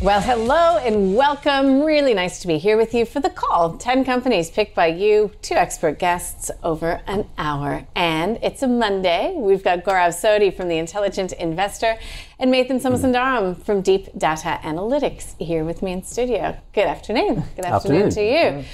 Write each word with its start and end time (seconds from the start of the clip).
Well, 0.00 0.20
hello 0.20 0.78
and 0.78 1.16
welcome. 1.16 1.82
Really 1.82 2.14
nice 2.14 2.38
to 2.42 2.46
be 2.46 2.58
here 2.58 2.76
with 2.76 2.94
you 2.94 3.04
for 3.04 3.18
the 3.18 3.30
call. 3.30 3.76
10 3.78 4.04
companies 4.04 4.48
picked 4.48 4.76
by 4.76 4.86
you, 4.86 5.32
two 5.42 5.56
expert 5.56 5.98
guests 5.98 6.52
over 6.62 7.00
an 7.08 7.26
hour. 7.36 7.84
And 7.96 8.38
it's 8.40 8.62
a 8.62 8.68
Monday. 8.68 9.34
We've 9.36 9.64
got 9.64 9.82
Gaurav 9.82 10.10
Sodhi 10.10 10.56
from 10.56 10.68
The 10.68 10.78
Intelligent 10.78 11.32
Investor 11.32 11.98
and 12.38 12.52
Mathan 12.52 12.80
Somasundaram 12.80 13.60
from 13.60 13.82
Deep 13.82 14.16
Data 14.16 14.60
Analytics 14.62 15.36
here 15.40 15.64
with 15.64 15.82
me 15.82 15.90
in 15.90 16.04
studio. 16.04 16.56
Good 16.74 16.86
afternoon. 16.86 17.42
Good 17.56 17.64
afternoon, 17.64 18.06
Afternoon. 18.06 18.10
to 18.10 18.60
you. 18.60 18.64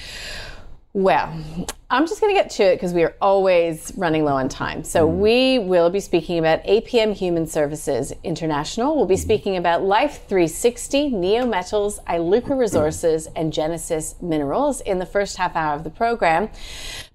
Well, 0.92 1.42
I'm 1.90 2.06
just 2.06 2.20
going 2.20 2.34
to 2.34 2.40
get 2.40 2.50
to 2.52 2.62
it 2.62 2.76
because 2.76 2.94
we 2.94 3.02
are 3.02 3.14
always 3.20 3.92
running 3.96 4.24
low 4.24 4.36
on 4.36 4.48
time. 4.48 4.84
So 4.84 5.06
mm. 5.06 5.18
we 5.18 5.58
will 5.58 5.90
be 5.90 6.00
speaking 6.00 6.38
about 6.38 6.64
APM 6.64 7.12
Human 7.12 7.46
Services 7.46 8.12
International. 8.24 8.96
We'll 8.96 9.04
be 9.04 9.16
mm. 9.16 9.18
speaking 9.18 9.56
about 9.58 9.82
Life 9.82 10.22
360, 10.26 11.10
Neometals, 11.10 12.02
Iluka 12.04 12.58
Resources, 12.58 13.28
and 13.36 13.52
Genesis 13.52 14.14
Minerals 14.22 14.80
in 14.80 14.98
the 14.98 15.06
first 15.06 15.36
half 15.36 15.54
hour 15.54 15.74
of 15.74 15.84
the 15.84 15.90
program. 15.90 16.48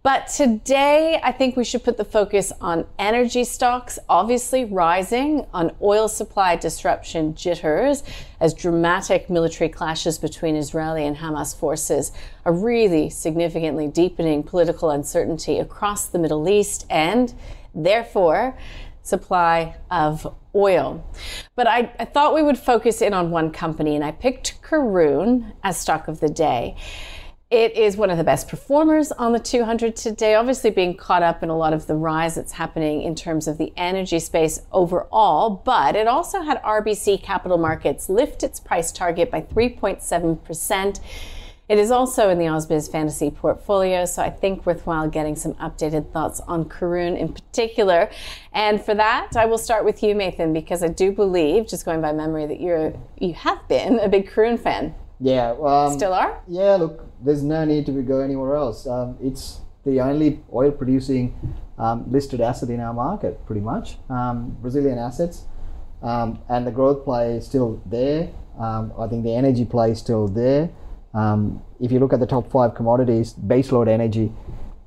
But 0.01 0.27
today, 0.27 1.19
I 1.21 1.33
think 1.33 1.57
we 1.57 1.65
should 1.65 1.83
put 1.83 1.97
the 1.97 2.05
focus 2.05 2.53
on 2.61 2.85
energy 2.97 3.43
stocks, 3.43 3.99
obviously 4.07 4.63
rising, 4.63 5.45
on 5.53 5.75
oil 5.81 6.07
supply 6.07 6.55
disruption 6.55 7.35
jitters, 7.35 8.03
as 8.39 8.53
dramatic 8.53 9.29
military 9.29 9.69
clashes 9.69 10.17
between 10.17 10.55
Israeli 10.55 11.05
and 11.05 11.17
Hamas 11.17 11.53
forces 11.53 12.13
are 12.45 12.53
really 12.53 13.09
significantly 13.09 13.87
deepening 13.87 14.41
political 14.41 14.58
uncertainty 14.59 15.59
across 15.59 16.07
the 16.07 16.19
Middle 16.19 16.49
East 16.49 16.85
and, 16.89 17.33
therefore, 17.73 18.57
supply 19.01 19.75
of 19.89 20.35
oil. 20.55 21.03
But 21.55 21.67
I, 21.67 21.91
I 21.99 22.05
thought 22.05 22.33
we 22.33 22.43
would 22.43 22.57
focus 22.57 23.01
in 23.01 23.13
on 23.13 23.31
one 23.31 23.51
company, 23.51 23.95
and 23.95 24.03
I 24.03 24.11
picked 24.11 24.61
Karoon 24.61 25.53
as 25.63 25.77
stock 25.77 26.07
of 26.07 26.19
the 26.19 26.29
day. 26.29 26.75
It 27.51 27.75
is 27.75 27.97
one 27.97 28.11
of 28.11 28.19
the 28.19 28.23
best 28.23 28.47
performers 28.47 29.11
on 29.11 29.33
the 29.33 29.39
200 29.39 29.95
today, 29.95 30.35
obviously 30.35 30.69
being 30.69 30.95
caught 30.95 31.23
up 31.23 31.41
in 31.41 31.49
a 31.49 31.57
lot 31.57 31.73
of 31.73 31.87
the 31.87 31.95
rise 31.95 32.35
that's 32.35 32.51
happening 32.51 33.01
in 33.01 33.15
terms 33.15 33.47
of 33.47 33.57
the 33.57 33.73
energy 33.75 34.19
space 34.19 34.61
overall, 34.71 35.49
but 35.49 35.95
it 35.95 36.07
also 36.07 36.41
had 36.41 36.61
RBC 36.61 37.23
Capital 37.23 37.57
Markets 37.57 38.07
lift 38.07 38.43
its 38.43 38.59
price 38.59 38.91
target 38.91 39.31
by 39.31 39.41
3.7%. 39.41 40.99
It 41.69 41.77
is 41.77 41.91
also 41.91 42.31
in 42.31 42.39
the 42.39 42.45
Ausbiz 42.45 42.91
Fantasy 42.91 43.29
portfolio, 43.29 44.03
so 44.05 44.23
I 44.23 44.31
think 44.31 44.65
worthwhile 44.65 45.07
getting 45.07 45.35
some 45.35 45.53
updated 45.55 46.11
thoughts 46.11 46.39
on 46.47 46.65
Karoon 46.65 47.15
in 47.15 47.31
particular. 47.31 48.09
And 48.53 48.83
for 48.83 48.95
that, 48.95 49.33
I 49.35 49.45
will 49.45 49.59
start 49.59 49.85
with 49.85 50.01
you, 50.01 50.15
Mathan, 50.15 50.51
because 50.51 50.81
I 50.81 50.87
do 50.87 51.11
believe, 51.11 51.67
just 51.67 51.85
going 51.85 52.01
by 52.01 52.11
memory, 52.11 52.47
that 52.47 52.59
you're 52.59 52.93
you 53.19 53.35
have 53.35 53.67
been 53.67 53.99
a 53.99 54.09
big 54.09 54.27
Karoon 54.31 54.59
fan. 54.59 54.95
Yeah. 55.19 55.51
Um, 55.63 55.93
Still 55.93 56.15
are? 56.15 56.41
Yeah. 56.47 56.73
Look, 56.77 57.05
there's 57.23 57.43
no 57.43 57.65
need 57.65 57.85
to 57.85 57.91
go 58.01 58.21
anywhere 58.21 58.55
else. 58.55 58.87
Um, 58.87 59.15
it's 59.21 59.59
the 59.85 60.01
only 60.01 60.39
oil-producing 60.51 61.53
um, 61.77 62.11
listed 62.11 62.41
asset 62.41 62.71
in 62.71 62.79
our 62.79 62.95
market, 62.95 63.45
pretty 63.45 63.61
much. 63.61 63.97
Um, 64.09 64.57
Brazilian 64.59 64.97
assets, 64.97 65.43
um, 66.01 66.39
and 66.49 66.65
the 66.65 66.71
growth 66.71 67.03
play 67.03 67.35
is 67.35 67.45
still 67.45 67.79
there. 67.85 68.31
Um, 68.57 68.91
I 68.97 69.07
think 69.07 69.23
the 69.23 69.35
energy 69.35 69.65
play 69.65 69.91
is 69.91 69.99
still 69.99 70.27
there. 70.27 70.71
Um, 71.13 71.61
if 71.79 71.91
you 71.91 71.99
look 71.99 72.13
at 72.13 72.19
the 72.19 72.27
top 72.27 72.51
five 72.51 72.75
commodities, 72.75 73.33
baseload 73.33 73.87
energy, 73.87 74.31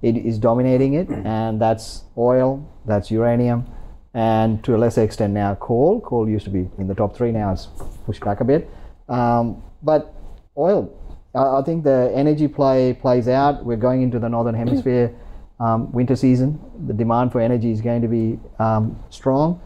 it 0.03 0.17
is 0.17 0.39
dominating 0.39 0.95
it, 0.95 1.09
and 1.09 1.61
that's 1.61 2.05
oil, 2.17 2.69
that's 2.87 3.11
uranium, 3.11 3.67
and 4.15 4.63
to 4.65 4.75
a 4.75 4.79
lesser 4.79 5.03
extent 5.03 5.33
now 5.33 5.55
coal. 5.57 6.01
Coal 6.01 6.29
used 6.29 6.45
to 6.45 6.51
be 6.51 6.69
in 6.79 6.87
the 6.87 6.95
top 6.95 7.17
three, 7.17 7.33
now 7.33 7.53
it's 7.53 7.69
pushed 8.05 8.25
back 8.25 8.41
a 8.41 8.45
bit. 8.45 8.69
Um, 9.09 9.63
but 9.83 10.15
oil, 10.57 10.93
I 11.35 11.59
I 11.59 11.63
think 11.63 11.85
the 11.85 12.13
energy 12.15 12.49
play 12.49 12.95
plays 12.95 13.29
out. 13.29 13.65
We're 13.65 13.77
going 13.77 14.03
into 14.03 14.19
the 14.19 14.29
northern 14.29 14.55
hemisphere 14.55 15.15
um, 15.61 15.93
winter 15.93 16.17
season. 16.17 16.61
The 16.87 16.93
demand 16.93 17.33
for 17.33 17.41
energy 17.41 17.71
is 17.71 17.81
going 17.81 18.03
to 18.03 18.09
be 18.09 18.39
um, 18.59 18.99
strong, 19.11 19.61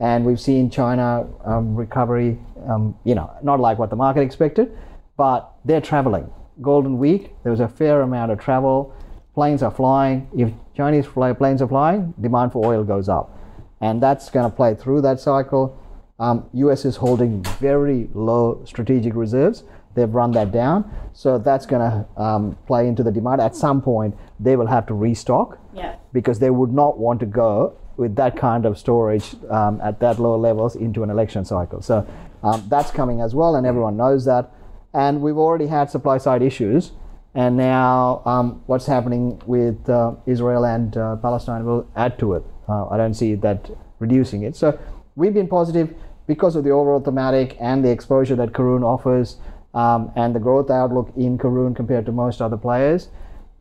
and 0.00 0.24
we've 0.24 0.40
seen 0.40 0.70
China 0.70 1.26
um, 1.44 1.74
recovery. 1.76 2.38
Um, 2.68 2.96
you 3.04 3.14
know, 3.14 3.30
not 3.42 3.60
like 3.60 3.78
what 3.78 3.90
the 3.90 3.96
market 3.96 4.22
expected, 4.22 4.76
but 5.16 5.52
they're 5.64 5.80
traveling. 5.80 6.30
Golden 6.62 6.98
Week, 6.98 7.34
there 7.42 7.50
was 7.52 7.60
a 7.60 7.68
fair 7.68 8.00
amount 8.02 8.32
of 8.32 8.38
travel. 8.40 8.94
Planes 9.34 9.62
are 9.62 9.70
flying. 9.70 10.28
If 10.36 10.50
Chinese 10.74 11.06
fly, 11.06 11.32
planes 11.32 11.60
are 11.60 11.68
flying, 11.68 12.14
demand 12.20 12.52
for 12.52 12.64
oil 12.66 12.84
goes 12.84 13.08
up, 13.08 13.38
and 13.80 14.02
that's 14.02 14.30
going 14.30 14.48
to 14.50 14.54
play 14.56 14.74
through 14.74 15.02
that 15.02 15.20
cycle. 15.20 15.78
Um, 16.18 16.48
U.S. 16.54 16.86
is 16.86 16.96
holding 16.96 17.42
very 17.60 18.08
low 18.14 18.62
strategic 18.64 19.14
reserves. 19.14 19.64
They've 19.94 20.12
run 20.14 20.30
that 20.32 20.50
down, 20.52 20.90
so 21.12 21.36
that's 21.38 21.66
going 21.66 21.82
to 21.90 22.22
um, 22.22 22.56
play 22.66 22.88
into 22.88 23.02
the 23.02 23.10
demand. 23.12 23.40
At 23.42 23.54
some 23.54 23.82
point, 23.82 24.14
they 24.40 24.56
will 24.56 24.66
have 24.66 24.86
to 24.86 24.94
restock 24.94 25.58
Yeah. 25.74 25.96
because 26.12 26.38
they 26.38 26.50
would 26.50 26.72
not 26.72 26.98
want 26.98 27.20
to 27.20 27.26
go 27.26 27.76
with 27.98 28.14
that 28.16 28.36
kind 28.36 28.66
of 28.66 28.78
storage 28.78 29.34
um, 29.50 29.80
at 29.82 30.00
that 30.00 30.18
low 30.18 30.36
levels 30.38 30.76
into 30.76 31.02
an 31.02 31.08
election 31.10 31.44
cycle. 31.46 31.80
So 31.80 32.06
um, 32.42 32.64
that's 32.68 32.90
coming 32.90 33.20
as 33.22 33.34
well, 33.34 33.56
and 33.56 33.66
everyone 33.66 33.96
knows 33.98 34.24
that. 34.26 34.50
And 34.94 35.20
we've 35.20 35.36
already 35.36 35.66
had 35.66 35.90
supply 35.90 36.18
side 36.18 36.42
issues, 36.42 36.92
and 37.34 37.56
now 37.56 38.22
um, 38.24 38.62
what's 38.66 38.86
happening 38.86 39.40
with 39.46 39.88
uh, 39.88 40.14
Israel 40.24 40.64
and 40.64 40.96
uh, 40.96 41.16
Palestine 41.16 41.64
will 41.64 41.86
add 41.94 42.18
to 42.18 42.34
it. 42.34 42.44
Uh, 42.68 42.88
I 42.88 42.96
don't 42.96 43.14
see 43.14 43.34
that 43.36 43.70
reducing 43.98 44.42
it. 44.42 44.56
So 44.56 44.78
we've 45.14 45.34
been 45.34 45.48
positive 45.48 45.94
because 46.26 46.56
of 46.56 46.64
the 46.64 46.70
overall 46.70 47.00
thematic 47.00 47.56
and 47.60 47.84
the 47.84 47.90
exposure 47.90 48.36
that 48.36 48.52
Karoon 48.52 48.82
offers, 48.82 49.36
um, 49.74 50.10
and 50.16 50.34
the 50.34 50.40
growth 50.40 50.70
outlook 50.70 51.12
in 51.16 51.36
Karoon 51.36 51.76
compared 51.76 52.06
to 52.06 52.12
most 52.12 52.40
other 52.40 52.56
players, 52.56 53.10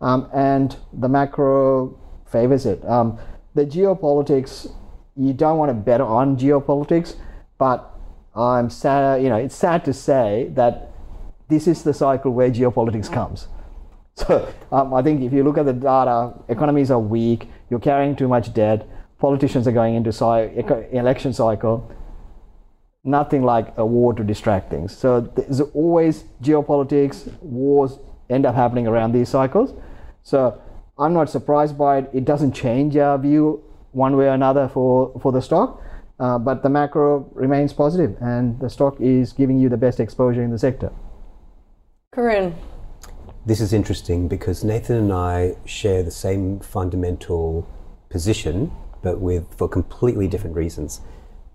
um, 0.02 0.30
and 0.34 0.78
the 0.94 1.10
macro 1.10 2.00
favors 2.26 2.66
it. 2.66 2.84
Um, 2.86 3.20
the 3.54 3.66
geopolitics, 3.66 4.72
you 5.18 5.34
don't 5.34 5.58
want 5.58 5.70
to 5.70 5.74
bet 5.74 6.02
on 6.02 6.38
geopolitics, 6.38 7.16
but 7.58 7.92
I'm 8.36 8.70
sad. 8.70 9.22
You 9.22 9.30
know, 9.30 9.36
it's 9.36 9.56
sad 9.56 9.84
to 9.86 9.94
say 9.94 10.52
that 10.56 10.92
this 11.48 11.68
is 11.68 11.84
the 11.84 11.94
cycle 11.94 12.32
where 12.32 12.50
geopolitics 12.50 13.12
comes. 13.12 13.48
So 14.18 14.50
um, 14.72 14.94
I 14.94 15.02
think 15.02 15.22
if 15.24 15.34
you 15.34 15.44
look 15.44 15.58
at 15.58 15.66
the 15.66 15.74
data, 15.74 16.32
economies 16.48 16.90
are 16.90 16.98
weak. 16.98 17.50
You're 17.70 17.82
carrying 17.82 18.16
too 18.16 18.30
much 18.30 18.54
debt. 18.54 18.88
Politicians 19.20 19.68
are 19.68 19.74
going 19.74 19.94
into 19.96 20.14
cy- 20.14 20.54
election 20.94 21.34
cycle. 21.34 21.92
Nothing 23.04 23.44
like 23.44 23.74
a 23.76 23.86
war 23.86 24.14
to 24.14 24.24
distract 24.24 24.70
things. 24.70 24.96
So 24.96 25.20
there's 25.20 25.60
always 25.60 26.24
geopolitics. 26.42 27.30
Wars 27.42 28.00
end 28.30 28.46
up 28.46 28.56
happening 28.56 28.88
around 28.88 29.12
these 29.12 29.28
cycles. 29.28 29.74
So 30.24 30.62
I'm 30.98 31.14
not 31.14 31.30
surprised 31.30 31.78
by 31.78 31.98
it. 31.98 32.10
It 32.14 32.24
doesn't 32.24 32.54
change 32.54 32.96
our 32.96 33.18
view 33.18 33.62
one 33.92 34.16
way 34.16 34.28
or 34.28 34.34
another 34.34 34.70
for, 34.70 35.12
for 35.22 35.34
the 35.34 35.42
stock. 35.42 35.82
Uh, 36.20 36.38
but 36.38 36.64
the 36.64 36.70
macro 36.70 37.30
remains 37.34 37.74
positive, 37.74 38.16
and 38.22 38.58
the 38.62 38.70
stock 38.70 38.96
is 39.02 39.34
giving 39.34 39.60
you 39.60 39.68
the 39.68 39.76
best 39.76 40.00
exposure 40.00 40.42
in 40.42 40.50
the 40.50 40.58
sector. 40.58 40.90
Karoon. 42.16 42.54
This 43.46 43.60
is 43.62 43.74
interesting 43.74 44.28
because 44.28 44.64
Mathan 44.64 44.98
and 45.00 45.14
I 45.14 45.56
share 45.66 46.02
the 46.02 46.12
same 46.12 46.60
fundamental 46.60 47.68
position, 48.10 48.72
but 49.04 49.20
with 49.20 49.46
for 49.58 49.68
completely 49.68 50.28
different 50.28 50.56
reasons. 50.56 51.02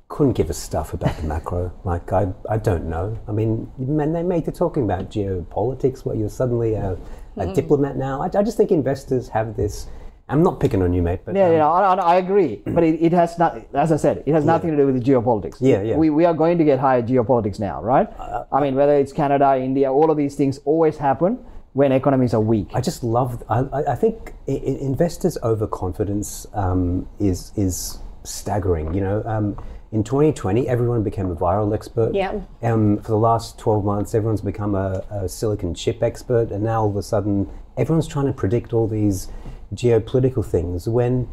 couldn't 0.09 0.33
give 0.33 0.51
a 0.51 0.53
stuff 0.55 0.93
about 0.93 1.17
the 1.19 1.23
macro. 1.23 1.71
Like 1.85 2.13
I, 2.13 2.33
I 2.49 2.59
don't 2.59 2.87
know. 2.91 3.17
I 3.29 3.33
mean, 3.33 3.71
man, 3.79 4.13
they 4.13 4.25
make 4.25 4.49
it 4.49 4.57
talking 4.57 4.83
about 4.83 5.09
geopolitics. 5.09 6.05
What 6.05 6.17
you're 6.17 6.29
suddenly 6.29 6.75
a, 6.75 6.97
a 7.37 7.47
Mm. 7.47 7.55
diplomat 7.55 7.97
now. 7.97 8.21
I, 8.21 8.27
I 8.27 8.43
just 8.43 8.57
think 8.57 8.73
investors 8.73 9.29
have 9.29 9.57
this. 9.57 9.87
I'm 10.31 10.43
not 10.43 10.61
picking 10.61 10.81
on 10.83 10.93
you, 10.93 11.03
mate, 11.03 11.21
but 11.25 11.35
Yeah, 11.37 11.47
um, 11.47 11.53
yeah, 11.53 11.69
I, 11.69 11.95
I 11.95 11.95
I 12.15 12.17
agree, 12.17 12.63
but 12.77 12.83
it, 12.85 13.03
it 13.03 13.13
has 13.13 13.39
not. 13.39 13.61
As 13.75 13.91
I 13.93 13.97
said, 13.97 14.23
it 14.27 14.33
has 14.33 14.45
nothing 14.45 14.71
to 14.71 14.77
do 14.77 14.87
with 14.87 14.97
the 15.03 15.05
geopolitics. 15.13 15.57
Yeah, 15.61 15.83
yeah. 15.83 15.97
We, 15.97 16.09
we 16.11 16.25
are 16.25 16.35
going 16.35 16.57
to 16.59 16.65
get 16.65 16.79
higher 16.79 17.03
geopolitics 17.03 17.59
now, 17.61 17.83
right? 17.83 18.09
I 18.53 18.61
mean, 18.61 18.75
whether 18.77 18.95
it's 18.95 19.13
Canada, 19.13 19.59
India, 19.59 19.93
all 19.93 20.11
of 20.11 20.17
these 20.17 20.37
things 20.37 20.59
always 20.65 20.97
happen 20.99 21.39
when 21.73 21.93
economies 21.93 22.33
are 22.35 22.41
weak. 22.41 22.69
I 22.75 22.81
just 22.81 23.03
love. 23.05 23.43
I, 23.49 23.59
I 23.79 23.81
I 23.93 23.97
think 23.97 24.35
i- 24.49 24.53
i- 24.53 24.79
investors' 24.93 25.37
overconfidence 25.43 26.47
um, 26.55 27.09
is 27.19 27.53
is 27.57 27.99
staggering. 28.25 28.95
You 28.95 29.01
know, 29.01 29.23
um, 29.27 29.57
in 29.93 30.05
2020, 30.05 30.69
everyone 30.69 31.03
became 31.03 31.31
a 31.31 31.35
viral 31.37 31.75
expert. 31.75 32.15
Yeah. 32.15 32.41
Um, 32.63 32.99
for 32.99 33.09
the 33.09 33.17
last 33.19 33.59
12 33.59 33.85
months, 33.85 34.15
everyone's 34.15 34.41
become 34.41 34.75
a, 34.77 35.03
a 35.11 35.29
silicon 35.29 35.75
chip 35.75 36.03
expert, 36.03 36.51
and 36.53 36.63
now 36.63 36.83
all 36.83 36.91
of 36.91 36.97
a 36.97 37.03
sudden, 37.03 37.49
everyone's 37.77 38.07
trying 38.07 38.27
to 38.27 38.33
predict 38.33 38.73
all 38.73 38.87
these 38.87 39.29
geopolitical 39.75 40.45
things. 40.45 40.89
When 40.89 41.29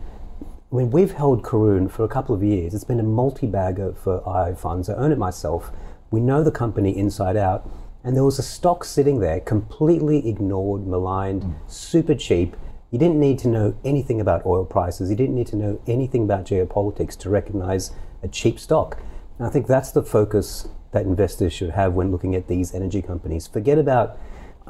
when 0.69 0.91
we've 0.91 1.13
held 1.13 1.43
Karoon 1.43 1.89
for 1.89 2.03
a 2.03 2.09
couple 2.09 2.35
of 2.35 2.43
years, 2.43 2.73
it's 2.73 2.83
been 2.83 2.99
a 2.99 3.03
multi-bagger 3.03 3.93
for 3.93 4.27
IO 4.27 4.53
funds. 4.53 4.89
I 4.89 4.95
own 4.95 5.13
it 5.13 5.17
myself. 5.17 5.71
We 6.11 6.19
know 6.19 6.43
the 6.43 6.51
company 6.51 6.97
inside 6.97 7.37
out. 7.37 7.69
And 8.03 8.15
there 8.15 8.23
was 8.23 8.37
a 8.37 8.43
stock 8.43 8.83
sitting 8.83 9.19
there, 9.19 9.39
completely 9.39 10.27
ignored, 10.27 10.85
maligned, 10.85 11.43
mm. 11.43 11.55
super 11.67 12.15
cheap. 12.15 12.55
You 12.91 12.99
didn't 12.99 13.19
need 13.19 13.39
to 13.39 13.47
know 13.47 13.77
anything 13.83 14.21
about 14.21 14.45
oil 14.45 14.65
prices. 14.65 15.09
You 15.09 15.15
didn't 15.15 15.35
need 15.35 15.47
to 15.47 15.55
know 15.55 15.81
anything 15.87 16.23
about 16.23 16.45
geopolitics 16.45 17.17
to 17.19 17.29
recognize 17.29 17.91
a 18.21 18.27
cheap 18.27 18.59
stock. 18.59 18.97
And 19.37 19.47
I 19.47 19.49
think 19.49 19.67
that's 19.67 19.91
the 19.91 20.03
focus 20.03 20.67
that 20.91 21.05
investors 21.05 21.53
should 21.53 21.71
have 21.71 21.93
when 21.93 22.11
looking 22.11 22.35
at 22.35 22.47
these 22.47 22.73
energy 22.73 23.01
companies. 23.01 23.47
Forget 23.47 23.77
about 23.77 24.17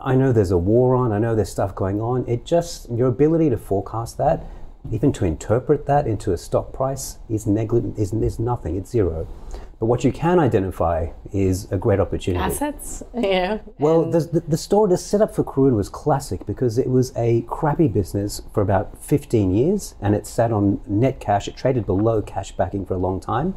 I 0.01 0.15
know 0.15 0.31
there's 0.31 0.51
a 0.51 0.57
war 0.57 0.95
on, 0.95 1.11
I 1.11 1.19
know 1.19 1.35
there's 1.35 1.49
stuff 1.49 1.75
going 1.75 2.01
on. 2.01 2.27
It 2.27 2.45
just, 2.45 2.89
your 2.91 3.07
ability 3.07 3.49
to 3.49 3.57
forecast 3.57 4.17
that, 4.17 4.45
even 4.91 5.11
to 5.13 5.25
interpret 5.25 5.85
that 5.85 6.07
into 6.07 6.31
a 6.31 6.37
stock 6.37 6.71
price, 6.71 7.17
is 7.29 7.45
negligent, 7.45 7.97
is, 7.97 8.13
is 8.13 8.39
nothing, 8.39 8.75
it's 8.75 8.89
zero. 8.89 9.27
But 9.79 9.85
what 9.85 10.03
you 10.03 10.11
can 10.11 10.39
identify 10.39 11.09
is 11.31 11.71
a 11.71 11.77
great 11.77 11.99
opportunity. 11.99 12.43
Assets, 12.43 13.03
yeah. 13.13 13.59
Well, 13.77 14.09
the, 14.09 14.21
the, 14.21 14.39
the 14.39 14.57
store, 14.57 14.87
the 14.87 14.97
setup 14.97 15.35
for 15.35 15.43
Karoon 15.43 15.75
was 15.75 15.87
classic 15.87 16.47
because 16.47 16.79
it 16.79 16.89
was 16.89 17.13
a 17.15 17.41
crappy 17.43 17.87
business 17.87 18.41
for 18.53 18.61
about 18.61 18.97
15 19.03 19.53
years 19.53 19.93
and 20.01 20.15
it 20.15 20.25
sat 20.25 20.51
on 20.51 20.81
net 20.87 21.19
cash. 21.19 21.47
It 21.47 21.55
traded 21.55 21.85
below 21.85 22.23
cash 22.23 22.53
backing 22.53 22.87
for 22.87 22.95
a 22.95 22.97
long 22.97 23.19
time. 23.19 23.53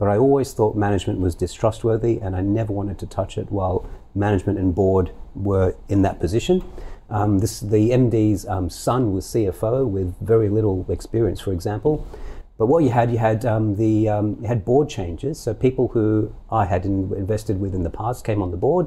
But 0.00 0.08
I 0.08 0.16
always 0.16 0.52
thought 0.54 0.76
management 0.76 1.20
was 1.20 1.36
distrustworthy 1.36 2.18
and 2.20 2.34
I 2.34 2.40
never 2.40 2.72
wanted 2.72 2.98
to 3.00 3.06
touch 3.06 3.38
it 3.38 3.52
while 3.52 3.88
management 4.14 4.58
and 4.58 4.74
board 4.74 5.12
were 5.34 5.74
in 5.88 6.02
that 6.02 6.20
position. 6.20 6.62
Um, 7.10 7.40
this, 7.40 7.60
the 7.60 7.90
MD's 7.90 8.46
um, 8.46 8.70
son 8.70 9.12
was 9.12 9.26
CFO 9.26 9.86
with 9.86 10.14
very 10.20 10.48
little 10.48 10.86
experience, 10.88 11.40
for 11.40 11.52
example. 11.52 12.06
But 12.56 12.66
what 12.66 12.84
you 12.84 12.90
had, 12.90 13.10
you 13.10 13.18
had 13.18 13.44
um, 13.44 13.76
the 13.76 14.08
um, 14.08 14.36
you 14.42 14.46
had 14.46 14.64
board 14.64 14.88
changes. 14.88 15.40
So 15.40 15.54
people 15.54 15.88
who 15.88 16.32
I 16.52 16.66
had 16.66 16.84
in, 16.84 17.12
invested 17.14 17.58
with 17.58 17.74
in 17.74 17.82
the 17.82 17.90
past 17.90 18.24
came 18.24 18.42
on 18.42 18.50
the 18.50 18.56
board. 18.56 18.86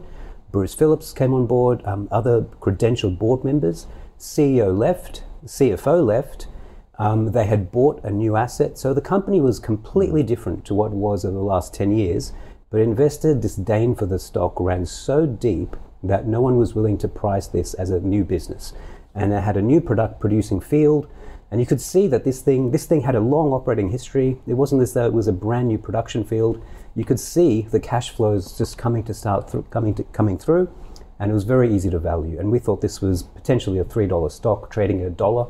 Bruce 0.52 0.76
Phillips 0.76 1.12
came 1.12 1.34
on 1.34 1.48
board. 1.48 1.82
Um, 1.84 2.08
other 2.12 2.44
credentialed 2.62 3.18
board 3.18 3.44
members. 3.44 3.88
CEO 4.20 4.78
left. 4.78 5.24
CFO 5.46 6.06
left. 6.06 6.48
Um, 7.00 7.32
they 7.32 7.48
had 7.48 7.72
bought 7.72 8.04
a 8.04 8.12
new 8.12 8.36
asset, 8.36 8.78
so 8.78 8.94
the 8.94 9.02
company 9.02 9.42
was 9.42 9.60
completely 9.60 10.22
different 10.22 10.64
to 10.66 10.76
what 10.76 10.92
it 10.92 10.96
was 10.96 11.26
over 11.26 11.34
the 11.34 11.44
last 11.44 11.74
ten 11.74 11.92
years. 11.92 12.32
But 12.70 12.82
investor 12.82 13.34
disdain 13.34 13.96
for 13.96 14.06
the 14.06 14.20
stock 14.20 14.60
ran 14.60 14.86
so 14.86 15.26
deep 15.26 15.76
that 16.04 16.28
no 16.28 16.42
one 16.42 16.58
was 16.58 16.76
willing 16.76 16.98
to 17.00 17.08
price 17.08 17.48
this 17.48 17.74
as 17.74 17.90
a 17.90 18.00
new 18.00 18.24
business, 18.24 18.74
and 19.16 19.32
it 19.32 19.42
had 19.42 19.58
a 19.58 19.62
new 19.62 19.82
product 19.82 20.20
producing 20.20 20.60
field. 20.60 21.08
And 21.50 21.60
you 21.60 21.68
could 21.68 21.82
see 21.82 22.08
that 22.08 22.24
this 22.24 22.42
thing, 22.42 22.72
this 22.72 22.86
thing 22.86 23.02
had 23.02 23.16
a 23.16 23.20
long 23.20 23.54
operating 23.54 23.90
history. 23.90 24.40
It 24.48 24.56
wasn't 24.56 24.82
as 24.82 24.94
though 24.94 25.06
it 25.06 25.14
was 25.14 25.28
a 25.28 25.32
brand 25.32 25.68
new 25.68 25.78
production 25.78 26.24
field. 26.24 26.64
You 26.96 27.06
could 27.06 27.20
see 27.20 27.62
the 27.62 27.80
cash 27.80 28.10
flows 28.10 28.58
just 28.58 28.78
coming 28.78 29.04
to 29.04 29.14
start 29.14 29.52
thr- 29.52 29.60
coming 29.70 29.94
to, 29.96 30.04
coming 30.06 30.38
through, 30.38 30.74
and 31.20 31.30
it 31.30 31.34
was 31.34 31.44
very 31.44 31.74
easy 31.74 31.90
to 31.92 32.00
value. 32.00 32.40
And 32.40 32.52
we 32.52 32.60
thought 32.60 32.82
this 32.82 33.02
was 33.02 33.24
potentially 33.24 33.78
a 33.78 33.84
three 33.84 34.08
dollar 34.08 34.30
stock 34.30 34.72
trading 34.72 35.02
at 35.02 35.08
a 35.08 35.12
dollar. 35.12 35.48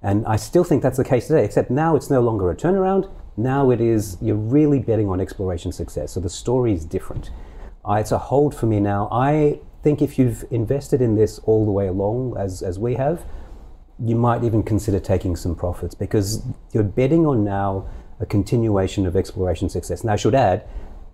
And 0.00 0.26
I 0.26 0.36
still 0.36 0.64
think 0.64 0.82
that's 0.82 0.96
the 0.96 1.04
case 1.04 1.26
today, 1.28 1.44
except 1.44 1.70
now 1.70 1.96
it's 1.96 2.10
no 2.10 2.20
longer 2.20 2.50
a 2.50 2.56
turnaround. 2.56 3.10
Now 3.36 3.70
it 3.70 3.80
is 3.80 4.18
you're 4.20 4.36
really 4.36 4.78
betting 4.78 5.08
on 5.08 5.20
exploration 5.20 5.72
success. 5.72 6.12
So 6.12 6.20
the 6.20 6.30
story 6.30 6.72
is 6.72 6.84
different. 6.84 7.30
It's 7.88 8.12
a 8.12 8.18
hold 8.18 8.54
for 8.54 8.66
me 8.66 8.78
now. 8.78 9.08
I 9.10 9.60
think 9.82 10.00
if 10.00 10.18
you've 10.18 10.44
invested 10.50 11.00
in 11.00 11.16
this 11.16 11.38
all 11.40 11.64
the 11.64 11.72
way 11.72 11.86
along, 11.88 12.36
as 12.38 12.62
as 12.62 12.78
we 12.78 12.94
have, 12.94 13.24
you 13.98 14.16
might 14.16 14.42
even 14.44 14.62
consider 14.62 14.98
taking 14.98 15.36
some 15.36 15.54
profits 15.54 15.94
because 15.94 16.42
you're 16.72 16.82
betting 16.82 17.26
on 17.26 17.44
now 17.44 17.86
a 18.20 18.26
continuation 18.26 19.06
of 19.06 19.16
exploration 19.16 19.68
success. 19.68 20.04
Now, 20.04 20.14
I 20.14 20.16
should 20.16 20.34
add, 20.34 20.64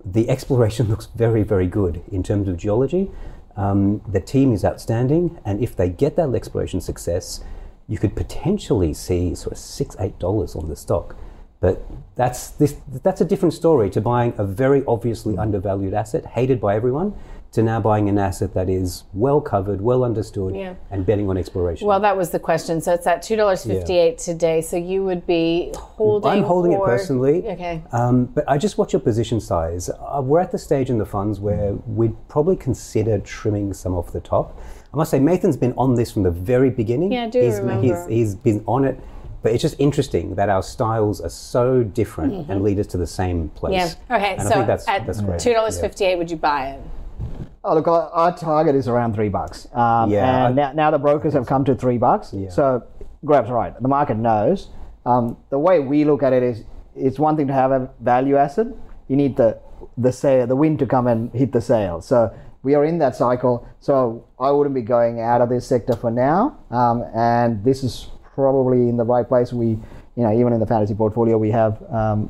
the 0.04 0.28
exploration 0.28 0.88
looks 0.92 1.06
very, 1.06 1.42
very 1.42 1.66
good 1.66 2.02
in 2.10 2.22
terms 2.22 2.48
of 2.48 2.56
geology. 2.56 3.10
Um, 3.56 4.00
the 4.06 4.20
team 4.20 4.52
is 4.52 4.64
outstanding, 4.64 5.38
and 5.44 5.60
if 5.60 5.74
they 5.74 5.88
get 5.88 6.14
that 6.16 6.32
exploration 6.34 6.80
success, 6.80 7.42
you 7.88 7.98
could 7.98 8.14
potentially 8.14 8.94
see 8.94 9.34
sort 9.34 9.52
of 9.52 9.58
six, 9.58 9.96
eight 9.98 10.18
dollars 10.18 10.54
on 10.54 10.68
the 10.68 10.76
stock. 10.76 11.16
But 11.60 11.84
that's 12.14 12.50
this. 12.50 12.76
That's 13.02 13.20
a 13.20 13.24
different 13.24 13.52
story 13.52 13.90
to 13.90 14.00
buying 14.00 14.32
a 14.38 14.44
very 14.44 14.84
obviously 14.86 15.36
undervalued 15.36 15.92
asset, 15.92 16.24
hated 16.24 16.60
by 16.60 16.76
everyone, 16.76 17.14
to 17.52 17.62
now 17.62 17.80
buying 17.80 18.08
an 18.10 18.18
asset 18.18 18.52
that 18.54 18.68
is 18.68 19.04
well 19.14 19.40
covered, 19.40 19.80
well 19.80 20.04
understood, 20.04 20.54
Yeah. 20.54 20.74
and 20.90 21.06
betting 21.06 21.30
on 21.30 21.38
exploration. 21.38 21.86
Well, 21.88 22.00
that 22.00 22.16
was 22.16 22.30
the 22.30 22.38
question. 22.38 22.80
So 22.80 22.92
it's 22.92 23.06
at 23.06 23.22
two 23.22 23.36
dollars 23.36 23.64
fifty-eight 23.64 24.18
today. 24.18 24.60
So 24.60 24.76
you 24.76 25.02
would 25.04 25.26
be 25.26 25.72
holding. 25.76 26.30
I'm 26.30 26.42
holding 26.42 26.74
or- 26.74 26.86
it 26.86 26.90
personally. 26.90 27.48
Okay. 27.48 27.82
Um, 27.92 28.26
but 28.26 28.44
I 28.48 28.58
just 28.58 28.76
watch 28.76 28.92
your 28.92 29.00
position 29.00 29.40
size. 29.40 29.88
Uh, 29.88 30.20
we're 30.22 30.40
at 30.40 30.52
the 30.52 30.58
stage 30.58 30.90
in 30.90 30.98
the 30.98 31.06
funds 31.06 31.40
where 31.40 31.72
we'd 31.86 32.14
probably 32.28 32.56
consider 32.56 33.18
trimming 33.18 33.72
some 33.72 33.94
off 33.94 34.12
the 34.12 34.20
top. 34.20 34.60
I 34.92 34.96
must 34.96 35.10
say, 35.10 35.18
Mathan's 35.18 35.56
been 35.56 35.74
on 35.76 35.94
this 35.94 36.10
from 36.10 36.22
the 36.24 36.30
very 36.30 36.70
beginning. 36.70 37.12
Yeah, 37.12 37.24
I 37.24 37.28
do 37.28 37.40
he's, 37.42 37.58
remember. 37.60 37.82
He's, 37.82 38.06
he's 38.06 38.34
been 38.34 38.62
on 38.66 38.84
it. 38.84 38.98
But 39.42 39.52
it's 39.52 39.62
just 39.62 39.76
interesting 39.78 40.34
that 40.34 40.48
our 40.48 40.62
styles 40.62 41.20
are 41.20 41.28
so 41.30 41.82
different 41.84 42.50
and 42.50 42.62
lead 42.62 42.78
us 42.80 42.88
to 42.88 42.96
the 42.96 43.06
same 43.06 43.50
place. 43.50 43.94
Mm-hmm. 43.94 44.12
Yeah. 44.12 44.16
Okay. 44.18 44.34
And 44.36 44.48
so 44.48 44.64
that's, 44.66 44.88
at 44.88 45.06
that's 45.06 45.20
great. 45.20 45.38
two 45.38 45.52
dollars 45.52 45.76
Yeah. 45.76 45.82
fifty-eight, 45.82 46.16
would 46.16 46.30
you 46.30 46.36
buy 46.36 46.70
it? 46.70 46.80
Oh, 47.64 47.74
look, 47.74 47.88
our, 47.88 48.08
our 48.10 48.36
target 48.36 48.74
is 48.74 48.88
around 48.88 49.14
three 49.14 49.28
bucks. 49.28 49.66
Um, 49.72 50.10
Yeah, 50.10 50.46
And 50.46 50.56
now, 50.56 50.72
now 50.72 50.90
the 50.90 50.98
brokers 50.98 51.32
have 51.34 51.46
come 51.46 51.64
to 51.64 51.74
three 51.74 51.98
bucks. 51.98 52.32
Yeah. 52.32 52.50
So 52.50 52.82
Grav's 53.24 53.50
right. 53.50 53.80
The 53.80 53.88
market 53.88 54.16
knows. 54.16 54.68
Um, 55.04 55.36
the 55.50 55.58
way 55.58 55.80
we 55.80 56.04
look 56.04 56.22
at 56.22 56.32
it 56.32 56.42
is, 56.42 56.64
it's 56.94 57.18
one 57.18 57.36
thing 57.36 57.46
to 57.48 57.52
have 57.52 57.70
a 57.72 57.90
value 58.00 58.36
asset. 58.36 58.68
You 59.08 59.16
need 59.16 59.36
the 59.36 59.58
the 59.96 60.12
sale, 60.12 60.46
the 60.46 60.56
wind 60.56 60.78
to 60.80 60.86
come 60.86 61.06
and 61.06 61.32
hit 61.32 61.52
the 61.52 61.60
sail. 61.60 62.00
So 62.00 62.32
we 62.62 62.74
are 62.74 62.84
in 62.84 62.98
that 62.98 63.16
cycle. 63.16 63.66
So 63.80 64.26
I 64.38 64.50
wouldn't 64.50 64.74
be 64.74 64.82
going 64.82 65.20
out 65.20 65.40
of 65.40 65.48
this 65.48 65.66
sector 65.66 65.94
for 65.94 66.10
now. 66.10 66.58
Um, 66.70 67.04
and 67.14 67.64
this 67.64 67.82
is 67.82 68.08
probably 68.34 68.88
in 68.88 68.96
the 68.96 69.04
right 69.04 69.26
place. 69.26 69.52
We, 69.52 69.78
you 70.18 70.24
know, 70.24 70.32
even 70.36 70.52
in 70.52 70.58
the 70.58 70.66
fantasy 70.66 70.94
portfolio, 70.94 71.38
we 71.38 71.50
have 71.52 71.80
um, 71.92 72.28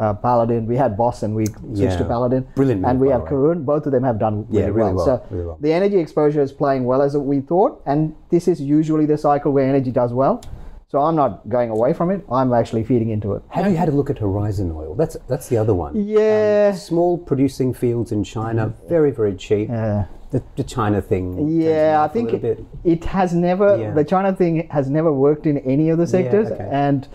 uh, 0.00 0.12
Paladin. 0.14 0.66
We 0.66 0.76
had 0.76 0.96
Boston. 0.96 1.32
We 1.36 1.46
switched 1.46 1.98
to 1.98 2.04
Paladin. 2.04 2.44
Brilliant 2.56 2.84
And 2.84 2.98
we 2.98 3.08
have. 3.10 3.22
Karoon. 3.22 3.64
Both 3.64 3.86
of 3.86 3.92
them 3.92 4.02
have 4.02 4.18
done 4.18 4.46
really, 4.48 4.58
Yeah, 4.64 4.64
really 4.78 4.94
well, 4.94 5.04
So 5.04 5.22
really 5.30 5.46
well. 5.46 5.58
the 5.60 5.72
energy 5.72 5.98
exposure 5.98 6.42
is 6.42 6.50
playing 6.52 6.82
well 6.90 7.00
as 7.02 7.16
we 7.16 7.40
thought, 7.40 7.82
and 7.86 8.16
this 8.30 8.48
is 8.48 8.60
usually 8.60 9.06
the 9.06 9.16
cycle 9.16 9.52
where 9.52 9.68
energy 9.68 9.92
does 9.92 10.12
well. 10.12 10.42
So 10.88 10.98
I'm 10.98 11.14
not 11.14 11.48
going 11.48 11.70
away 11.70 11.92
from 11.92 12.10
it. 12.10 12.24
I'm 12.32 12.52
actually 12.52 12.82
feeding 12.82 13.10
into 13.10 13.34
it. 13.34 13.42
Have 13.50 13.70
you 13.70 13.76
had 13.76 13.88
a 13.88 13.92
look 13.92 14.10
at 14.10 14.18
Horizon 14.18 14.72
Oil? 14.72 14.96
That's 14.96 15.16
that's 15.28 15.46
the 15.48 15.56
other 15.56 15.72
one. 15.72 15.92
Yeah. 15.94 16.72
Small 16.72 17.16
producing 17.16 17.72
fields 17.72 18.10
in 18.10 18.24
China, 18.24 18.74
very 18.88 19.12
very 19.12 19.36
cheap. 19.36 19.68
Yeah. 19.68 20.06
The, 20.30 20.42
the 20.56 20.62
China 20.64 21.02
thing. 21.02 21.60
Yeah, 21.60 22.02
I 22.02 22.08
think 22.08 22.32
it, 22.32 22.64
it 22.84 23.04
has 23.06 23.34
never 23.34 23.76
Yeah. 23.76 23.92
the 23.94 24.04
China 24.04 24.32
thing 24.34 24.68
has 24.70 24.88
never 24.88 25.12
worked 25.12 25.46
in 25.46 25.58
any 25.58 25.90
of 25.90 25.98
the 25.98 26.06
sectors, 26.06 26.50
okay. 26.50 26.68
and 26.70 27.08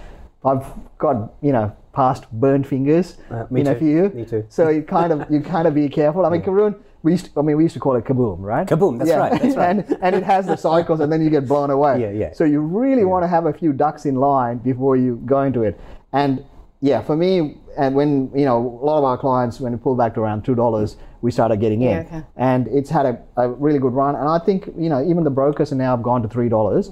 I've 0.43 0.65
got 0.97 1.33
you 1.41 1.53
know 1.53 1.71
past 1.93 2.29
burned 2.31 2.67
fingers 2.67 3.15
Uh, 3.31 3.45
me 3.49 3.61
in 3.61 3.67
a 3.67 3.73
too, 3.73 3.79
few. 3.79 4.09
me 4.09 4.25
too. 4.25 4.45
So 4.49 4.67
you 4.69 4.81
kind 4.83 5.13
of 5.13 5.31
you 5.31 5.39
kind 5.41 5.65
of 5.67 5.73
be 5.73 5.87
careful. 5.87 6.25
I 6.25 6.29
mean, 6.29 6.41
Karoon, 6.41 6.75
we 7.03 7.13
used 7.13 7.25
to, 7.33 7.39
I 7.39 7.43
mean 7.43 7.55
we 7.55 7.63
used 7.63 7.75
to 7.75 7.79
call 7.79 7.95
it 7.95 8.03
kaboom, 8.03 8.39
right? 8.41 8.67
Kaboom, 8.67 8.97
that's 8.99 9.11
right, 9.11 9.41
that's 9.41 9.55
right. 9.55 9.69
and 9.69 9.97
and 10.01 10.15
it 10.15 10.23
has 10.23 10.45
the 10.47 10.57
cycles, 10.57 10.99
and 10.99 11.09
then 11.11 11.21
you 11.21 11.29
get 11.29 11.47
blown 11.47 11.69
away. 11.69 12.01
Yeah, 12.01 12.11
yeah. 12.11 12.33
So 12.33 12.43
you 12.43 12.59
really 12.59 13.05
want 13.05 13.23
to 13.23 13.29
have 13.29 13.45
a 13.45 13.53
few 13.53 13.71
ducks 13.71 14.05
in 14.05 14.15
line 14.15 14.57
before 14.57 14.97
you 14.97 15.21
go 15.25 15.43
into 15.43 15.63
it, 15.63 15.79
and 16.11 16.43
yeah, 16.81 17.01
for 17.01 17.15
me, 17.15 17.57
and 17.77 17.95
when 17.95 18.29
you 18.35 18.45
know 18.45 18.57
a 18.81 18.85
lot 18.85 18.97
of 18.97 19.03
our 19.03 19.17
clients 19.17 19.59
when 19.59 19.71
we 19.71 19.77
pulled 19.77 19.97
back 19.97 20.13
to 20.15 20.21
around 20.21 20.43
two 20.43 20.55
dollars, 20.55 20.97
we 21.21 21.31
started 21.31 21.59
getting 21.59 21.81
in, 21.81 21.89
Yeah, 21.91 21.99
okay. 22.01 22.23
and 22.37 22.67
it's 22.67 22.89
had 22.89 23.05
a, 23.05 23.19
a 23.37 23.49
really 23.49 23.79
good 23.79 23.93
run. 23.93 24.15
And 24.15 24.27
I 24.27 24.39
think 24.39 24.67
you 24.77 24.89
know 24.89 25.03
even 25.03 25.23
the 25.23 25.29
brokers 25.29 25.71
are 25.71 25.75
now 25.75 25.95
have 25.95 26.03
gone 26.03 26.21
to 26.21 26.27
three 26.27 26.49
dollars. 26.49 26.91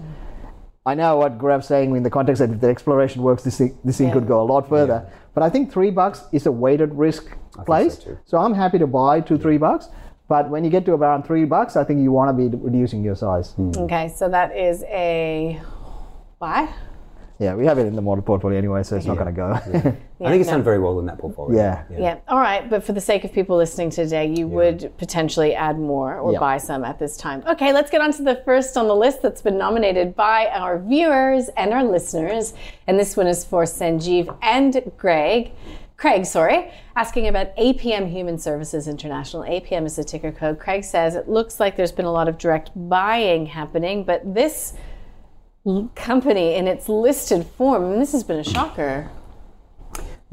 I 0.85 0.95
know 0.95 1.15
what 1.17 1.37
Grav's 1.37 1.65
saying 1.67 1.95
in 1.95 2.03
the 2.03 2.09
context 2.09 2.39
that 2.41 2.49
if 2.49 2.59
the 2.59 2.67
exploration 2.67 3.21
works, 3.21 3.43
this 3.43 3.57
thing, 3.57 3.77
this 3.85 3.97
thing 3.97 4.07
Yeah. 4.07 4.13
could 4.13 4.27
go 4.27 4.41
a 4.41 4.47
lot 4.53 4.67
further. 4.67 5.05
But 5.33 5.41
I 5.43 5.49
think 5.49 5.71
three 5.71 5.91
bucks 5.91 6.25
is 6.33 6.45
a 6.45 6.51
weighted 6.51 6.93
risk 6.93 7.37
place. 7.65 8.03
so. 8.03 8.17
So 8.25 8.37
I'm 8.37 8.53
happy 8.53 8.79
to 8.79 8.87
buy 8.87 9.21
two, 9.21 9.37
three 9.37 9.57
bucks. 9.57 9.87
But 10.27 10.49
when 10.49 10.63
you 10.65 10.69
get 10.69 10.85
to 10.87 10.93
around 10.93 11.23
three 11.23 11.45
bucks, 11.45 11.75
I 11.77 11.83
think 11.85 12.01
you 12.01 12.11
want 12.11 12.29
to 12.29 12.49
be 12.49 12.55
reducing 12.57 13.01
your 13.03 13.15
size. 13.15 13.51
Hmm. 13.53 13.71
Okay, 13.77 14.09
so 14.09 14.27
that 14.29 14.55
is 14.57 14.83
a 14.83 15.61
buy. 16.39 16.67
Yeah, 17.39 17.55
we 17.55 17.65
have 17.65 17.77
it 17.77 17.85
in 17.87 17.95
the 17.95 18.01
model 18.01 18.21
portfolio 18.23 18.57
anyway, 18.57 18.83
so 18.83 18.95
it's 18.97 19.05
not 19.05 19.17
going 19.17 19.33
to 19.33 19.39
go. 19.81 19.95
I 20.25 20.29
think 20.31 20.41
it's 20.41 20.49
done 20.49 20.63
very 20.63 20.79
well 20.79 20.99
in 20.99 21.05
that 21.07 21.17
portfolio. 21.17 21.57
Yeah. 21.57 21.83
Yeah. 21.89 22.17
All 22.27 22.39
right. 22.39 22.69
But 22.69 22.83
for 22.83 22.93
the 22.93 23.01
sake 23.01 23.23
of 23.23 23.33
people 23.33 23.57
listening 23.57 23.89
today, 23.89 24.27
you 24.27 24.47
would 24.47 24.91
potentially 24.97 25.53
add 25.55 25.77
more 25.79 26.17
or 26.17 26.33
Yeah. 26.33 26.39
buy 26.39 26.57
some 26.57 26.83
at 26.83 26.99
this 26.99 27.17
time. 27.17 27.43
Okay, 27.47 27.73
let's 27.73 27.91
get 27.91 28.01
on 28.01 28.11
to 28.13 28.23
the 28.23 28.41
first 28.45 28.77
on 28.77 28.87
the 28.87 28.95
list 28.95 29.21
that's 29.21 29.41
been 29.41 29.57
nominated 29.57 30.15
by 30.15 30.47
our 30.47 30.79
viewers 30.79 31.49
and 31.57 31.73
our 31.73 31.83
listeners. 31.83 32.53
And 32.87 32.99
this 32.99 33.15
one 33.17 33.27
is 33.27 33.43
for 33.43 33.63
Sanjeev 33.63 34.35
and 34.41 34.91
Greg. 34.97 35.51
Craig, 35.95 36.25
sorry, 36.25 36.69
asking 36.95 37.27
about 37.27 37.55
APM 37.55 38.09
Human 38.11 38.37
Services 38.37 38.87
International. 38.87 39.43
APM 39.43 39.85
is 39.85 39.95
the 39.95 40.03
ticker 40.03 40.31
code. 40.31 40.59
Craig 40.59 40.83
says 40.83 41.15
it 41.15 41.29
looks 41.29 41.59
like 41.59 41.77
there's 41.77 41.91
been 41.93 42.05
a 42.05 42.11
lot 42.11 42.27
of 42.27 42.37
direct 42.37 42.71
buying 42.75 43.45
happening, 43.45 44.03
but 44.03 44.21
this 44.33 44.73
company 45.95 46.55
in 46.55 46.67
its 46.67 46.89
listed 46.89 47.45
form, 47.45 47.93
and 47.93 48.01
this 48.01 48.11
has 48.11 48.23
been 48.23 48.39
a 48.39 48.43
shocker. 48.43 49.09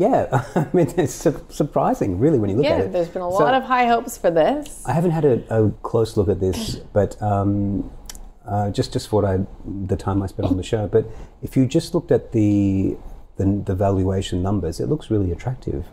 Yeah, 0.00 0.45
I 0.54 0.66
mean, 0.73 0.90
it's 0.97 1.12
su- 1.12 1.45
surprising, 1.50 2.19
really, 2.19 2.38
when 2.38 2.49
you 2.49 2.57
look 2.57 2.64
Yeah, 2.64 2.71
at 2.76 2.80
it. 2.80 2.85
Yeah, 2.85 2.92
there's 2.92 3.09
been 3.11 3.21
a 3.21 3.30
So- 3.30 3.37
lot 3.45 3.52
of 3.52 3.64
high 3.64 3.87
hopes 3.87 4.16
for 4.16 4.30
this. 4.30 4.83
I 4.87 4.92
haven't 4.92 5.11
had 5.11 5.26
a, 5.26 5.37
a 5.54 5.71
close 5.83 6.16
look 6.16 6.30
at 6.30 6.40
this, 6.40 6.76
but 6.95 7.21
um, 7.23 7.90
uh, 8.47 8.71
just 8.71 8.95
just 8.95 9.09
for 9.11 9.21
what 9.21 9.30
I, 9.30 9.40
the 9.87 9.97
time 9.97 10.23
I 10.23 10.26
spent 10.26 10.49
on 10.49 10.57
the 10.57 10.62
show. 10.62 10.87
But 10.88 11.04
if 11.42 11.54
you 11.54 11.66
just 11.66 11.95
looked 11.95 12.11
at 12.11 12.33
the, 12.33 12.97
the 13.37 13.45
the 13.66 13.75
valuation 13.75 14.42
numbers, 14.42 14.80
it 14.80 14.87
looks 14.88 15.11
really 15.11 15.33
attractive. 15.33 15.85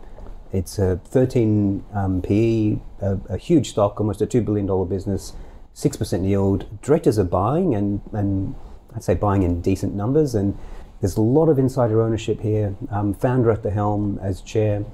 It's 0.54 0.78
a 0.78 0.96
13 1.04 1.84
um, 1.92 2.22
PE, 2.22 2.78
a, 3.02 3.18
a 3.28 3.36
huge 3.36 3.68
stock, 3.68 4.00
almost 4.00 4.22
a 4.22 4.26
two 4.26 4.40
billion 4.40 4.64
dollar 4.66 4.86
business, 4.86 5.34
six 5.74 5.98
percent 5.98 6.24
yield. 6.24 6.64
Directors 6.80 7.18
are 7.18 7.24
buying, 7.24 7.74
and 7.74 8.00
and 8.14 8.54
I'd 8.96 9.04
say 9.04 9.12
buying 9.14 9.42
in 9.42 9.60
decent 9.60 9.94
numbers, 9.94 10.34
and 10.34 10.56
there's 11.00 11.16
a 11.16 11.22
lot 11.22 11.48
of 11.48 11.58
insider 11.58 12.02
ownership 12.02 12.40
here. 12.40 12.74
Um, 12.90 13.14
founder 13.14 13.50
at 13.50 13.62
the 13.62 13.70
helm 13.70 14.18
as 14.22 14.40
chair, 14.40 14.84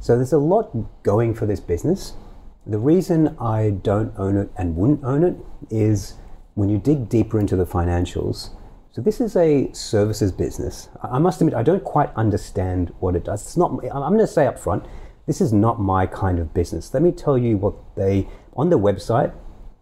so 0.00 0.16
there's 0.16 0.32
a 0.32 0.38
lot 0.38 1.02
going 1.02 1.34
for 1.34 1.46
this 1.46 1.60
business. 1.60 2.14
The 2.66 2.78
reason 2.78 3.36
I 3.40 3.70
don't 3.70 4.12
own 4.18 4.36
it 4.36 4.50
and 4.56 4.76
wouldn't 4.76 5.04
own 5.04 5.22
it 5.24 5.36
is 5.70 6.14
when 6.54 6.68
you 6.68 6.78
dig 6.78 7.08
deeper 7.08 7.38
into 7.38 7.54
the 7.54 7.66
financials. 7.66 8.50
So 8.90 9.02
this 9.02 9.20
is 9.20 9.36
a 9.36 9.70
services 9.72 10.32
business. 10.32 10.88
I 11.02 11.18
must 11.18 11.40
admit 11.40 11.54
I 11.54 11.62
don't 11.62 11.84
quite 11.84 12.10
understand 12.16 12.94
what 12.98 13.14
it 13.14 13.24
does. 13.24 13.42
It's 13.42 13.56
not. 13.56 13.72
I'm 13.72 14.14
going 14.14 14.18
to 14.18 14.26
say 14.26 14.46
up 14.46 14.58
front, 14.58 14.84
this 15.26 15.40
is 15.40 15.52
not 15.52 15.80
my 15.80 16.06
kind 16.06 16.38
of 16.38 16.54
business. 16.54 16.92
Let 16.94 17.02
me 17.02 17.12
tell 17.12 17.36
you 17.36 17.56
what 17.56 17.74
they 17.94 18.28
on 18.54 18.70
their 18.70 18.78
website. 18.78 19.32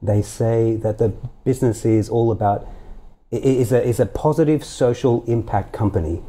They 0.02 0.20
say 0.20 0.76
that 0.76 0.98
the 0.98 1.10
business 1.44 1.84
is 1.84 2.08
all 2.08 2.32
about 2.32 2.68
is 3.42 3.72
a 3.72 3.82
is 3.82 4.00
a 4.00 4.06
positive 4.06 4.64
social 4.64 5.24
impact 5.26 5.72
company. 5.72 6.22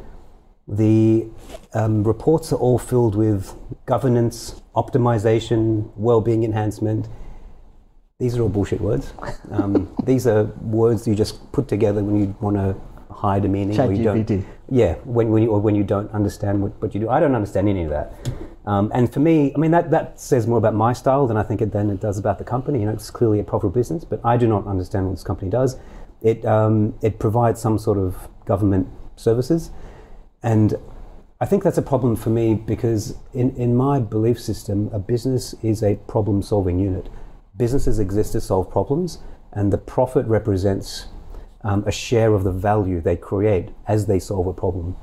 The 0.68 1.26
um, 1.74 2.02
reports 2.02 2.52
are 2.52 2.56
all 2.56 2.78
filled 2.78 3.14
with 3.14 3.54
governance, 3.86 4.60
optimization, 4.74 5.90
well-being 5.96 6.42
enhancement. 6.42 7.08
These 8.18 8.36
are 8.36 8.42
all 8.42 8.48
bullshit 8.48 8.80
words. 8.80 9.12
Um, 9.52 9.94
these 10.04 10.26
are 10.26 10.44
words 10.62 11.06
you 11.06 11.14
just 11.14 11.52
put 11.52 11.68
together 11.68 12.02
when 12.02 12.18
you 12.18 12.36
want 12.40 12.56
to 12.56 12.74
hide 13.14 13.44
a 13.44 13.48
meaning. 13.48 13.76
or 13.78 13.92
you 13.92 14.04
don't, 14.04 14.46
yeah, 14.68 14.94
when, 15.04 15.30
when 15.30 15.42
you, 15.42 15.50
or 15.50 15.60
when 15.60 15.74
you 15.74 15.84
don't 15.84 16.10
understand 16.10 16.62
what, 16.62 16.72
what 16.82 16.94
you 16.94 17.00
do. 17.00 17.08
I 17.08 17.20
don't 17.20 17.34
understand 17.34 17.68
any 17.68 17.84
of 17.84 17.90
that. 17.90 18.12
Um, 18.66 18.90
and 18.92 19.12
for 19.12 19.20
me, 19.20 19.52
I 19.54 19.58
mean, 19.58 19.70
that, 19.70 19.90
that 19.92 20.20
says 20.20 20.46
more 20.46 20.58
about 20.58 20.74
my 20.74 20.92
style 20.92 21.26
than 21.26 21.36
I 21.36 21.44
think 21.44 21.62
it 21.62 21.72
then 21.72 21.90
it 21.90 22.00
does 22.00 22.18
about 22.18 22.38
the 22.38 22.44
company. 22.44 22.80
You 22.80 22.86
know, 22.86 22.92
it's 22.92 23.10
clearly 23.10 23.38
a 23.38 23.44
profitable 23.44 23.70
business, 23.70 24.04
but 24.04 24.20
I 24.24 24.36
do 24.36 24.48
not 24.48 24.66
understand 24.66 25.06
what 25.06 25.12
this 25.12 25.22
company 25.22 25.50
does. 25.50 25.76
It, 26.30 26.44
um, 26.44 26.76
it 27.02 27.14
provides 27.18 27.58
some 27.60 27.78
sort 27.78 27.98
of 27.98 28.28
government 28.44 28.86
services. 29.16 29.70
And 30.42 30.74
I 31.40 31.46
think 31.46 31.62
that's 31.62 31.78
a 31.78 31.82
problem 31.92 32.16
for 32.16 32.30
me 32.30 32.54
because, 32.54 33.16
in, 33.32 33.54
in 33.56 33.76
my 33.76 34.00
belief 34.00 34.38
system, 34.40 34.90
a 34.92 34.98
business 34.98 35.54
is 35.62 35.82
a 35.82 35.96
problem 36.08 36.42
solving 36.42 36.78
unit. 36.78 37.06
Businesses 37.56 37.98
exist 37.98 38.32
to 38.32 38.40
solve 38.40 38.70
problems, 38.70 39.18
and 39.52 39.72
the 39.72 39.78
profit 39.78 40.26
represents 40.26 41.06
um, 41.62 41.84
a 41.86 41.92
share 41.92 42.34
of 42.34 42.42
the 42.42 42.52
value 42.52 43.00
they 43.00 43.16
create 43.16 43.68
as 43.86 44.06
they 44.06 44.18
solve 44.18 44.46
a 44.46 44.52
problem. 44.52 44.96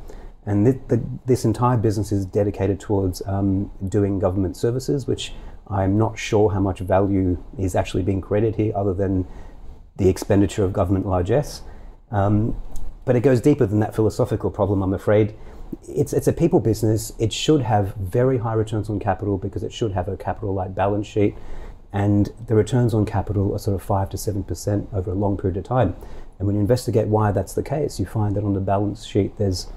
And 0.46 0.66
th- 0.66 0.82
the, 0.88 1.04
this 1.26 1.46
entire 1.46 1.78
business 1.78 2.12
is 2.12 2.26
dedicated 2.26 2.80
towards 2.80 3.22
um, 3.26 3.72
doing 3.88 4.20
government 4.20 4.58
services, 4.58 5.08
which 5.08 5.34
I'm 5.68 5.98
not 5.98 6.18
sure 6.18 6.52
how 6.52 6.60
much 6.60 6.80
value 6.80 7.42
is 7.58 7.76
actually 7.76 8.04
being 8.04 8.22
created 8.22 8.56
here, 8.56 8.74
other 8.76 8.94
than 8.94 9.26
the 9.98 10.10
expenditure 10.10 10.64
of 10.64 10.74
government 10.74 11.06
largesse. 11.06 11.62
Um, 12.12 12.56
but 13.06 13.16
it 13.16 13.22
goes 13.22 13.42
deeper 13.42 13.66
than 13.66 13.80
that 13.82 13.96
philosophical 13.96 14.50
problem, 14.50 14.82
I'm 14.82 14.94
afraid. 14.94 15.36
It's, 15.88 16.14
it's 16.14 16.28
a 16.28 16.34
people 16.34 16.60
business. 16.60 17.12
It 17.20 17.34
should 17.34 17.62
have 17.62 17.96
very 17.96 18.38
high 18.38 18.54
returns 18.54 18.90
on 18.90 19.00
capital 19.00 19.38
because 19.38 19.64
it 19.64 19.74
should 19.74 19.92
have 19.92 20.08
a 20.08 20.16
capital 20.16 20.54
light 20.54 20.74
balance 20.74 21.08
sheet. 21.08 21.36
And 21.92 22.32
the 22.48 22.56
returns 22.56 22.94
on 22.94 23.06
capital 23.06 23.54
are 23.54 23.60
sort 23.60 23.76
of 23.76 23.84
5 23.84 24.10
to 24.12 24.18
7% 24.18 24.94
over 24.94 25.12
a 25.12 25.16
long 25.16 25.38
period 25.38 25.58
of 25.58 25.64
time. 25.64 25.96
And 26.40 26.48
when 26.48 26.56
you 26.56 26.62
investigate 26.62 27.08
why 27.08 27.32
that's 27.32 27.54
the 27.54 27.64
case, 27.64 28.00
you 28.00 28.06
find 28.06 28.36
that 28.36 28.44
on 28.44 28.54
the 28.54 28.60
balance 28.60 29.06
sheet 29.06 29.38
there's 29.38 29.68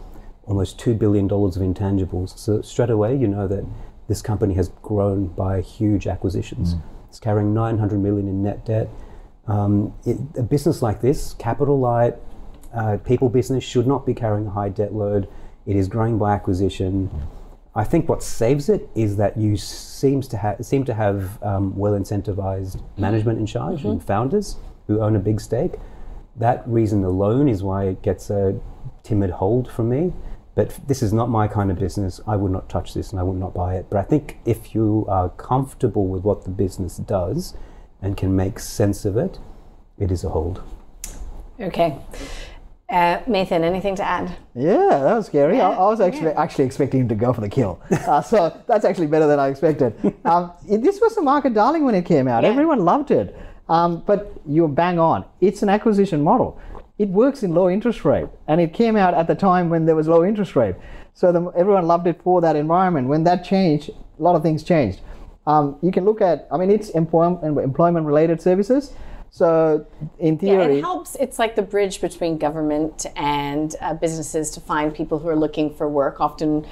almost 0.46 0.78
$2 0.78 0.98
billion 0.98 1.26
of 1.26 1.54
intangibles. 1.56 2.38
So 2.38 2.62
straight 2.62 2.90
away, 2.90 3.16
you 3.16 3.26
know 3.26 3.46
that 3.48 3.64
this 4.08 4.22
company 4.22 4.54
has 4.54 4.68
grown 4.82 5.26
by 5.26 5.60
huge 5.60 6.06
acquisitions. 6.06 6.76
It's 7.08 7.18
carrying 7.18 7.52
900 7.52 8.00
million 8.00 8.28
in 8.28 8.42
net 8.42 8.64
debt. 8.64 8.88
Um, 9.48 9.94
it, 10.04 10.18
a 10.36 10.42
business 10.42 10.82
like 10.82 11.00
this, 11.00 11.34
capital 11.34 11.78
light, 11.78 12.14
uh, 12.74 12.98
people 12.98 13.28
business, 13.28 13.62
should 13.62 13.86
not 13.86 14.04
be 14.04 14.14
carrying 14.14 14.46
a 14.46 14.50
high 14.50 14.68
debt 14.68 14.92
load. 14.92 15.28
It 15.66 15.76
is 15.76 15.88
growing 15.88 16.18
by 16.18 16.34
acquisition. 16.34 17.10
I 17.74 17.84
think 17.84 18.08
what 18.08 18.22
saves 18.22 18.68
it 18.68 18.88
is 18.94 19.16
that 19.18 19.36
you 19.36 19.56
seems 19.56 20.28
to 20.28 20.36
have 20.38 20.64
seem 20.64 20.84
to 20.84 20.94
have 20.94 21.42
um, 21.42 21.76
well 21.76 21.92
incentivized 21.92 22.82
management 22.96 23.38
in 23.38 23.46
charge 23.46 23.84
and 23.84 24.02
founders 24.02 24.56
who 24.86 25.00
own 25.00 25.14
a 25.14 25.18
big 25.18 25.40
stake. 25.40 25.74
That 26.36 26.66
reason 26.66 27.04
alone 27.04 27.48
is 27.48 27.62
why 27.62 27.84
it 27.84 28.02
gets 28.02 28.30
a 28.30 28.58
timid 29.02 29.30
hold 29.30 29.70
from 29.70 29.88
me. 29.90 30.12
But 30.54 30.80
this 30.88 31.02
is 31.02 31.12
not 31.12 31.28
my 31.28 31.48
kind 31.48 31.70
of 31.70 31.78
business. 31.78 32.18
I 32.26 32.36
would 32.36 32.50
not 32.50 32.68
touch 32.70 32.94
this 32.94 33.10
and 33.10 33.20
I 33.20 33.22
would 33.22 33.36
not 33.36 33.52
buy 33.52 33.76
it. 33.76 33.86
But 33.90 33.98
I 33.98 34.02
think 34.02 34.38
if 34.46 34.74
you 34.74 35.04
are 35.06 35.28
comfortable 35.28 36.06
with 36.06 36.22
what 36.22 36.44
the 36.44 36.50
business 36.50 36.96
does 36.96 37.54
and 38.06 38.16
can 38.16 38.34
make 38.36 38.58
sense 38.60 39.04
of 39.04 39.16
it, 39.16 39.38
it 39.98 40.10
is 40.12 40.22
a 40.24 40.28
hold. 40.28 40.62
Okay. 41.60 41.98
Uh, 42.88 43.18
Mathan, 43.26 43.62
anything 43.64 43.96
to 43.96 44.04
add? 44.04 44.36
Yeah, 44.54 45.00
that 45.02 45.14
was 45.16 45.26
scary. 45.26 45.60
I, 45.60 45.72
I 45.72 45.86
was 45.88 46.00
actually 46.00 46.30
actually 46.30 46.66
expecting 46.66 47.00
him 47.00 47.08
to 47.08 47.16
go 47.16 47.32
for 47.32 47.40
the 47.40 47.48
kill. 47.48 47.80
Uh, 47.90 48.22
so 48.22 48.62
that's 48.68 48.84
actually 48.84 49.08
better 49.08 49.26
than 49.26 49.40
I 49.40 49.48
expected. 49.48 49.92
Um, 50.24 50.52
it- 50.70 50.82
this 50.82 51.00
was 51.00 51.16
a 51.16 51.22
market 51.22 51.52
darling 51.52 51.84
when 51.84 51.96
it 51.96 52.04
came 52.06 52.28
out. 52.28 52.44
Yeah. 52.44 52.50
Everyone 52.50 52.84
loved 52.84 53.10
it. 53.10 53.36
Um, 53.68 54.04
but 54.06 54.20
you're 54.46 54.68
bang 54.68 55.00
on. 55.00 55.24
It's 55.40 55.62
an 55.64 55.68
acquisition 55.68 56.22
model. 56.22 56.60
It 56.98 57.08
works 57.08 57.42
in 57.42 57.52
low 57.52 57.68
interest 57.68 58.04
rate, 58.04 58.28
and 58.46 58.60
it 58.60 58.72
came 58.72 58.94
out 58.96 59.14
at 59.14 59.26
the 59.26 59.34
time 59.34 59.68
when 59.68 59.84
there 59.86 59.96
was 59.96 60.06
low 60.06 60.24
interest 60.24 60.54
rate. 60.54 60.76
So 61.14 61.32
the, 61.32 61.40
everyone 61.56 61.86
loved 61.88 62.06
it 62.06 62.22
for 62.22 62.40
that 62.42 62.54
environment. 62.54 63.08
When 63.08 63.24
that 63.24 63.44
changed, 63.44 63.90
a 63.90 64.22
lot 64.22 64.36
of 64.36 64.42
things 64.42 64.62
changed. 64.62 65.00
Um, 65.46 65.78
you 65.82 65.92
can 65.92 66.04
look 66.04 66.20
at, 66.20 66.48
I 66.50 66.56
mean, 66.56 66.70
it's 66.70 66.90
employment 66.90 67.58
employment 67.58 68.06
related 68.06 68.40
services. 68.40 68.92
So 69.30 69.86
in 70.18 70.34
Yeah, 70.34 70.40
theory, 70.40 70.78
it 70.78 70.82
helps. 70.82 71.14
It's 71.16 71.38
like 71.38 71.56
the 71.56 71.62
bridge 71.62 72.00
between 72.00 72.38
government 72.38 73.06
and 73.16 73.74
uh, 73.80 73.94
businesses 73.94 74.50
to 74.52 74.60
find 74.60 74.94
people 74.94 75.18
who 75.18 75.28
are 75.28 75.36
looking 75.36 75.74
for 75.74 75.88
work, 75.88 76.20
often 76.20 76.66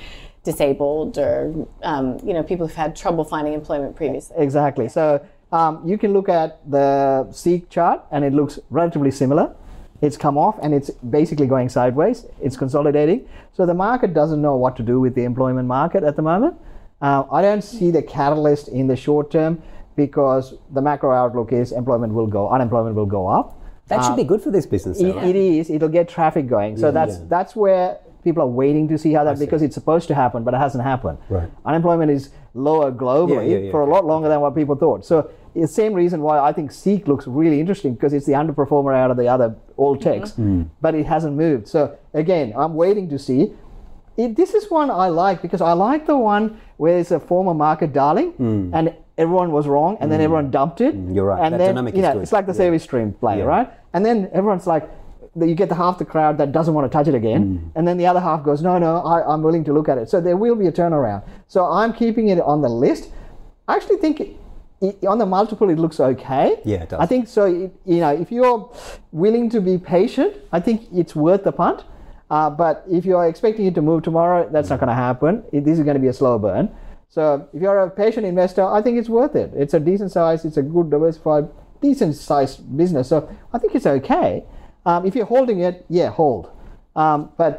disabled 0.45 1.17
or 1.19 1.67
um, 1.83 2.19
you 2.23 2.35
know 2.35 2.43
people 2.43 2.67
who've 2.67 2.77
had 2.77 2.95
trouble 2.95 3.25
finding 3.25 3.55
employment 3.55 3.97
previously. 3.97 4.37
Exactly. 4.39 4.89
So 4.89 5.25
um, 5.53 5.83
you 5.87 5.99
can 5.99 6.13
look 6.13 6.29
at 6.29 6.59
the 6.71 7.31
Seek 7.33 7.69
chart 7.71 8.03
and 8.11 8.25
it 8.25 8.33
looks 8.33 8.59
relatively 8.71 9.11
similar. 9.11 9.55
It's 10.01 10.17
come 10.17 10.37
off 10.37 10.59
and 10.63 10.75
it's 10.75 10.91
basically 10.91 11.47
going 11.47 11.69
sideways. 11.69 12.27
It's 12.43 12.57
consolidating. 12.57 13.29
So 13.53 13.65
the 13.65 13.75
market 13.75 14.13
doesn't 14.13 14.43
know 14.43 14.57
what 14.57 14.77
to 14.77 14.83
do 14.83 15.01
with 15.01 15.15
the 15.15 15.25
employment 15.25 15.67
market 15.67 16.03
at 16.03 16.17
the 16.17 16.23
moment. 16.23 16.57
Uh, 17.05 17.27
I 17.31 17.43
don't 17.43 17.61
see 17.63 17.91
the 17.91 18.01
catalyst 18.01 18.69
in 18.69 18.87
the 18.87 18.97
short 18.97 19.31
term 19.31 19.63
because 19.95 20.55
the 20.73 20.81
macro 20.81 21.13
outlook 21.13 21.53
is 21.53 21.71
employment 21.71 22.15
will 22.15 22.27
go, 22.27 22.49
unemployment 22.49 22.97
will 22.97 23.05
go 23.05 23.29
up. 23.29 23.61
That 23.89 24.03
should 24.03 24.17
be 24.17 24.25
good 24.25 24.41
for 24.41 24.51
this 24.51 24.65
business. 24.65 24.99
though, 24.99 25.09
It, 25.09 25.17
right? 25.17 25.27
it 25.27 25.37
is. 25.37 25.69
It'll 25.69 25.91
get 25.91 26.09
traffic 26.09 26.47
going. 26.47 26.79
So 26.79 26.91
that's 26.91 27.19
yeah. 27.19 27.25
that's 27.29 27.55
where 27.55 27.99
people 28.25 28.43
are 28.43 28.49
waiting 28.63 28.89
to 28.89 28.97
see 28.97 29.13
how 29.13 29.23
that 29.25 29.39
because 29.39 29.61
it's 29.61 29.75
supposed 29.75 30.09
to 30.09 30.15
happen, 30.15 30.45
but 30.45 30.55
it 30.55 30.57
hasn't 30.57 30.83
happened. 30.83 31.19
Right. 31.29 31.51
Unemployment 31.67 32.11
is 32.11 32.31
lower 32.55 32.91
globally 32.91 33.51
Yeah, 33.51 33.57
yeah, 33.57 33.65
yeah, 33.65 33.71
for 33.71 33.83
a 33.83 33.87
lot 33.87 34.07
longer 34.07 34.31
than 34.31 34.41
what 34.41 34.55
people 34.55 34.75
thought. 34.75 35.05
So 35.05 35.31
the 35.55 35.69
same 35.69 35.93
reason 35.93 36.23
why 36.23 36.39
I 36.39 36.53
think 36.53 36.73
Seek 36.73 37.07
looks 37.07 37.27
really 37.27 37.61
interesting 37.61 37.93
because 37.93 38.15
it's 38.15 38.25
the 38.25 38.33
underperformer 38.33 38.97
out 38.97 39.11
of 39.11 39.19
the 39.19 39.29
other 39.29 39.55
all 39.77 39.97
techs, 39.97 40.33
but 40.81 40.95
it 40.95 41.05
hasn't 41.05 41.37
moved. 41.37 41.69
So 41.69 41.99
again, 42.15 42.55
I'm 42.57 42.75
waiting 42.75 43.11
to 43.11 43.19
see. 43.19 43.53
It, 44.17 44.37
this 44.37 44.55
is 44.55 44.71
one 44.71 44.91
I 44.91 45.09
like 45.09 45.43
because 45.43 45.61
I 45.61 45.73
like 45.73 46.07
the 46.07 46.17
one 46.17 46.61
where 46.77 46.99
it's 46.99 47.11
a 47.11 47.21
former 47.21 47.55
market 47.55 47.93
darling 47.93 48.35
and 48.75 48.95
everyone 49.19 49.53
was 49.53 49.67
wrong 49.67 49.97
and 50.01 50.11
then 50.11 50.21
everyone 50.21 50.51
dumped 50.51 50.81
it. 50.81 50.95
Hmm. 50.95 51.15
you're 51.15 51.25
right. 51.27 51.43
And 51.45 51.55
That 51.55 51.59
then, 51.59 51.69
dynamic 51.75 51.95
you 51.95 52.03
is 52.05 52.15
know, 52.15 52.21
it's 52.21 52.33
like 52.33 52.47
the 52.47 52.53
Yeah. 52.53 52.57
service 52.65 52.83
stream 52.83 53.13
play, 53.13 53.39
Yeah. 53.39 53.45
right? 53.45 53.71
And 53.93 54.05
then 54.05 54.29
everyone's 54.33 54.67
like, 54.67 54.89
you 55.37 55.55
get 55.55 55.69
the 55.69 55.75
half 55.75 55.99
the 55.99 56.05
crowd 56.05 56.39
that 56.39 56.53
doesn't 56.53 56.75
want 56.75 56.85
to 56.91 56.97
touch 56.97 57.09
it 57.09 57.15
again, 57.15 57.43
Hmm. 57.43 57.79
and 57.79 57.89
then 57.89 57.97
the 57.97 58.07
other 58.07 58.21
half 58.21 58.45
goes, 58.45 58.63
no, 58.63 58.79
no, 58.79 58.97
I, 58.99 59.17
I'm 59.33 59.43
willing 59.43 59.65
to 59.65 59.73
look 59.73 59.89
at 59.89 59.99
it. 59.99 60.09
So 60.09 60.21
there 60.21 60.37
will 60.37 60.55
be 60.55 60.67
a 60.69 60.73
turnaround. 60.73 61.23
So 61.49 61.65
I'm 61.65 61.93
keeping 61.93 62.29
it 62.29 62.41
on 62.41 62.63
the 62.63 62.69
list. 62.69 63.11
I 63.67 63.75
actually 63.77 63.97
think 63.97 64.21
it, 64.21 64.37
it- 64.81 65.05
on 65.07 65.19
the 65.19 65.27
multiple 65.27 65.71
it 65.71 65.79
looks 65.79 65.99
okay. 65.99 66.61
Yeah, 66.65 66.83
it 66.85 66.91
does. 66.91 67.01
I 67.01 67.07
think 67.07 67.27
so. 67.29 67.47
You 67.47 68.01
know, 68.03 68.11
if 68.11 68.31
you're 68.31 68.71
willing 69.13 69.49
to 69.51 69.61
be 69.61 69.79
patient, 69.79 70.35
I 70.53 70.61
think 70.61 70.83
it's 70.93 71.17
worth 71.17 71.43
the 71.45 71.53
punt. 71.53 71.85
Uh, 72.35 72.51
but 72.51 72.85
if 72.91 73.05
you're 73.05 73.29
expecting 73.29 73.65
it 73.67 73.75
to 73.77 73.83
move 73.83 74.03
tomorrow, 74.03 74.49
that's 74.51 74.69
not 74.69 74.81
going 74.81 74.89
to 74.89 75.01
happen. 75.09 75.45
It, 75.53 75.65
this 75.65 75.79
is 75.79 75.85
going 75.85 75.95
to 75.95 76.01
be 76.01 76.09
a 76.09 76.13
slow 76.13 76.37
burn. 76.37 76.69
So 77.09 77.49
if 77.55 77.63
you're 77.63 77.81
a 77.81 77.91
patient 77.91 78.27
investor, 78.27 78.65
I 78.65 78.83
think 78.83 78.99
it's 78.99 79.09
worth 79.09 79.37
it. 79.37 79.53
It's 79.55 79.73
a 79.73 79.79
decent 79.79 80.11
size. 80.11 80.45
It's 80.45 80.57
a 80.57 80.63
good 80.63 80.91
diversified, 80.91 81.45
decent 81.81 82.17
sized 82.17 82.57
business. 82.77 83.09
So 83.09 83.19
I 83.53 83.59
think 83.61 83.77
it's 83.77 83.87
okay. 83.87 84.43
Um, 84.85 85.07
if 85.07 85.15
you're 85.15 85.31
holding 85.37 85.61
it, 85.61 85.87
yeah, 85.89 86.11
hold. 86.11 86.51
Um, 86.97 87.31
but 87.37 87.55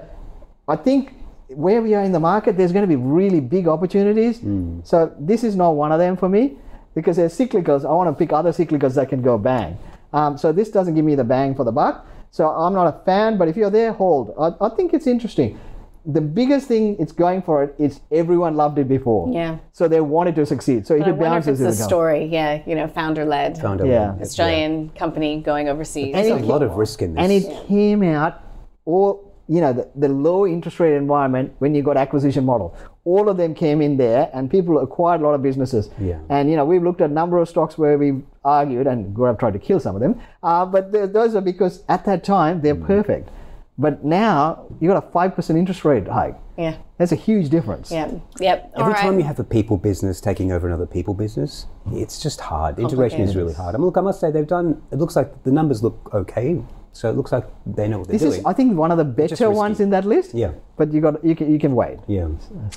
I 0.67 0.75
think 0.75 1.13
where 1.47 1.81
we 1.81 1.95
are 1.95 2.03
in 2.03 2.11
the 2.11 2.19
market, 2.19 2.57
there's 2.57 2.73
going 2.73 2.87
to 2.89 2.93
be 2.97 3.01
really 3.19 3.39
big 3.39 3.69
opportunities. 3.69 4.41
So 4.83 5.15
this 5.17 5.45
is 5.45 5.55
not 5.55 5.71
one 5.83 5.93
of 5.93 5.99
them 5.99 6.17
for 6.17 6.27
me 6.27 6.57
because 6.95 7.15
there's 7.15 7.37
cyclicals. 7.37 7.85
I 7.85 7.93
want 7.93 8.09
to 8.09 8.17
pick 8.21 8.33
other 8.33 8.51
cyclicals 8.51 8.95
that 8.95 9.07
can 9.07 9.21
go 9.21 9.37
bang. 9.37 9.77
Um, 10.11 10.37
so 10.37 10.51
this 10.51 10.69
doesn't 10.69 10.95
give 10.95 11.05
me 11.05 11.15
the 11.15 11.23
bang 11.23 11.55
for 11.55 11.63
the 11.63 11.71
buck. 11.71 12.05
So 12.35 12.49
I'm 12.49 12.73
not 12.73 12.87
a 12.93 13.05
fan, 13.05 13.37
but 13.37 13.47
if 13.47 13.55
you're 13.55 13.69
there, 13.69 13.93
hold. 13.93 14.33
I, 14.37 14.65
I 14.65 14.67
think 14.75 14.93
it's 14.93 15.07
interesting. 15.07 15.57
The 16.05 16.19
biggest 16.19 16.67
thing 16.67 16.97
it's 16.99 17.13
going 17.13 17.41
for 17.41 17.63
it 17.63 17.73
is 17.79 18.01
everyone 18.11 18.55
loved 18.57 18.77
it 18.77 18.89
before. 18.89 19.31
Yeah. 19.33 19.57
So 19.71 19.87
they 19.87 20.01
wanted 20.01 20.35
to 20.35 20.45
succeed. 20.45 20.85
So 20.85 20.95
if 20.95 21.03
I 21.03 21.09
it 21.11 21.15
wonder 21.15 21.23
if 21.37 21.45
bounces, 21.45 21.61
it's 21.61 21.61
a 21.61 21.71
it'll 21.71 21.83
go. 21.85 21.87
story. 21.87 22.25
Yeah, 22.25 22.61
you 22.65 22.75
know, 22.75 22.87
founder 22.89 23.23
led. 23.23 23.57
Found 23.59 23.79
a 23.79 23.87
Yeah. 23.87 24.15
Australian 24.21 24.89
company 24.89 25.41
going 25.41 25.69
overseas. 25.69 26.13
And 26.13 26.25
There's 26.25 26.41
it- 26.41 26.43
a 26.43 26.53
lot 26.53 26.61
of 26.61 26.75
risk 26.75 27.01
in 27.01 27.13
this. 27.15 27.23
and 27.23 27.31
it 27.31 27.67
came 27.67 28.03
out 28.03 28.33
all 28.83 29.31
you 29.47 29.61
know 29.61 29.71
the, 29.71 29.87
the 29.95 30.09
low 30.09 30.45
interest 30.45 30.77
rate 30.81 30.95
environment 30.95 31.53
when 31.59 31.73
you 31.75 31.81
got 31.83 31.95
acquisition 31.97 32.43
model 32.43 32.75
all 33.03 33.29
of 33.29 33.37
them 33.37 33.53
came 33.53 33.79
in 33.79 33.95
there 33.95 34.27
and 34.33 34.49
people 34.49 34.79
acquired 34.79 35.21
a 35.21 35.23
lot 35.23 35.35
of 35.35 35.41
businesses 35.43 35.89
Yeah. 35.99 36.17
and 36.29 36.49
you 36.49 36.55
know 36.57 36.65
we've 36.65 36.81
looked 36.87 36.99
at 37.01 37.11
a 37.11 37.13
number 37.13 37.37
of 37.37 37.47
stocks 37.47 37.77
where 37.77 37.95
we've 38.03 38.23
argued 38.45 38.87
and 38.87 39.15
Gaurav 39.15 39.39
tried 39.39 39.53
to 39.53 39.59
kill 39.59 39.79
some 39.79 39.95
of 39.95 40.01
them 40.01 40.21
uh, 40.43 40.65
but 40.65 40.93
th- 40.93 41.11
those 41.11 41.35
are 41.35 41.41
because 41.41 41.83
at 41.89 42.05
that 42.05 42.23
time 42.23 42.61
they're 42.61 42.75
Mm. 42.75 42.85
perfect 42.87 43.29
but 43.77 44.05
now 44.05 44.65
you 44.79 44.87
got 44.87 45.03
a 45.03 45.07
5% 45.11 45.57
interest 45.57 45.83
rate 45.83 46.07
hike 46.07 46.37
Yeah. 46.57 46.75
that's 46.97 47.11
a 47.11 47.15
huge 47.27 47.49
difference 47.49 47.91
Yep. 47.91 48.21
Yep. 48.39 48.71
All 48.75 48.81
Every 48.81 48.93
right. 48.93 49.01
time 49.01 49.17
you 49.19 49.25
have 49.25 49.39
a 49.39 49.43
people 49.43 49.77
business 49.77 50.21
taking 50.21 50.51
over 50.51 50.67
another 50.67 50.85
people 50.85 51.13
business, 51.13 51.65
it's 51.91 52.19
just 52.25 52.39
hard. 52.39 52.79
Integration 52.79 53.21
is 53.21 53.35
really 53.35 53.53
hard. 53.53 53.75
I 53.75 53.77
mean, 53.77 53.85
look, 53.85 53.97
I 53.97 54.01
must 54.01 54.19
say 54.21 54.31
they've 54.31 54.47
done. 54.47 54.81
It 54.91 54.97
looks 54.99 55.15
like 55.19 55.43
the 55.43 55.51
numbers 55.51 55.83
look 55.83 55.97
okay, 56.13 56.61
so 56.93 57.09
it 57.09 57.15
looks 57.17 57.31
like 57.33 57.45
they 57.65 57.87
know 57.89 57.99
what 57.99 58.07
they're 58.07 58.13
this 58.19 58.21
doing. 58.29 58.39
is 58.39 58.45
i 58.45 58.53
think 58.53 58.77
one 58.77 58.89
of 58.89 58.97
the 58.97 59.03
better 59.21 59.49
ones 59.51 59.81
in 59.81 59.89
that 59.89 60.05
list 60.05 60.33
Yeah. 60.33 60.51
But 60.77 60.91
you 60.93 60.99
got 61.01 61.23
you 61.23 61.35
can, 61.35 61.51
you 61.51 61.57
can 61.59 61.73
wait 61.75 61.97
yeah. 62.07 62.27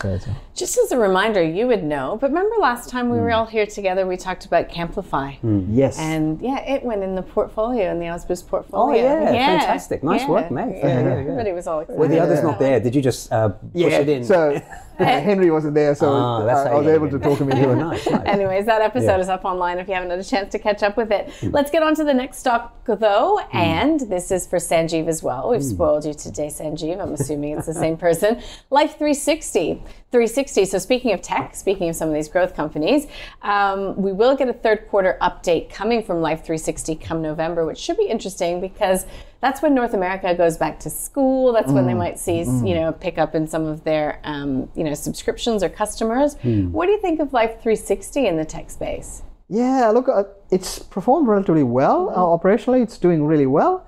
So 0.01 0.09
it's- 0.09 0.29
Just 0.55 0.79
as 0.79 0.93
a 0.93 0.99
reminder, 0.99 1.43
you 1.43 1.67
would 1.67 1.83
know, 1.85 2.17
but 2.21 2.31
remember 2.31 2.57
last 2.61 2.89
time 2.89 3.11
we 3.11 3.19
were 3.19 3.29
mm. 3.31 3.37
all 3.39 3.47
here 3.47 3.67
together, 3.67 4.07
we 4.07 4.17
talked 4.17 4.45
about 4.47 4.69
Camplify. 4.69 5.39
Mm. 5.41 5.67
yes 5.71 5.99
And 5.99 6.41
yeah, 6.41 6.61
it 6.61 6.83
went 6.83 7.03
in 7.03 7.15
the 7.15 7.23
portfolio, 7.23 7.91
in 7.91 7.99
the 7.99 8.07
Ausbiz 8.07 8.43
Oh 8.45 8.49
portfolio. 8.49 9.03
yeah, 9.03 9.59
fantastic! 9.59 10.03
Nice 10.03 10.23
yeah, 10.23 10.29
work, 10.31 10.51
mate. 10.51 10.77
Yeah, 10.79 10.87
Yeah, 10.87 11.01
yeah, 11.01 11.09
yeah. 11.15 11.21
Everybody 11.21 11.53
was 11.53 11.67
all 11.67 11.81
excited. 11.81 11.99
Were 12.01 12.09
the 12.09 12.21
others 12.21 12.43
not 12.43 12.59
there? 12.59 12.79
Did 12.81 12.95
you 12.95 13.03
just 13.03 13.33
uh, 13.33 13.49
push 13.49 13.93
it 13.93 14.09
in? 14.09 14.25
So 14.25 14.61
Henry 14.99 15.51
wasn't 15.51 15.75
there, 15.75 15.95
so 15.95 16.13
Ah, 16.13 16.45
that's 16.45 16.67
I, 16.69 16.73
I 16.73 16.75
was 16.75 16.87
able 16.89 17.09
to 17.11 17.17
it. 17.17 17.23
talk 17.23 17.39
him 17.41 17.51
into 17.53 17.71
it. 17.71 17.77
nice, 17.77 18.07
nice. 18.11 18.27
Anyways, 18.27 18.67
that 18.67 18.83
episode 18.83 19.07
Yeah. 19.07 19.19
is 19.21 19.29
up 19.29 19.45
online 19.45 19.79
if 19.79 19.87
you 19.89 19.95
haven't 19.95 20.11
had 20.11 20.19
a 20.19 20.25
chance 20.25 20.51
to 20.53 20.59
catch 20.59 20.83
up 20.83 20.97
with 20.97 21.11
it. 21.13 21.29
Mm. 21.41 21.53
Let's 21.53 21.71
get 21.71 21.83
on 21.83 21.95
to 21.97 22.05
the 22.05 22.15
next 22.15 22.39
stock, 22.39 22.85
though, 22.85 23.39
and 23.53 24.01
this 24.01 24.31
is 24.31 24.47
for 24.47 24.59
Sanjeev 24.59 25.07
as 25.09 25.23
well. 25.23 25.51
We've 25.51 25.63
spoiled 25.63 26.05
you 26.05 26.15
today, 26.15 26.49
Sanjeev. 26.49 27.01
I'm 27.01 27.13
assuming 27.15 27.57
it's 27.57 27.67
the 27.67 27.75
same 27.75 27.88
person. 27.97 28.43
Life 28.71 28.93
360. 28.99 29.83
360. 30.11 30.65
So, 30.65 30.79
speaking 30.79 31.13
of 31.13 31.21
tech, 31.21 31.55
speaking 31.55 31.89
of 31.89 31.97
some 31.97 32.09
of 32.09 32.15
these 32.15 32.29
growth 32.29 32.55
companies, 32.55 33.07
um, 33.43 33.95
we 33.97 34.13
will 34.13 34.35
get 34.37 34.49
a 34.49 34.53
third 34.53 34.89
quarter 34.89 35.19
update 35.21 35.71
coming 35.71 36.03
from 36.03 36.21
Life 36.21 36.41
360 36.41 36.95
come 36.97 37.21
November, 37.21 37.67
which 37.67 37.79
should 37.79 37.97
be 37.97 38.07
interesting 38.07 38.61
because 38.61 39.07
that's 39.41 39.63
when 39.63 39.75
North 39.75 39.95
America 39.95 40.35
goes 40.35 40.57
back 40.57 40.81
to 40.81 40.91
school. 40.91 41.53
That's 41.53 41.71
when 41.71 41.87
they 41.87 41.95
might 41.95 42.19
see, 42.19 42.39
you 42.39 42.75
know, 42.75 42.93
pick 42.93 43.19
up 43.19 43.35
in 43.35 43.47
some 43.47 43.67
of 43.67 43.85
their, 43.85 44.21
um, 44.25 44.69
you 44.75 44.83
know, 44.83 44.95
subscriptions 44.95 45.63
or 45.63 45.69
customers. 45.69 46.37
What 46.73 46.87
do 46.87 46.93
you 46.93 47.01
think 47.01 47.21
of 47.21 47.33
Life 47.33 47.53
360 47.63 48.27
in 48.27 48.37
the 48.37 48.45
tech 48.45 48.71
space? 48.71 49.23
Yeah, 49.49 49.89
look, 49.89 50.09
uh, 50.09 50.25
it's 50.51 50.79
performed 50.79 51.27
relatively 51.29 51.63
well. 51.63 52.11
Uh, 52.11 52.17
operationally, 52.17 52.83
it's 52.83 52.99
doing 52.99 53.25
really 53.25 53.47
well. 53.47 53.87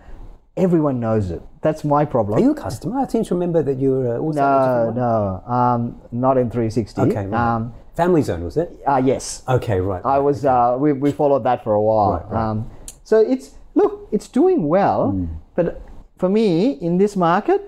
Everyone 0.57 1.01
knows 1.01 1.31
it. 1.31 1.43
That's 1.63 1.85
my 1.85 2.05
problem. 2.07 2.39
Are 2.39 2.41
you 2.41 2.53
a 2.53 2.55
customer? 2.55 2.99
I 3.01 3.07
seem 3.07 3.23
to 3.25 3.35
remember 3.35 3.63
that 3.63 3.77
you 3.79 3.91
were. 3.91 4.17
Uh, 4.17 4.21
was 4.23 4.37
that 4.37 4.43
a 4.43 4.93
no, 4.95 5.43
no, 5.47 5.53
um, 5.53 6.01
not 6.11 6.39
in 6.39 6.51
360. 6.51 7.01
Okay, 7.03 7.27
right. 7.27 7.55
Um, 7.55 7.75
Family 7.97 8.23
Zone 8.23 8.43
was 8.45 8.57
it? 8.57 8.71
uh, 8.87 9.01
yes, 9.05 9.43
Okay, 9.47 9.79
right. 9.81 10.01
I 10.05 10.19
was. 10.19 10.45
Uh, 10.45 10.77
we, 10.79 10.93
we 10.95 11.13
followed 11.13 11.45
that 11.45 11.63
for 11.63 11.75
a 11.75 11.83
while. 11.83 12.13
Right, 12.13 12.31
right. 12.31 12.51
Um, 12.51 12.71
so 13.05 13.21
it's 13.21 13.57
look, 13.75 14.09
it's 14.11 14.29
doing 14.29 14.69
well, 14.69 15.11
Hmm. 15.11 15.27
but 15.55 15.83
for 16.17 16.29
me 16.29 16.73
in 16.81 16.97
this 16.99 17.15
market, 17.17 17.61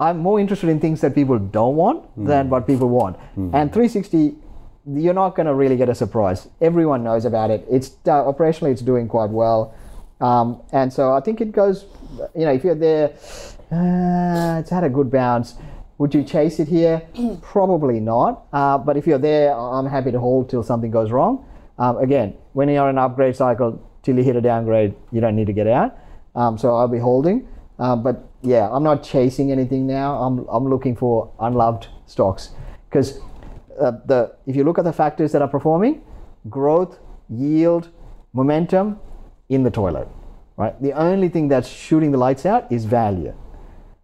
I'm 0.00 0.18
more 0.18 0.40
interested 0.40 0.68
in 0.68 0.80
things 0.80 1.00
that 1.02 1.14
people 1.14 1.38
don't 1.38 1.76
want 1.76 2.04
Hmm. 2.16 2.24
than 2.26 2.50
what 2.50 2.66
people 2.66 2.88
want. 2.88 3.16
And 3.36 3.72
360, 3.72 4.34
you're 4.86 5.14
not 5.14 5.36
going 5.36 5.46
to 5.46 5.54
really 5.54 5.76
get 5.76 5.88
a 5.88 5.94
surprise. 5.94 6.48
Everyone 6.60 7.04
knows 7.04 7.24
about 7.24 7.50
it. 7.50 7.64
It's 7.70 7.96
uh, 8.06 8.24
operationally, 8.24 8.72
it's 8.72 8.82
doing 8.82 9.06
quite 9.08 9.30
well, 9.30 9.72
um, 10.20 10.62
and 10.72 10.92
so 10.92 11.12
I 11.12 11.20
think 11.20 11.40
it 11.40 11.52
goes. 11.52 11.86
You 12.34 12.44
know, 12.44 12.52
if 12.52 12.64
you're 12.64 12.74
there, 12.74 13.10
uh, 13.72 14.60
it's 14.60 14.70
had 14.70 14.84
a 14.84 14.88
good 14.88 15.10
bounce. 15.10 15.54
Would 15.98 16.14
you 16.14 16.24
chase 16.24 16.58
it 16.58 16.68
here? 16.68 17.02
Probably 17.42 18.00
not. 18.00 18.46
Uh, 18.52 18.78
but 18.78 18.96
if 18.96 19.06
you're 19.06 19.18
there, 19.18 19.54
I'm 19.54 19.86
happy 19.86 20.12
to 20.12 20.18
hold 20.18 20.50
till 20.50 20.62
something 20.62 20.90
goes 20.90 21.10
wrong. 21.10 21.44
Um, 21.78 21.98
again, 21.98 22.34
when 22.52 22.68
you're 22.68 22.88
in 22.88 22.96
an 22.96 22.98
upgrade 22.98 23.36
cycle, 23.36 23.80
till 24.02 24.16
you 24.16 24.22
hit 24.22 24.36
a 24.36 24.40
downgrade, 24.40 24.94
you 25.12 25.20
don't 25.20 25.34
need 25.34 25.46
to 25.46 25.52
get 25.52 25.66
out. 25.66 25.96
Um, 26.34 26.58
so 26.58 26.76
I'll 26.76 26.88
be 26.88 26.98
holding. 26.98 27.48
Um, 27.78 28.02
but 28.02 28.28
yeah, 28.42 28.68
I'm 28.70 28.82
not 28.82 29.02
chasing 29.02 29.50
anything 29.50 29.86
now. 29.86 30.16
I'm, 30.16 30.46
I'm 30.48 30.68
looking 30.68 30.94
for 30.94 31.32
unloved 31.40 31.88
stocks 32.06 32.50
because 32.88 33.18
uh, 33.80 33.92
the 34.06 34.36
if 34.46 34.54
you 34.54 34.62
look 34.64 34.78
at 34.78 34.84
the 34.84 34.92
factors 34.92 35.32
that 35.32 35.42
are 35.42 35.48
performing, 35.48 36.02
growth, 36.48 36.98
yield, 37.28 37.88
momentum, 38.32 39.00
in 39.48 39.62
the 39.62 39.70
toilet, 39.70 40.08
right? 40.56 40.80
The 40.80 40.92
only 40.92 41.28
thing 41.28 41.48
that's 41.48 41.68
shooting 41.68 42.12
the 42.12 42.18
lights 42.18 42.46
out 42.46 42.70
is 42.70 42.84
value. 42.84 43.34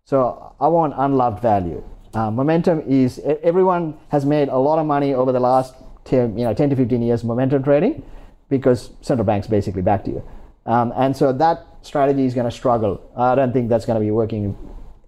So 0.04 0.54
I 0.60 0.68
want 0.68 0.94
unloved 0.96 1.40
value. 1.40 1.84
Uh, 2.12 2.30
momentum 2.30 2.80
is 2.88 3.20
everyone 3.42 3.96
has 4.08 4.26
made 4.26 4.48
a 4.48 4.58
lot 4.58 4.78
of 4.78 4.86
money 4.86 5.14
over 5.14 5.30
the 5.32 5.40
last 5.40 5.74
10, 6.04 6.36
you 6.36 6.44
know, 6.44 6.52
10 6.52 6.70
to 6.70 6.76
15 6.76 7.02
years 7.02 7.22
momentum 7.22 7.62
trading 7.62 8.02
because 8.48 8.90
central 9.00 9.24
banks 9.24 9.46
basically 9.46 9.82
back 9.82 10.04
to 10.04 10.10
you. 10.10 10.28
Um, 10.66 10.92
and 10.96 11.16
so 11.16 11.32
that 11.32 11.66
strategy 11.82 12.24
is 12.24 12.34
going 12.34 12.46
to 12.46 12.50
struggle. 12.50 13.00
I 13.16 13.34
don't 13.34 13.52
think 13.52 13.68
that's 13.68 13.86
going 13.86 13.98
to 13.98 14.04
be 14.04 14.10
working 14.10 14.56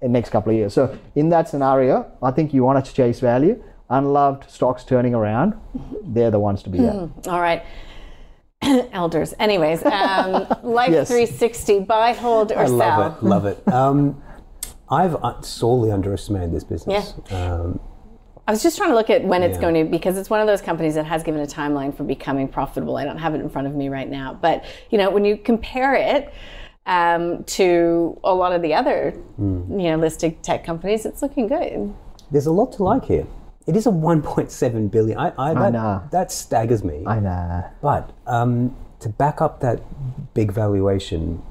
in 0.00 0.12
next 0.12 0.30
couple 0.30 0.50
of 0.50 0.56
years. 0.56 0.74
So 0.74 0.96
in 1.14 1.28
that 1.30 1.48
scenario, 1.48 2.10
I 2.22 2.30
think 2.30 2.54
you 2.54 2.64
want 2.64 2.84
to 2.84 2.92
chase 2.92 3.20
value. 3.20 3.62
Unloved 3.90 4.50
stocks 4.50 4.84
turning 4.84 5.14
around, 5.14 5.54
they're 6.02 6.30
the 6.30 6.38
ones 6.38 6.62
to 6.62 6.70
be 6.70 6.78
at. 6.86 6.94
All 7.28 7.40
right. 7.40 7.62
Elders. 8.92 9.34
Anyways, 9.38 9.84
um, 9.84 10.46
Life 10.62 10.90
Yes. 10.92 11.08
360, 11.08 11.80
buy, 11.80 12.12
hold, 12.12 12.52
or 12.52 12.58
I 12.60 12.66
sell. 12.66 12.76
love 12.78 13.16
it. 13.22 13.24
Love 13.24 13.46
it. 13.46 13.68
Um, 13.72 14.22
I've 14.88 15.14
uh, 15.16 15.40
sorely 15.42 15.90
underestimated 15.90 16.52
this 16.52 16.64
business. 16.64 17.14
Um, 17.30 17.80
I 18.46 18.50
was 18.52 18.62
just 18.62 18.76
trying 18.76 18.90
to 18.90 18.94
look 18.96 19.08
at 19.10 19.24
when 19.24 19.42
it's 19.42 19.56
Yeah. 19.56 19.60
going 19.62 19.74
to, 19.74 19.90
because 19.90 20.18
it's 20.18 20.28
one 20.28 20.40
of 20.40 20.46
those 20.46 20.60
companies 20.60 20.94
that 20.96 21.06
has 21.06 21.22
given 21.22 21.40
a 21.40 21.46
timeline 21.46 21.96
for 21.96 22.04
becoming 22.04 22.48
profitable. 22.48 22.96
I 22.96 23.04
don't 23.04 23.18
have 23.18 23.34
it 23.34 23.40
in 23.40 23.48
front 23.48 23.66
of 23.68 23.74
me 23.74 23.88
right 23.88 24.08
now. 24.10 24.38
But, 24.40 24.64
you 24.90 24.98
know, 24.98 25.10
when 25.10 25.24
you 25.24 25.36
compare 25.36 25.94
it 25.94 26.32
um, 26.86 27.44
to 27.44 28.18
a 28.24 28.34
lot 28.34 28.52
of 28.52 28.60
the 28.62 28.74
other, 28.74 29.12
Hmm. 29.36 29.78
you 29.78 29.90
know, 29.90 29.96
listed 29.96 30.42
tech 30.42 30.64
companies, 30.64 31.06
it's 31.06 31.22
looking 31.22 31.46
good. 31.46 31.94
there's 32.30 32.46
a 32.46 32.52
lot 32.52 32.72
to 32.72 32.82
like 32.82 33.04
here. 33.04 33.26
It 33.66 33.76
is 33.76 33.86
a 33.86 33.90
1.7 33.90 34.90
billion. 34.90 35.18
I, 35.18 35.32
I, 35.38 35.54
that, 35.54 35.72
know. 35.72 36.02
that 36.10 36.32
staggers 36.32 36.82
me. 36.82 37.04
I 37.06 37.20
know. 37.20 37.64
But 37.80 38.10
um, 38.26 38.76
to 39.00 39.08
back 39.08 39.40
up 39.40 39.60
that 39.60 39.82
big 40.34 40.50
valuation, 40.52 41.42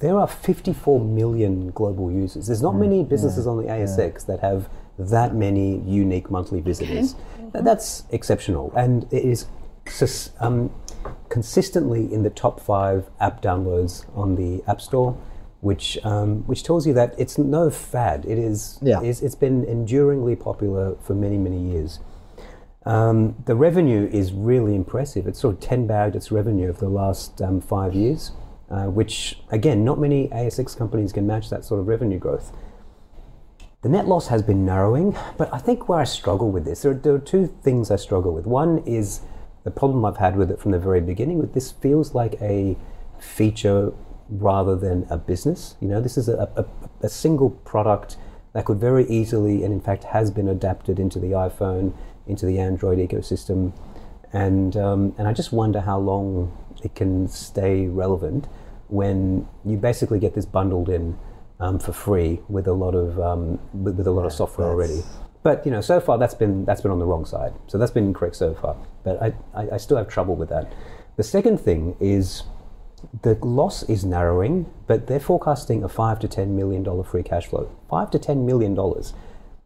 there 0.00 0.18
are 0.18 0.26
54 0.26 1.00
million 1.00 1.70
global 1.70 2.10
users. 2.10 2.46
There's 2.46 2.62
not 2.62 2.74
many 2.74 3.04
businesses 3.04 3.46
on 3.46 3.58
the 3.58 3.64
ASX 3.64 4.26
that 4.26 4.40
have 4.40 4.68
that 4.98 5.34
many 5.34 5.78
unique 5.80 6.30
monthly 6.30 6.60
visitors. 6.60 7.14
Th- 7.52 7.64
That's 7.64 8.04
exceptional, 8.10 8.72
and 8.76 9.04
it 9.12 9.24
is 9.24 9.46
um, 10.40 10.70
consistently 11.28 12.12
in 12.12 12.22
the 12.22 12.30
top 12.30 12.60
five 12.60 13.08
app 13.20 13.42
downloads 13.42 14.04
on 14.16 14.36
the 14.36 14.62
App 14.66 14.80
Store. 14.80 15.16
Which 15.60 15.98
um, 16.04 16.46
which 16.46 16.62
tells 16.62 16.86
you 16.86 16.92
that 16.94 17.14
it's 17.18 17.38
no 17.38 17.70
fad. 17.70 18.24
It 18.26 18.38
is. 18.38 18.78
Yeah. 18.82 19.02
It's, 19.02 19.20
it's 19.20 19.34
been 19.34 19.64
enduringly 19.64 20.36
popular 20.36 20.96
for 21.02 21.14
many 21.14 21.36
many 21.36 21.58
years. 21.58 22.00
Um, 22.86 23.36
the 23.44 23.54
revenue 23.54 24.08
is 24.10 24.32
really 24.32 24.74
impressive. 24.74 25.26
It's 25.26 25.38
sort 25.38 25.54
of 25.54 25.60
ten 25.60 25.86
bagged 25.86 26.16
its 26.16 26.32
revenue 26.32 26.68
over 26.70 26.80
the 26.80 26.88
last 26.88 27.42
um, 27.42 27.60
five 27.60 27.94
years, 27.94 28.32
uh, 28.70 28.84
which 28.86 29.38
again, 29.50 29.84
not 29.84 29.98
many 29.98 30.28
ASX 30.28 30.76
companies 30.76 31.12
can 31.12 31.26
match 31.26 31.50
that 31.50 31.64
sort 31.64 31.80
of 31.80 31.88
revenue 31.88 32.18
growth. 32.18 32.52
The 33.82 33.88
net 33.88 34.06
loss 34.06 34.28
has 34.28 34.42
been 34.42 34.66
narrowing, 34.66 35.16
but 35.38 35.52
I 35.54 35.58
think 35.58 35.88
where 35.88 36.00
I 36.00 36.04
struggle 36.04 36.50
with 36.50 36.66
this, 36.66 36.82
there 36.82 36.92
are, 36.92 36.94
there 36.94 37.14
are 37.14 37.18
two 37.18 37.46
things 37.46 37.90
I 37.90 37.96
struggle 37.96 38.32
with. 38.34 38.46
One 38.46 38.78
is 38.84 39.20
the 39.64 39.70
problem 39.70 40.04
I've 40.04 40.18
had 40.18 40.36
with 40.36 40.50
it 40.50 40.60
from 40.60 40.70
the 40.70 40.78
very 40.78 41.00
beginning. 41.00 41.38
With 41.38 41.54
this 41.54 41.72
feels 41.72 42.14
like 42.14 42.34
a 42.42 42.76
feature 43.18 43.92
rather 44.30 44.76
than 44.76 45.06
a 45.10 45.18
business. 45.18 45.76
You 45.80 45.88
know, 45.88 46.00
this 46.00 46.16
is 46.16 46.28
a, 46.28 46.50
a, 46.56 46.64
a 47.04 47.08
single 47.08 47.50
product 47.50 48.16
that 48.52 48.64
could 48.64 48.78
very 48.78 49.06
easily, 49.08 49.64
and 49.64 49.72
in 49.72 49.80
fact 49.80 50.04
has 50.04 50.30
been 50.30 50.48
adapted 50.48 50.98
into 50.98 51.18
the 51.18 51.28
iPhone, 51.28 51.94
into 52.26 52.46
the 52.46 52.58
Android 52.58 52.98
ecosystem, 52.98 53.72
and 54.32 54.76
um, 54.76 55.14
and 55.18 55.28
I 55.28 55.32
just 55.32 55.52
wonder 55.52 55.80
how 55.80 55.98
long 55.98 56.56
it 56.82 56.94
can 56.94 57.28
stay 57.28 57.86
relevant 57.86 58.48
when 58.88 59.46
you 59.64 59.76
basically 59.76 60.18
get 60.18 60.34
this 60.34 60.46
bundled 60.46 60.88
in 60.88 61.16
um, 61.60 61.78
for 61.78 61.92
free 61.92 62.40
with 62.48 62.66
a 62.66 62.72
lot 62.72 62.94
of 62.94 63.20
um, 63.20 63.58
with, 63.72 63.96
with 63.96 64.06
a 64.06 64.10
lot 64.10 64.26
of 64.26 64.32
software 64.32 64.68
already. 64.68 65.02
But 65.42 65.64
you 65.64 65.72
know, 65.72 65.80
so 65.80 66.00
far 66.00 66.18
that's 66.18 66.34
been 66.34 66.64
that's 66.64 66.80
been 66.80 66.90
on 66.90 66.98
the 66.98 67.06
wrong 67.06 67.24
side. 67.24 67.54
So 67.66 67.78
that's 67.78 67.92
been 67.92 68.04
incorrect 68.04 68.36
so 68.36 68.54
far. 68.54 68.76
But 69.04 69.22
I, 69.22 69.32
I, 69.54 69.70
I 69.72 69.76
still 69.76 69.96
have 69.96 70.08
trouble 70.08 70.36
with 70.36 70.48
that. 70.50 70.72
The 71.16 71.22
second 71.22 71.58
thing 71.58 71.96
is 72.00 72.42
the 73.22 73.34
loss 73.44 73.82
is 73.84 74.04
narrowing, 74.04 74.66
but 74.86 75.06
they're 75.06 75.20
forecasting 75.20 75.82
a 75.84 75.88
five 75.88 76.18
to 76.20 76.28
ten 76.28 76.56
million 76.56 76.82
dollar 76.82 77.04
free 77.04 77.22
cash 77.22 77.46
flow. 77.46 77.70
Five 77.88 78.10
to 78.12 78.18
ten 78.18 78.46
million 78.46 78.74
dollars. 78.74 79.12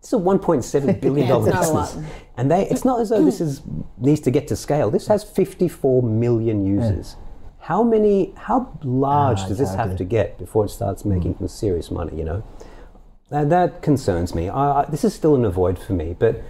This 0.01 0.09
is 0.11 0.13
a 0.15 0.19
one 0.19 0.39
point 0.39 0.65
seven 0.65 0.99
billion 1.01 1.29
dollar 1.29 1.49
it's 1.49 1.57
not 1.57 1.65
a 1.65 1.97
business, 1.97 2.11
and 2.37 2.51
they 2.51 2.69
it's 2.69 2.85
not 2.85 3.01
as 3.01 3.09
though 3.11 3.25
this 3.25 3.41
is 3.49 3.63
needs 3.99 4.21
to 4.21 4.31
get 4.31 4.49
to 4.49 4.57
scale. 4.57 4.91
This 4.91 5.07
has 5.07 5.25
fifty 5.25 5.69
four 5.69 6.03
million 6.03 6.65
users. 6.67 7.17
How 7.61 7.83
many? 7.83 8.35
How 8.37 8.79
large 8.83 9.41
Ah, 9.41 9.49
does 9.49 9.59
this 9.59 9.75
have 9.75 9.97
to 9.97 10.05
get 10.05 10.39
before 10.39 10.67
it 10.67 10.69
starts 10.69 11.05
making 11.05 11.37
some 11.39 11.49
serious 11.49 11.91
money? 11.91 12.19
You 12.19 12.25
know, 12.25 12.45
and 13.31 13.51
that 13.51 13.81
concerns 13.81 14.35
me. 14.35 14.49
I, 14.51 14.83
I, 14.83 14.85
this 14.85 15.03
is 15.05 15.15
still 15.15 15.35
an 15.35 15.45
avoid 15.45 15.79
for 15.79 15.95
me, 15.95 16.15
but 16.19 16.43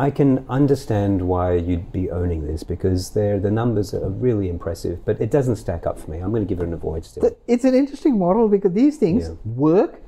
I 0.00 0.10
can 0.10 0.46
understand 0.48 1.20
why 1.20 1.56
you'd 1.56 1.92
be 1.92 2.10
owning 2.10 2.46
this 2.46 2.62
because 2.62 3.10
they're, 3.10 3.38
the 3.38 3.50
numbers 3.50 3.92
are 3.92 4.08
really 4.08 4.48
impressive, 4.48 5.04
but 5.04 5.20
it 5.20 5.30
doesn't 5.30 5.56
stack 5.56 5.86
up 5.86 5.98
for 6.00 6.10
me. 6.10 6.18
I'm 6.20 6.30
going 6.30 6.42
to 6.42 6.48
give 6.48 6.60
it 6.60 6.66
an 6.66 6.72
avoid 6.72 7.04
still. 7.04 7.30
It's 7.46 7.64
an 7.64 7.74
interesting 7.74 8.18
model 8.18 8.48
because 8.48 8.72
these 8.72 8.96
things 8.96 9.28
Yeah. 9.28 9.34
work 9.44 10.00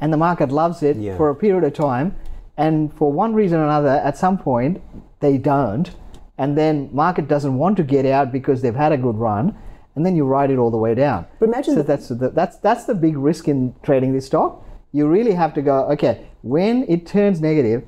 and 0.00 0.12
the 0.12 0.16
market 0.16 0.50
loves 0.50 0.82
it 0.82 0.96
Yeah. 0.96 1.16
for 1.16 1.28
a 1.30 1.36
period 1.36 1.62
of 1.62 1.74
time. 1.74 2.16
And 2.56 2.92
for 2.92 3.12
one 3.12 3.32
reason 3.32 3.60
or 3.60 3.64
another, 3.64 3.94
at 4.10 4.16
some 4.18 4.36
point, 4.36 4.82
they 5.20 5.38
don't. 5.38 5.88
And 6.36 6.58
then 6.58 6.88
market 6.92 7.28
doesn't 7.28 7.56
want 7.56 7.76
to 7.76 7.84
get 7.84 8.04
out 8.06 8.32
because 8.32 8.62
they've 8.62 8.74
had 8.86 8.90
a 8.90 8.98
good 8.98 9.16
run. 9.16 9.54
And 9.94 10.04
then 10.04 10.16
you 10.16 10.24
ride 10.24 10.50
it 10.50 10.58
all 10.58 10.72
the 10.72 10.82
way 10.86 10.94
down. 10.96 11.26
But 11.38 11.50
imagine 11.50 11.74
so 11.74 11.82
that- 11.82 11.86
that's 11.86 12.08
the, 12.08 12.30
that's 12.30 12.56
that's 12.66 12.84
the 12.90 12.94
big 12.96 13.16
risk 13.16 13.46
in 13.46 13.74
trading 13.84 14.12
this 14.12 14.26
stock. 14.26 14.64
You 14.92 15.06
really 15.06 15.34
have 15.34 15.52
to 15.54 15.62
go. 15.62 15.76
Okay, 15.94 16.14
when 16.42 16.84
it 16.88 17.06
turns 17.06 17.40
negative, 17.40 17.80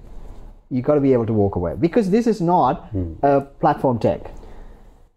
you 0.72 0.80
got 0.82 0.94
to 0.94 1.00
be 1.00 1.12
able 1.12 1.26
to 1.26 1.35
walk 1.35 1.54
away 1.56 1.74
because 1.78 2.11
this 2.11 2.26
is 2.26 2.40
not 2.40 2.88
Hmm. 2.90 3.12
a 3.22 3.40
platform 3.62 3.98
tech 3.98 4.20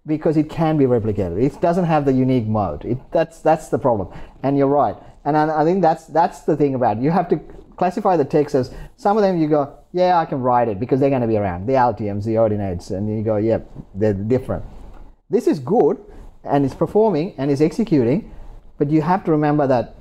because 0.05 0.37
it 0.37 0.49
can 0.49 0.77
be 0.77 0.85
replicated. 0.85 1.41
It 1.41 1.59
doesn't 1.61 1.85
have 1.85 2.05
the 2.05 2.13
unique 2.13 2.47
mode. 2.47 2.83
It, 2.85 2.97
that's 3.11 3.39
that's 3.41 3.69
the 3.69 3.79
problem. 3.79 4.07
And 4.43 4.57
you're 4.57 4.73
right. 4.83 4.95
And 5.23 5.35
I, 5.37 5.61
I 5.61 5.63
think 5.63 5.81
that's 5.81 6.05
that's 6.07 6.41
the 6.41 6.55
thing 6.57 6.75
about 6.75 6.97
it. 6.97 7.03
You 7.03 7.11
have 7.11 7.29
to 7.29 7.39
classify 7.77 8.15
the 8.17 8.25
techs 8.25 8.53
as 8.53 8.71
some 8.97 9.17
of 9.17 9.23
them. 9.23 9.39
You 9.41 9.47
go, 9.47 9.61
yeah, 9.93 10.19
I 10.19 10.25
can 10.25 10.41
write 10.41 10.67
it 10.67 10.79
because 10.79 10.99
they're 10.99 11.09
going 11.09 11.21
to 11.29 11.33
be 11.35 11.37
around. 11.37 11.65
The 11.67 11.73
Altiums, 11.73 12.25
the 12.25 12.35
Audinates 12.35 12.91
and 12.91 13.09
you 13.09 13.23
go, 13.23 13.37
yep, 13.37 13.69
they're 13.95 14.13
different. 14.13 14.63
This 15.29 15.47
is 15.47 15.59
good 15.59 15.97
and 16.43 16.65
it's 16.65 16.75
performing 16.75 17.33
and 17.37 17.49
it's 17.49 17.61
executing, 17.61 18.31
but 18.77 18.91
you 18.91 19.01
have 19.01 19.23
to 19.25 19.31
remember 19.31 19.65
that 19.67 19.95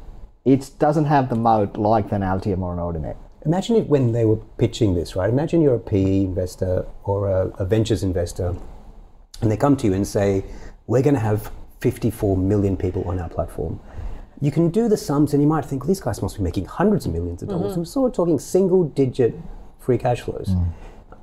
it 0.45 0.71
doesn't 0.79 1.07
have 1.07 1.31
the 1.31 1.37
mode 1.37 1.77
like 1.79 2.13
an 2.13 2.21
Altium 2.21 2.59
or 2.61 2.75
an 2.75 2.81
Audinate. 2.81 3.17
Imagine 3.45 3.77
if 3.77 3.87
when 3.87 4.13
they 4.13 4.25
were 4.25 4.37
pitching 4.59 4.95
this, 4.95 5.15
right? 5.17 5.29
Imagine 5.29 5.61
you're 5.61 5.75
a 5.75 5.81
PE 5.81 6.25
investor 6.25 6.87
or 7.05 7.29
a, 7.29 7.49
a 7.59 7.65
ventures 7.65 8.03
investor, 8.03 8.55
and 9.43 9.51
they 9.51 9.57
come 9.57 9.77
to 9.77 9.87
you 9.87 9.93
and 9.95 10.07
say, 10.07 10.45
"We're 10.87 11.03
going 11.03 11.15
to 11.15 11.21
have 11.21 11.51
54 11.81 12.37
million 12.37 12.77
people 12.77 13.05
on 13.05 13.19
our 13.21 13.29
platform." 13.29 13.81
You 14.41 14.51
can 14.51 14.71
do 14.71 14.89
the 14.89 14.97
sums, 14.97 15.33
and 15.35 15.43
you 15.43 15.49
might 15.49 15.65
think 15.65 15.83
well, 15.83 15.89
these 15.89 16.01
guys 16.01 16.21
must 16.23 16.37
be 16.39 16.43
making 16.43 16.65
hundreds 16.67 17.07
of 17.07 17.13
millions 17.13 17.43
of 17.43 17.49
dollars. 17.49 17.73
Mm-hmm. 17.73 17.81
I'm 17.81 17.85
sort 17.87 18.11
of 18.11 18.17
talking 18.17 18.39
single-digit 18.39 19.35
free 19.79 19.99
cash 19.99 20.23
flows. 20.23 20.49
Mm. 20.49 20.69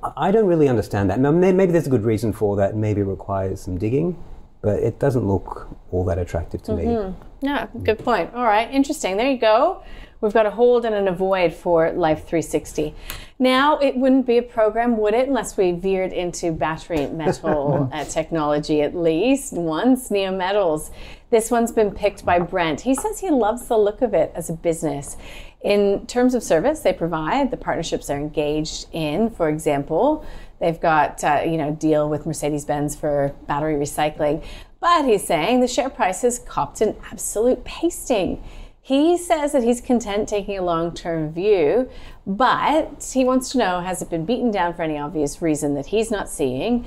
I- 0.02 0.12
I 0.28 0.30
don't 0.32 0.46
really 0.46 0.68
understand 0.68 1.10
that. 1.10 1.20
Now, 1.20 1.30
maybe 1.30 1.66
there's 1.66 1.86
a 1.86 1.90
good 1.90 2.04
reason 2.04 2.32
for 2.32 2.56
that. 2.56 2.74
Maybe 2.74 3.00
it 3.02 3.04
requires 3.04 3.60
some 3.60 3.78
digging, 3.78 4.16
but 4.60 4.80
it 4.80 4.98
doesn't 4.98 5.26
look 5.26 5.68
all 5.92 6.04
that 6.06 6.18
attractive 6.18 6.62
to 6.64 6.74
me. 6.74 6.84
Mm-hmm. 6.84 7.46
Yeah, 7.46 7.66
good 7.84 7.98
point. 7.98 8.32
All 8.34 8.44
right, 8.44 8.68
interesting. 8.72 9.16
There 9.16 9.30
you 9.30 9.38
go. 9.38 9.82
We've 10.22 10.32
got 10.32 10.46
a 10.46 10.50
hold 10.52 10.84
and 10.84 10.94
an 10.94 11.08
avoid 11.08 11.52
for 11.52 11.90
Life 11.90 12.20
360. 12.20 12.94
Now, 13.40 13.78
it 13.78 13.96
wouldn't 13.96 14.24
be 14.24 14.38
a 14.38 14.42
program, 14.42 14.96
would 14.98 15.14
it, 15.14 15.26
unless 15.26 15.56
we 15.56 15.72
veered 15.72 16.12
into 16.12 16.52
battery 16.52 17.08
metal 17.08 17.90
uh, 17.92 18.04
technology 18.04 18.82
at 18.82 18.94
least 18.94 19.52
once, 19.52 20.10
Neometals. 20.10 20.92
This 21.30 21.50
one's 21.50 21.72
been 21.72 21.90
picked 21.90 22.24
by 22.24 22.38
Brent. 22.38 22.82
He 22.82 22.94
says 22.94 23.18
he 23.18 23.30
loves 23.30 23.66
the 23.66 23.76
look 23.76 24.00
of 24.00 24.14
it 24.14 24.30
as 24.36 24.48
a 24.48 24.52
business. 24.52 25.16
In 25.60 26.06
terms 26.06 26.36
of 26.36 26.44
service 26.44 26.80
they 26.80 26.92
provide, 26.92 27.50
the 27.50 27.56
partnerships 27.56 28.06
they're 28.06 28.16
engaged 28.16 28.86
in, 28.92 29.28
for 29.28 29.48
example, 29.48 30.24
they've 30.60 30.80
got 30.80 31.24
uh, 31.24 31.42
you 31.44 31.56
know 31.56 31.72
deal 31.72 32.08
with 32.08 32.26
Mercedes-Benz 32.26 32.94
for 32.94 33.34
battery 33.48 33.74
recycling. 33.74 34.44
But 34.78 35.04
he's 35.04 35.26
saying 35.26 35.60
the 35.60 35.68
share 35.68 35.90
price 35.90 36.22
has 36.22 36.38
copped 36.38 36.80
an 36.80 36.94
absolute 37.10 37.64
pasting. 37.64 38.42
He 38.84 39.16
says 39.16 39.52
that 39.52 39.62
he's 39.62 39.80
content 39.80 40.28
taking 40.28 40.58
a 40.58 40.62
long 40.62 40.92
term 40.92 41.32
view, 41.32 41.88
but 42.26 43.12
he 43.14 43.24
wants 43.24 43.50
to 43.50 43.58
know 43.58 43.80
has 43.80 44.02
it 44.02 44.10
been 44.10 44.26
beaten 44.26 44.50
down 44.50 44.74
for 44.74 44.82
any 44.82 44.98
obvious 44.98 45.40
reason 45.40 45.74
that 45.74 45.86
he's 45.86 46.10
not 46.10 46.28
seeing? 46.28 46.84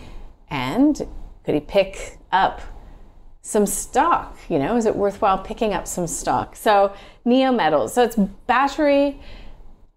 And 0.49 1.08
could 1.45 1.55
he 1.55 1.62
pick 1.62 2.19
up 2.34 2.62
some 3.41 3.65
stock? 3.65 4.38
You 4.49 4.60
know, 4.60 4.75
is 4.75 4.86
it 4.86 4.93
worthwhile 4.93 5.38
picking 5.38 5.73
up 5.73 5.88
some 5.88 6.05
stock? 6.05 6.58
So, 6.58 6.93
Neometals. 7.25 7.91
So 7.91 8.03
it's 8.03 8.17
battery 8.45 9.17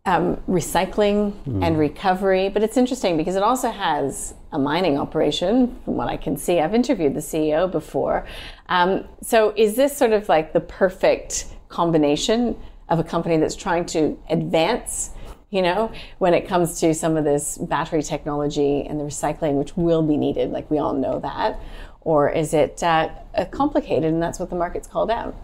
um, 0.07 0.37
recycling 0.49 1.35
and 1.63 1.79
recovery, 1.79 2.49
but 2.49 2.63
it's 2.63 2.77
interesting 2.77 3.17
because 3.17 3.35
it 3.35 3.43
also 3.43 3.71
has 3.71 4.35
a 4.53 4.59
mining 4.59 4.97
operation, 4.97 5.77
from 5.85 5.97
what 5.97 6.09
I 6.09 6.17
can 6.17 6.37
see. 6.37 6.61
I've 6.61 6.75
interviewed 6.75 7.15
the 7.15 7.21
CEO 7.21 7.71
before. 7.71 8.25
Um, 8.69 9.05
so, 9.21 9.53
is 9.57 9.75
this 9.75 9.97
sort 9.97 10.13
of 10.13 10.29
like 10.29 10.53
the 10.53 10.61
perfect 10.61 11.47
combination 11.69 12.57
of 12.89 12.99
a 12.99 13.05
company 13.05 13.37
that's 13.37 13.57
trying 13.57 13.87
to 13.87 14.19
advance? 14.31 15.11
You 15.51 15.63
know, 15.63 15.91
when 16.19 16.35
it 16.35 16.47
comes 16.47 16.79
to 16.81 16.93
some 16.93 17.17
of 17.17 17.25
this 17.25 17.57
battery 17.57 18.03
technology 18.03 18.85
and 18.85 19.01
the 19.01 19.05
recycling, 19.05 19.55
which 19.55 19.77
will 19.77 20.03
be 20.03 20.19
needed, 20.19 20.51
like 20.51 20.71
we 20.71 20.79
all 20.79 20.93
know 20.93 21.21
that, 21.21 21.59
or 22.03 22.31
is 22.31 22.53
it 22.53 22.83
uh, 22.83 23.09
complicated 23.51 24.13
and 24.13 24.23
that's 24.23 24.39
what 24.39 24.51
the 24.51 24.57
market's 24.57 24.87
called 24.87 25.11
out? 25.11 25.35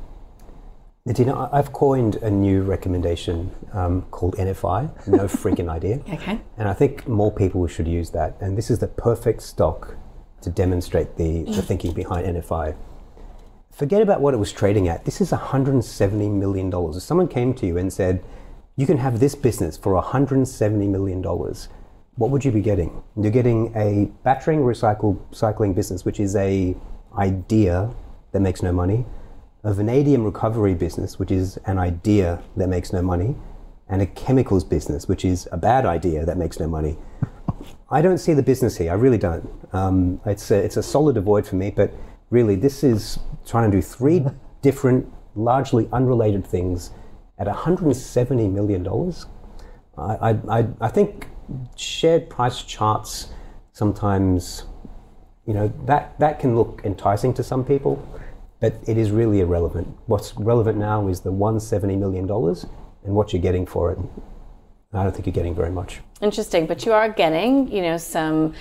Nadina, 1.07 1.51
I've 1.53 1.71
coined 1.75 2.17
a 2.17 2.31
new 2.31 2.63
recommendation 2.63 3.51
um, 3.75 4.03
called 4.11 4.37
NFI, 4.37 5.07
no 5.07 5.25
freaking 5.25 5.69
idea. 5.69 6.01
Okay. 6.11 6.41
And 6.57 6.67
I 6.67 6.73
think 6.73 7.07
more 7.07 7.31
people 7.31 7.67
should 7.67 7.87
use 7.87 8.09
that. 8.11 8.39
And 8.41 8.57
this 8.57 8.71
is 8.71 8.79
the 8.79 8.89
perfect 8.89 9.43
stock 9.43 9.97
to 10.41 10.49
demonstrate 10.49 11.17
the, 11.17 11.43
the 11.43 11.61
thinking 11.61 11.93
behind 11.93 12.27
NFI. 12.27 12.75
Forget 13.75 14.03
about 14.03 14.21
what 14.21 14.35
it 14.35 14.37
was 14.37 14.53
trading 14.53 14.87
at. 14.87 15.05
This 15.05 15.21
is 15.21 15.33
$170 15.33 16.31
million. 16.31 16.73
If 16.73 17.03
someone 17.03 17.27
came 17.27 17.53
to 17.55 17.67
you 17.67 17.77
and 17.77 17.93
said, 17.93 18.25
you 18.77 18.87
can 18.87 18.99
have 18.99 19.19
this 19.19 19.35
business 19.35 19.77
for 19.77 20.01
$170 20.01 20.89
million, 20.89 21.21
what 22.15 22.31
would 22.31 22.45
you 22.45 22.53
be 22.53 22.61
getting? 22.61 23.03
You're 23.17 23.33
getting 23.33 23.73
a 23.75 24.13
battery 24.23 24.59
recycle, 24.59 25.19
recycling 25.33 25.75
business, 25.75 26.05
which 26.05 26.21
is 26.21 26.37
a 26.37 26.77
idea 27.19 27.93
that 28.31 28.41
makes 28.41 28.63
no 28.63 28.73
money, 28.73 29.05
a 29.65 29.75
vanadium 29.75 30.23
recovery 30.23 30.75
business, 30.75 31.19
which 31.19 31.33
is 31.33 31.57
an 31.67 31.79
idea 31.79 32.41
that 32.57 32.69
makes 32.69 32.93
no 32.93 33.03
money, 33.03 33.35
and 33.89 34.01
a 34.01 34.07
chemicals 34.07 34.63
business, 34.63 35.09
which 35.09 35.25
is 35.25 35.49
a 35.51 35.57
bad 35.57 35.85
idea 35.85 36.25
that 36.25 36.37
makes 36.37 36.61
no 36.61 36.69
money. 36.69 36.97
I 37.91 38.03
don't 38.03 38.19
see 38.19 38.35
the 38.35 38.43
business 38.43 38.77
here. 38.77 38.93
I 38.93 38.95
really 38.95 39.19
don't. 39.19 39.51
Um, 39.73 40.21
it's 40.27 40.53
a, 40.53 40.57
it's 40.57 40.77
a 40.77 40.83
solid 40.83 41.17
avoid 41.17 41.45
for 41.45 41.57
me. 41.57 41.71
But 41.71 41.93
really, 42.31 42.55
this 42.55 42.85
is 42.85 43.19
trying 43.47 43.71
to 43.71 43.77
do 43.77 43.83
three 43.83 44.25
different, 44.63 45.13
largely 45.35 45.89
unrelated 45.93 46.47
things 46.47 46.91
at 47.39 47.47
170 47.47 48.49
million 48.49 48.83
dollars. 48.83 49.27
I, 49.99 50.31
I, 50.31 50.59
I, 50.61 50.69
I 50.81 50.89
think 50.89 51.29
shared 51.77 52.31
price 52.31 52.63
charts 52.63 53.29
sometimes, 53.73 54.65
you 55.47 55.55
know, 55.55 55.73
that 55.87 56.19
that 56.21 56.39
can 56.39 56.57
look 56.57 56.83
enticing 56.85 57.35
to 57.35 57.43
some 57.43 57.65
people. 57.65 58.03
but 58.61 58.75
it 58.87 58.97
is 58.97 59.11
really 59.11 59.41
irrelevant. 59.41 59.89
What's 60.07 60.35
relevant 60.37 60.79
now 60.79 61.09
is 61.09 61.21
the 61.21 61.33
$170 61.33 61.99
million 61.99 62.25
and 63.05 63.15
what 63.15 63.33
you're 63.33 63.43
getting 63.43 63.67
for 63.67 63.93
it. 63.93 63.99
I 64.95 65.03
don't 65.03 65.13
think 65.13 65.27
you're 65.27 65.33
getting 65.33 65.55
very 65.55 65.71
much. 65.71 66.01
Interesting, 66.21 66.67
but 66.67 66.87
you 66.87 66.93
are 66.93 67.09
getting, 67.09 67.71
you 67.71 67.83
know, 67.83 67.97
some 67.97 68.55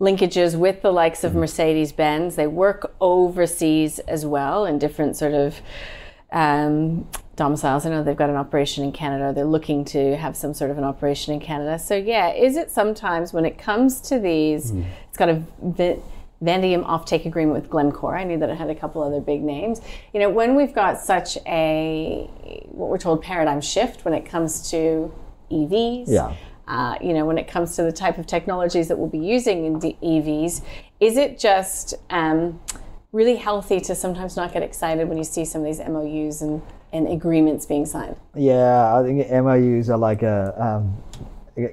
linkages 0.00 0.56
with 0.56 0.82
the 0.82 0.92
likes 0.92 1.24
of 1.24 1.34
Mercedes 1.34 1.92
Benz. 1.92 2.36
They 2.36 2.46
work 2.46 2.94
overseas 3.00 3.98
as 4.00 4.24
well 4.24 4.64
in 4.64 4.78
different 4.78 5.16
sort 5.16 5.34
of 5.34 5.60
um, 6.32 7.08
domiciles. 7.36 7.86
I 7.86 7.90
know 7.90 8.02
they've 8.02 8.16
got 8.16 8.30
an 8.30 8.36
operation 8.36 8.84
in 8.84 8.92
Canada. 8.92 9.32
They're 9.32 9.44
looking 9.44 9.84
to 9.86 10.16
have 10.16 10.36
some 10.36 10.54
sort 10.54 10.70
of 10.70 10.78
an 10.78 10.84
operation 10.84 11.34
in 11.34 11.40
Canada. 11.40 11.78
So 11.78 11.96
yeah, 11.96 12.32
is 12.32 12.56
it 12.56 12.70
sometimes 12.70 13.32
when 13.32 13.44
it 13.44 13.58
comes 13.58 14.00
to 14.02 14.18
these, 14.18 14.72
it's 15.08 15.16
got 15.16 15.28
a 15.28 15.42
vi- 15.60 16.00
vanadium 16.40 16.84
offtake 16.84 17.26
agreement 17.26 17.60
with 17.60 17.68
Glencore. 17.68 18.16
I 18.16 18.24
knew 18.24 18.38
that 18.38 18.48
it 18.48 18.56
had 18.56 18.70
a 18.70 18.74
couple 18.74 19.02
other 19.02 19.20
big 19.20 19.42
names. 19.42 19.80
You 20.14 20.20
know, 20.20 20.30
when 20.30 20.54
we've 20.54 20.72
got 20.72 21.00
such 21.00 21.36
a 21.46 22.30
what 22.66 22.88
we're 22.88 22.98
told 22.98 23.22
paradigm 23.22 23.60
shift 23.60 24.04
when 24.04 24.14
it 24.14 24.24
comes 24.24 24.70
to 24.70 25.12
EVs. 25.50 26.04
Yeah. 26.08 26.34
Uh, 26.68 26.96
you 27.00 27.12
know, 27.12 27.24
when 27.24 27.36
it 27.36 27.48
comes 27.48 27.74
to 27.76 27.82
the 27.82 27.90
type 27.90 28.16
of 28.18 28.26
technologies 28.26 28.86
that 28.88 28.96
we'll 28.96 29.08
be 29.08 29.18
using 29.18 29.64
in 29.64 29.80
the 29.80 29.96
EVs, 30.02 30.62
is 31.00 31.16
it 31.16 31.38
just 31.38 31.94
um, 32.10 32.60
really 33.12 33.36
healthy 33.36 33.80
to 33.80 33.94
sometimes 33.94 34.36
not 34.36 34.52
get 34.52 34.62
excited 34.62 35.08
when 35.08 35.18
you 35.18 35.24
see 35.24 35.44
some 35.44 35.62
of 35.62 35.66
these 35.66 35.80
MOUs 35.80 36.42
and, 36.42 36.62
and 36.92 37.08
agreements 37.08 37.66
being 37.66 37.86
signed? 37.86 38.16
Yeah, 38.36 38.96
I 38.96 39.02
think 39.02 39.28
MOUs 39.30 39.90
are 39.90 39.98
like 39.98 40.22
a 40.22 40.54
um, 40.62 40.96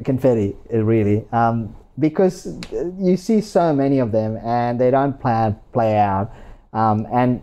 confetti, 0.03 0.55
uh, 0.73 0.83
really, 0.83 1.25
um, 1.31 1.75
because 1.99 2.57
you 2.99 3.17
see 3.17 3.41
so 3.41 3.73
many 3.73 3.99
of 3.99 4.11
them 4.11 4.37
and 4.37 4.79
they 4.79 4.89
don't 4.89 5.19
plan 5.19 5.59
play 5.73 5.97
out, 5.97 6.33
um, 6.73 7.07
and 7.11 7.41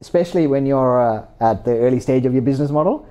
especially 0.00 0.46
when 0.46 0.66
you're 0.66 1.00
uh, 1.00 1.26
at 1.40 1.64
the 1.64 1.72
early 1.72 2.00
stage 2.00 2.26
of 2.26 2.32
your 2.32 2.42
business 2.42 2.70
model, 2.70 3.08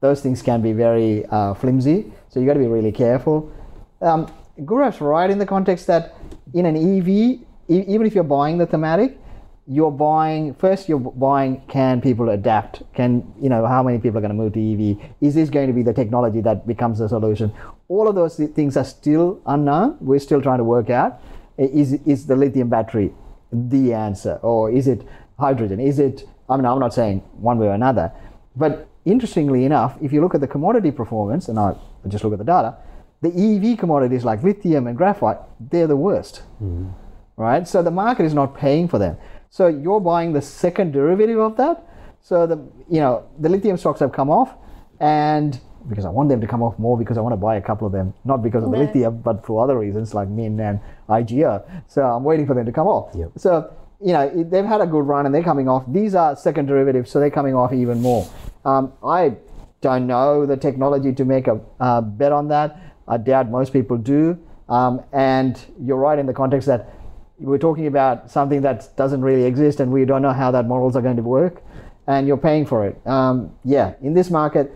those 0.00 0.20
things 0.20 0.42
can 0.42 0.62
be 0.62 0.72
very 0.72 1.26
uh, 1.26 1.54
flimsy. 1.54 2.12
So 2.28 2.40
you 2.40 2.46
got 2.46 2.54
to 2.54 2.60
be 2.60 2.66
really 2.66 2.92
careful. 2.92 3.52
Um, 4.00 4.30
right 4.58 5.30
in 5.30 5.38
the 5.38 5.46
context 5.46 5.86
that 5.86 6.14
in 6.54 6.66
an 6.66 6.76
EV, 6.76 7.08
e- 7.08 7.44
even 7.68 8.06
if 8.06 8.14
you're 8.14 8.24
buying 8.24 8.58
the 8.58 8.66
thematic, 8.66 9.18
you're 9.66 9.90
buying 9.90 10.54
first. 10.54 10.88
You're 10.88 10.98
buying 10.98 11.62
can 11.68 12.00
people 12.00 12.30
adapt? 12.30 12.82
Can 12.94 13.32
you 13.40 13.50
know 13.50 13.66
how 13.66 13.82
many 13.82 13.98
people 13.98 14.18
are 14.18 14.22
going 14.22 14.30
to 14.30 14.34
move 14.34 14.54
to 14.54 14.60
EV? 14.60 15.12
Is 15.20 15.34
this 15.34 15.50
going 15.50 15.66
to 15.66 15.74
be 15.74 15.82
the 15.82 15.92
technology 15.92 16.40
that 16.40 16.66
becomes 16.66 17.00
the 17.00 17.08
solution? 17.08 17.52
All 17.88 18.08
of 18.08 18.14
those 18.14 18.36
thi- 18.36 18.46
things 18.46 18.76
are 18.76 18.84
still 18.84 19.40
unknown. 19.46 19.98
We're 20.00 20.20
still 20.20 20.40
trying 20.40 20.58
to 20.58 20.64
work 20.64 20.88
out. 20.90 21.20
Is 21.58 21.94
is 22.06 22.26
the 22.26 22.36
lithium 22.36 22.68
battery 22.70 23.12
the 23.52 23.92
answer, 23.92 24.38
or 24.42 24.70
is 24.70 24.88
it 24.88 25.06
hydrogen? 25.38 25.80
Is 25.80 25.98
it? 25.98 26.24
I 26.48 26.56
mean, 26.56 26.64
I'm 26.64 26.78
not 26.78 26.94
saying 26.94 27.20
one 27.34 27.58
way 27.58 27.66
or 27.66 27.72
another, 27.74 28.12
but 28.56 28.87
interestingly 29.10 29.64
enough, 29.64 29.96
if 30.00 30.12
you 30.12 30.20
look 30.20 30.34
at 30.34 30.40
the 30.40 30.46
commodity 30.46 30.90
performance, 30.90 31.48
and 31.48 31.58
I 31.58 31.70
I 32.04 32.08
just 32.08 32.24
look 32.24 32.32
at 32.32 32.38
the 32.38 32.44
data, 32.44 32.76
the 33.22 33.30
EV 33.30 33.78
commodities 33.78 34.24
like 34.24 34.42
lithium 34.42 34.86
and 34.86 34.96
graphite, 34.96 35.38
they're 35.58 35.86
the 35.86 35.96
worst 35.96 36.42
mm-hmm. 36.62 36.88
right? 37.36 37.66
So 37.66 37.82
the 37.82 37.90
market 37.90 38.24
is 38.24 38.34
not 38.34 38.56
paying 38.56 38.88
for 38.88 38.98
them. 38.98 39.16
So 39.50 39.66
you're 39.66 40.00
buying 40.00 40.32
the 40.32 40.42
second 40.42 40.92
derivative 40.92 41.38
of 41.38 41.56
that. 41.56 41.84
So 42.20 42.46
the 42.46 42.56
you 42.88 43.00
know 43.00 43.26
the 43.38 43.48
lithium 43.48 43.76
stocks 43.76 44.00
have 44.00 44.12
come 44.12 44.30
off, 44.30 44.54
and 45.00 45.58
because 45.88 46.04
I 46.04 46.10
want 46.10 46.28
them 46.28 46.40
to 46.40 46.46
come 46.46 46.62
off 46.62 46.78
more 46.78 46.98
because 46.98 47.16
I 47.16 47.20
want 47.20 47.32
to 47.32 47.36
buy 47.36 47.56
a 47.56 47.62
couple 47.62 47.86
of 47.86 47.92
them, 47.92 48.12
not 48.24 48.42
because 48.42 48.62
of 48.64 48.70
the 48.70 48.76
lithium, 48.76 49.20
but 49.22 49.46
for 49.46 49.64
other 49.64 49.78
reasons 49.78 50.12
like 50.14 50.28
Min 50.28 50.60
and 50.60 50.80
IGO. 51.08 51.64
So 51.86 52.02
I'm 52.02 52.24
waiting 52.24 52.46
for 52.46 52.54
them 52.54 52.66
to 52.66 52.72
come 52.72 52.86
off. 52.86 53.14
Yep. 53.14 53.32
So 53.36 53.72
you 54.00 54.12
know 54.12 54.44
they've 54.44 54.64
had 54.64 54.80
a 54.80 54.86
good 54.86 55.06
run 55.06 55.26
and 55.26 55.34
they're 55.34 55.42
coming 55.42 55.68
off. 55.68 55.84
These 55.88 56.14
are 56.14 56.36
second 56.36 56.66
derivatives, 56.66 57.10
so 57.10 57.20
they're 57.20 57.30
coming 57.30 57.54
off 57.54 57.72
even 57.72 58.00
more. 58.00 58.28
Um, 58.64 58.92
I 59.04 59.36
don't 59.80 60.06
know 60.06 60.46
the 60.46 60.56
technology 60.56 61.12
to 61.12 61.24
make 61.24 61.46
a 61.46 61.60
uh, 61.80 62.00
bet 62.00 62.32
on 62.32 62.48
that. 62.48 62.78
I 63.06 63.16
doubt 63.16 63.50
most 63.50 63.72
people 63.72 63.96
do. 63.96 64.38
Um, 64.68 65.02
and 65.12 65.58
you're 65.80 65.96
right 65.96 66.18
in 66.18 66.26
the 66.26 66.34
context 66.34 66.66
that 66.66 66.92
we're 67.38 67.58
talking 67.58 67.86
about 67.86 68.30
something 68.30 68.62
that 68.62 68.94
doesn't 68.96 69.22
really 69.22 69.44
exist 69.44 69.80
and 69.80 69.92
we 69.92 70.04
don't 70.04 70.22
know 70.22 70.32
how 70.32 70.50
that 70.50 70.66
models 70.66 70.96
are 70.96 71.02
going 71.02 71.16
to 71.16 71.22
work 71.22 71.62
and 72.06 72.26
you're 72.26 72.36
paying 72.36 72.66
for 72.66 72.86
it 72.86 73.00
um, 73.06 73.54
yeah 73.64 73.94
in 74.02 74.12
this 74.12 74.28
market 74.28 74.72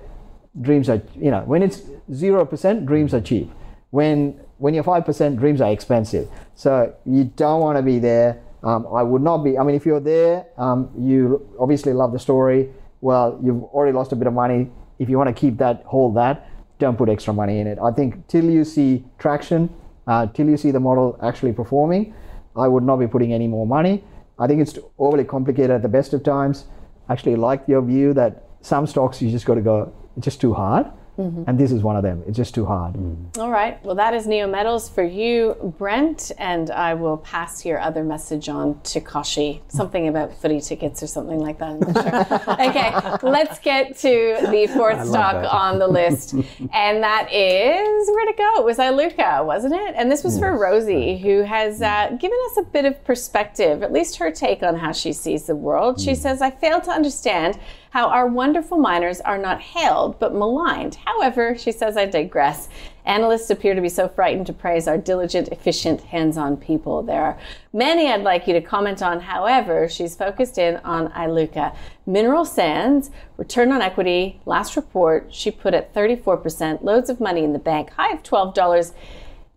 dreams 0.61 0.89
are 0.89 1.03
you 1.17 1.31
know 1.31 1.43
when 1.43 1.63
it's 1.63 1.81
0% 2.11 2.87
dreams 2.87 3.13
are 3.15 3.21
cheap 3.21 3.51
when 3.91 4.39
when 4.59 4.75
you're 4.75 4.85
5% 4.85 5.39
dreams 5.39 5.61
are 5.61 5.73
expensive 5.73 6.29
so 6.55 6.95
you 7.05 7.25
don't 7.25 7.61
want 7.61 7.77
to 7.77 7.83
be 7.83 7.99
there 7.99 8.41
um, 8.63 8.87
i 8.95 9.03
would 9.03 9.23
not 9.23 9.39
be 9.39 9.59
i 9.59 9.63
mean 9.63 9.75
if 9.75 9.85
you're 9.85 10.01
there 10.01 10.47
um, 10.59 10.91
you 10.99 11.45
obviously 11.59 11.93
love 11.93 12.13
the 12.13 12.19
story 12.19 12.69
well 13.01 13.39
you've 13.43 13.63
already 13.65 13.93
lost 13.93 14.13
a 14.13 14.17
bit 14.17 14.27
of 14.27 14.33
money 14.33 14.71
if 14.99 15.09
you 15.09 15.19
want 15.19 15.29
to 15.29 15.39
keep 15.39 15.57
that 15.59 15.83
hold 15.85 16.17
that 16.17 16.49
don't 16.79 16.97
put 16.97 17.09
extra 17.09 17.33
money 17.33 17.61
in 17.61 17.67
it 17.67 17.79
i 17.83 17.91
think 17.91 18.27
till 18.29 18.45
you 18.45 18.65
see 18.65 19.05
traction 19.19 19.69
uh, 20.07 20.27
till 20.27 20.49
you 20.49 20.57
see 20.57 20.71
the 20.73 20.81
model 20.81 21.19
actually 21.23 21.53
performing 21.53 22.13
I 22.57 22.69
would 22.69 22.83
not 22.83 22.97
be 22.97 23.07
putting 23.07 23.33
any 23.33 23.49
more 23.49 23.67
money. 23.67 24.05
I 24.39 24.47
think 24.47 24.61
it's 24.61 24.79
overly 24.99 25.25
complicated 25.25 25.71
at 25.71 25.83
the 25.83 25.89
best 25.89 26.13
of 26.13 26.23
times. 26.23 26.67
Actually 27.09 27.37
like 27.37 27.65
your 27.67 27.83
view 27.83 28.13
that 28.15 28.45
some 28.61 28.87
stocks 28.87 29.21
you 29.21 29.31
just 29.31 29.47
got 29.47 29.55
to 29.55 29.61
go, 29.61 29.93
it's 30.17 30.25
just 30.25 30.41
too 30.41 30.55
hard. 30.55 30.87
Mm-hmm. 31.19 31.45
And 31.47 31.59
this 31.59 31.71
is 31.73 31.83
one 31.83 31.97
of 31.97 32.03
them. 32.03 32.23
It's 32.27 32.37
just 32.37 32.55
too 32.55 32.65
hard. 32.65 32.95
Mm-hmm. 32.95 33.41
All 33.41 33.51
right. 33.51 33.83
Well, 33.85 33.95
that 33.97 34.15
is 34.15 34.27
Neometals 34.27 34.91
for 34.91 35.03
you, 35.03 35.75
Brent, 35.79 36.33
and 36.39 36.71
I 36.71 36.95
will 36.95 37.19
pass 37.19 37.67
your 37.67 37.79
other 37.79 38.03
message 38.03 38.49
on 38.49 38.81
to 38.85 39.01
Koshi. 39.01 39.61
Something 39.69 40.09
about 40.09 40.35
footy 40.35 40.61
tickets 40.61 41.03
or 41.03 41.07
something 41.07 41.39
like 41.39 41.59
that. 41.59 41.71
I'm 41.71 41.81
not 41.81 42.39
sure. 42.39 43.21
okay, 43.21 43.29
let's 43.29 43.59
get 43.59 43.99
to 43.99 44.39
the 44.51 44.71
fourth 44.75 44.99
love 44.99 45.09
stock 45.09 45.43
that. 45.43 45.53
on 45.53 45.79
the 45.79 45.87
list, 45.89 46.33
and 46.73 47.03
that 47.03 47.31
is 47.31 48.09
where'd 48.11 48.29
it 48.29 48.39
go? 48.39 48.61
It 48.61 48.65
was 48.65 48.79
Iluka, 48.79 49.45
wasn't 49.45 49.75
it? 49.75 49.95
And 49.97 50.11
this 50.11 50.25
was 50.25 50.39
for 50.39 50.57
Rosie, 50.57 51.19
who 51.19 51.43
has 51.43 51.83
uh, 51.83 52.17
given 52.19 52.39
us 52.51 52.57
a 52.57 52.63
bit 52.63 52.87
of 52.87 53.05
perspective, 53.05 53.83
at 53.83 53.93
least 53.93 54.17
her 54.17 54.31
take 54.31 54.63
on 54.63 54.77
how 54.77 54.93
she 54.93 55.13
sees 55.13 55.45
the 55.45 55.57
world. 55.57 56.01
She 56.01 56.13
mm. 56.13 56.17
says, 56.17 56.41
"I 56.41 56.51
fail 56.51 56.81
to 56.81 56.91
understand." 56.91 57.59
How 57.93 58.09
our 58.09 58.27
wonderful 58.27 58.79
miners 58.79 59.21
are 59.21 59.37
not 59.37 59.61
hailed 59.61 60.19
but 60.19 60.35
maligned. 60.35 60.95
However, 61.05 61.59
she 61.59 61.71
says, 61.71 61.95
I 61.95 62.07
digress. 62.07 62.71
Analysts 63.05 63.51
appear 63.51 63.75
to 63.75 63.83
be 63.83 63.91
so 63.91 64.09
frightened 64.09 64.47
to 64.47 64.55
praise 64.55 64.89
our 64.89 64.97
diligent, 64.97 65.49
efficient, 65.49 66.01
hands 66.01 66.39
on 66.39 66.57
people. 66.57 67.03
There 67.03 67.23
are 67.23 67.39
many 67.75 68.09
I'd 68.09 68.23
like 68.23 68.47
you 68.47 68.55
to 68.55 68.63
comment 68.63 69.03
on. 69.03 69.21
However, 69.21 69.91
she's 69.91 70.17
focused 70.17 70.57
in 70.57 70.77
on 70.79 71.13
Iluka. 71.13 71.77
Mineral 72.07 72.47
sands, 72.47 73.11
return 73.37 73.71
on 73.71 73.83
equity, 73.83 74.41
last 74.47 74.75
report, 74.75 75.27
she 75.29 75.51
put 75.51 75.75
at 75.75 75.93
34%, 75.93 76.83
loads 76.83 77.11
of 77.11 77.21
money 77.21 77.45
in 77.45 77.53
the 77.53 77.59
bank, 77.59 77.91
high 77.91 78.15
of 78.15 78.23
$12 78.23 78.95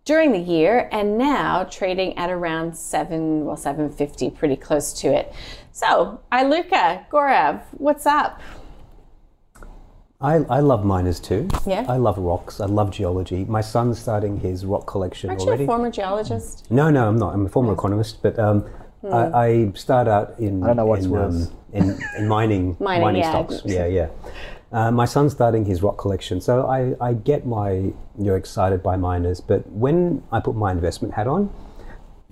during 0.06 0.32
the 0.32 0.38
year 0.38 0.88
and 0.92 1.18
now 1.18 1.64
trading 1.64 2.16
at 2.16 2.30
around 2.30 2.74
7 2.74 3.44
well 3.44 3.56
750 3.56 4.30
pretty 4.30 4.56
close 4.56 4.92
to 4.94 5.08
it 5.08 5.34
so 5.72 6.20
iluka 6.32 7.06
Gaurav 7.10 7.60
what's 7.72 8.06
up 8.06 8.40
I, 10.18 10.36
I 10.48 10.60
love 10.60 10.82
miners 10.82 11.20
too. 11.20 11.46
Yeah. 11.66 11.84
I 11.86 11.98
love 11.98 12.16
rocks. 12.16 12.58
I 12.58 12.64
love 12.64 12.90
geology. 12.90 13.44
My 13.44 13.60
son's 13.60 13.98
starting 13.98 14.40
his 14.40 14.64
rock 14.64 14.86
collection 14.86 15.28
aren't 15.28 15.42
you 15.42 15.48
already. 15.48 15.64
a 15.64 15.66
former 15.66 15.90
geologist 15.90 16.70
No, 16.70 16.88
no, 16.88 17.06
I'm 17.06 17.18
not. 17.18 17.34
I'm 17.34 17.44
a 17.44 17.50
former 17.50 17.74
hmm. 17.74 17.78
economist, 17.78 18.22
but 18.22 18.38
um, 18.38 18.62
hmm. 19.02 19.12
I, 19.12 19.46
I 19.46 19.72
start 19.74 20.08
out 20.08 20.34
in 20.38 20.62
I 20.62 20.68
don't 20.68 20.76
know 20.76 20.86
what's 20.86 21.04
in, 21.04 21.14
um, 21.14 21.32
worse. 21.34 21.50
in, 21.74 21.98
in 22.16 22.28
mining 22.28 22.78
Mining, 22.80 23.16
yeah. 23.20 23.30
stocks. 23.30 23.60
Yeah, 23.66 23.84
yeah. 23.84 24.08
Uh, 24.76 24.90
my 24.90 25.06
son's 25.06 25.32
starting 25.32 25.64
his 25.64 25.82
rock 25.82 25.96
collection, 25.96 26.38
so 26.38 26.66
I, 26.66 26.94
I 27.00 27.14
get 27.14 27.46
why 27.46 27.94
you're 28.18 28.36
excited 28.36 28.82
by 28.82 28.94
miners. 28.94 29.40
But 29.40 29.66
when 29.70 30.22
I 30.30 30.38
put 30.38 30.54
my 30.54 30.70
investment 30.70 31.14
hat 31.14 31.26
on, 31.26 31.50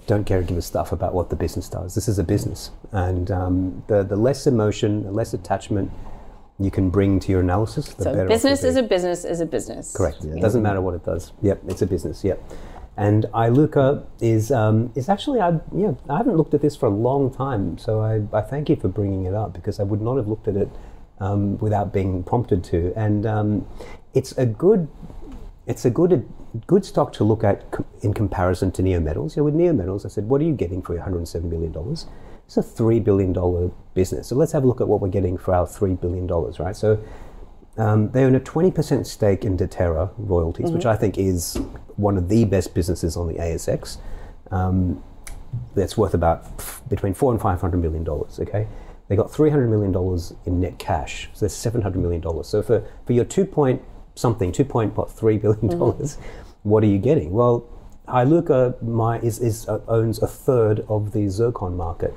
don't 0.07 0.25
care 0.25 0.43
to 0.43 0.47
give 0.47 0.59
a 0.59 0.61
stuff 0.61 0.93
about 0.93 1.15
what 1.15 1.31
the 1.31 1.37
business 1.37 1.71
does. 1.71 1.95
This 1.95 2.07
is 2.07 2.19
a 2.19 2.23
business, 2.23 2.71
and 2.93 3.31
um, 3.31 3.83
the 3.87 4.03
the 4.03 4.17
less 4.17 4.47
emotion, 4.47 5.05
the 5.05 5.11
less 5.11 5.33
attachment 5.33 5.91
you 6.59 6.71
can 6.71 6.91
bring 6.91 7.19
to 7.21 7.33
your 7.33 7.41
analysis, 7.41 7.95
the 7.95 8.05
better. 8.05 8.19
so 8.19 8.23
off 8.25 8.29
business 8.29 8.63
is 8.63 8.77
a 8.77 8.83
business 8.83 9.25
is 9.25 9.41
a 9.41 9.47
business 9.47 9.97
Correct. 9.97 10.23
It 10.23 10.43
doesn't 10.43 10.63
matter 10.63 10.83
what 10.83 10.93
it 10.93 11.03
does. 11.03 11.33
Yep, 11.41 11.63
it's 11.69 11.81
a 11.81 11.87
business. 11.87 12.23
Yep. 12.25 12.45
And 12.99 13.25
Iluka 13.33 14.05
is 14.21 14.53
um, 14.53 14.93
is 14.95 15.09
actually 15.09 15.41
I 15.41 15.61
yeah 15.75 15.95
I 16.11 16.19
haven't 16.19 16.37
looked 16.37 16.53
at 16.53 16.61
this 16.61 16.77
for 16.77 16.85
a 16.85 16.97
long 17.09 17.33
time, 17.33 17.79
so 17.79 18.03
I, 18.03 18.21
I 18.37 18.43
thank 18.43 18.69
you 18.69 18.77
for 18.77 18.89
bringing 18.89 19.25
it 19.25 19.33
up 19.33 19.55
because 19.55 19.81
I 19.81 19.85
would 19.85 20.03
not 20.03 20.19
have 20.19 20.29
looked 20.29 20.47
at 20.47 20.57
it 20.57 20.69
um, 21.25 21.59
without 21.59 21.93
being 21.93 22.23
prompted 22.23 22.63
to. 22.65 22.93
And 22.97 23.27
um, 23.27 23.67
it's 24.13 24.33
a 24.33 24.47
good 24.47 24.89
it's 25.67 25.85
a 25.87 25.91
good 25.91 26.29
good 26.67 26.85
stock 26.85 27.13
to 27.15 27.25
look 27.25 27.43
at 27.43 27.65
in 28.03 28.13
comparison 28.13 28.71
to 28.73 28.83
Neometals. 28.83 29.37
You 29.37 29.41
know, 29.41 29.45
with 29.45 29.55
Neometals, 29.55 30.05
I 30.05 30.09
said, 30.09 30.29
what 30.29 30.41
are 30.41 30.45
you 30.45 30.53
getting 30.55 30.83
for 30.83 30.93
your 30.93 31.01
107 31.01 31.49
million 31.49 31.73
dollars? 31.73 32.07
It's 32.47 32.57
a 32.59 32.63
three 32.63 33.01
billion 33.01 33.33
dollar 33.33 33.71
business. 33.95 34.29
So 34.29 34.37
let's 34.37 34.53
have 34.53 34.65
a 34.65 34.67
look 34.67 34.81
at 34.81 34.89
what 34.89 35.01
we're 35.01 35.09
getting 35.09 35.39
for 35.39 35.55
our 35.55 35.67
three 35.67 35.95
billion 35.95 36.27
dollars, 36.27 36.61
right? 36.61 36.77
So 36.77 37.03
um, 37.79 38.11
they 38.11 38.23
own 38.25 38.35
a 38.37 38.41
20% 38.41 39.05
stake 39.07 39.45
in 39.45 39.57
Deterra 39.57 40.11
Royalties, 40.17 40.71
which 40.71 40.87
I 40.87 40.95
think 40.95 41.19
is 41.19 41.57
one 41.97 42.17
of 42.17 42.29
the 42.29 42.45
best 42.45 42.73
businesses 42.73 43.17
on 43.17 43.27
the 43.27 43.35
ASX. 43.35 43.97
Um, 44.53 45.03
that's 45.75 45.97
worth 45.97 46.15
about 46.15 46.45
between 46.89 47.15
four 47.15 47.33
and 47.33 47.41
five 47.41 47.61
hundred 47.61 47.81
million 47.81 48.05
dollars. 48.05 48.39
Okay, 48.41 48.67
they 49.09 49.17
got 49.17 49.29
$300 49.29 49.69
million 49.69 49.95
in 50.47 50.61
net 50.61 50.79
cash. 50.79 51.29
So 51.35 51.41
there's 51.41 51.55
$700 51.55 51.97
million. 51.97 52.23
So 52.45 52.63
for, 52.63 52.85
for 53.07 53.13
your 53.13 53.25
two 53.25 53.45
point 53.45 53.83
something, 54.15 54.53
two 54.53 54.65
point 54.65 54.97
what, 54.97 55.11
three 55.11 55.37
billion 55.39 55.79
dollars, 55.79 56.19
what 56.63 56.83
are 56.83 56.89
you 56.89 56.99
getting? 56.99 57.33
Well, 57.33 57.69
Iluka 58.09 58.81
my, 58.83 59.19
is, 59.21 59.39
is, 59.39 59.69
uh, 59.69 59.81
owns 59.89 60.23
a 60.23 60.27
third 60.27 60.85
of 60.89 61.13
the 61.13 61.29
zircon 61.29 61.77
market 61.77 62.15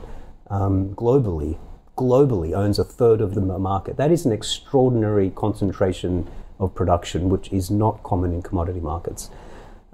um, 0.50 0.94
globally. 0.96 1.58
Globally 1.98 2.54
owns 2.54 2.78
a 2.78 2.84
third 2.84 3.22
of 3.22 3.34
the 3.36 3.42
market. 3.42 3.98
That 3.98 4.12
is 4.12 4.26
an 4.26 4.32
extraordinary 4.32 5.32
concentration 5.32 6.30
of 6.60 6.76
production, 6.76 7.30
which 7.30 7.52
is 7.52 7.72
not 7.72 8.04
common 8.04 8.34
in 8.34 8.42
commodity 8.42 8.80
markets. 8.80 9.30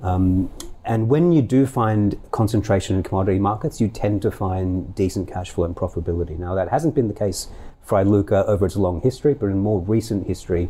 Um, 0.03 0.51
and 0.85 1.07
when 1.07 1.31
you 1.31 1.41
do 1.41 1.65
find 1.65 2.19
concentration 2.31 2.97
in 2.97 3.03
commodity 3.03 3.39
markets, 3.39 3.79
you 3.79 3.87
tend 3.87 4.21
to 4.23 4.31
find 4.31 4.93
decent 4.93 5.31
cash 5.31 5.49
flow 5.51 5.63
and 5.63 5.75
profitability. 5.75 6.37
Now, 6.37 6.53
that 6.55 6.69
hasn't 6.69 6.93
been 6.93 7.07
the 7.07 7.13
case 7.13 7.47
for 7.81 8.03
Iluka 8.03 8.45
over 8.45 8.65
its 8.65 8.75
long 8.75 9.01
history, 9.01 9.33
but 9.33 9.47
in 9.47 9.59
more 9.59 9.79
recent 9.81 10.27
history, 10.27 10.69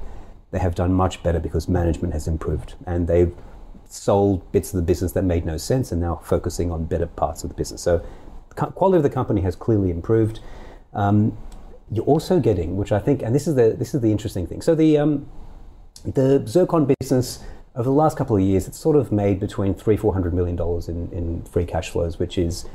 they 0.51 0.59
have 0.59 0.75
done 0.75 0.93
much 0.93 1.23
better 1.23 1.39
because 1.39 1.67
management 1.67 2.13
has 2.13 2.27
improved 2.27 2.75
and 2.85 3.07
they've 3.07 3.33
sold 3.89 4.49
bits 4.51 4.71
of 4.71 4.77
the 4.77 4.83
business 4.83 5.11
that 5.13 5.23
made 5.23 5.45
no 5.45 5.57
sense 5.57 5.91
and 5.91 5.99
now 5.99 6.15
focusing 6.23 6.71
on 6.71 6.85
better 6.85 7.07
parts 7.07 7.43
of 7.43 7.49
the 7.49 7.55
business. 7.55 7.81
So, 7.81 8.05
the 8.49 8.67
quality 8.67 8.97
of 8.97 9.03
the 9.03 9.09
company 9.09 9.41
has 9.41 9.55
clearly 9.55 9.89
improved. 9.89 10.39
Um, 10.93 11.35
you're 11.91 12.05
also 12.05 12.39
getting, 12.39 12.77
which 12.77 12.91
I 12.91 12.99
think, 12.99 13.21
and 13.21 13.33
this 13.33 13.47
is 13.47 13.55
the 13.55 13.75
this 13.77 13.93
is 13.93 14.01
the 14.01 14.11
interesting 14.11 14.47
thing. 14.47 14.61
So 14.61 14.75
the 14.75 14.97
um, 14.97 15.27
the 16.05 16.43
zircon 16.47 16.91
business 16.99 17.39
over 17.75 17.89
the 17.89 17.95
last 17.95 18.17
couple 18.17 18.35
of 18.35 18.41
years, 18.41 18.67
it's 18.67 18.77
sort 18.77 18.95
of 18.95 19.11
made 19.11 19.39
between 19.39 19.73
three 19.73 19.97
four 19.97 20.13
hundred 20.13 20.33
million 20.33 20.55
dollars 20.55 20.87
in, 20.87 21.09
in 21.11 21.43
free 21.43 21.65
cash 21.65 21.89
flows, 21.89 22.19
which 22.19 22.37
is 22.37 22.65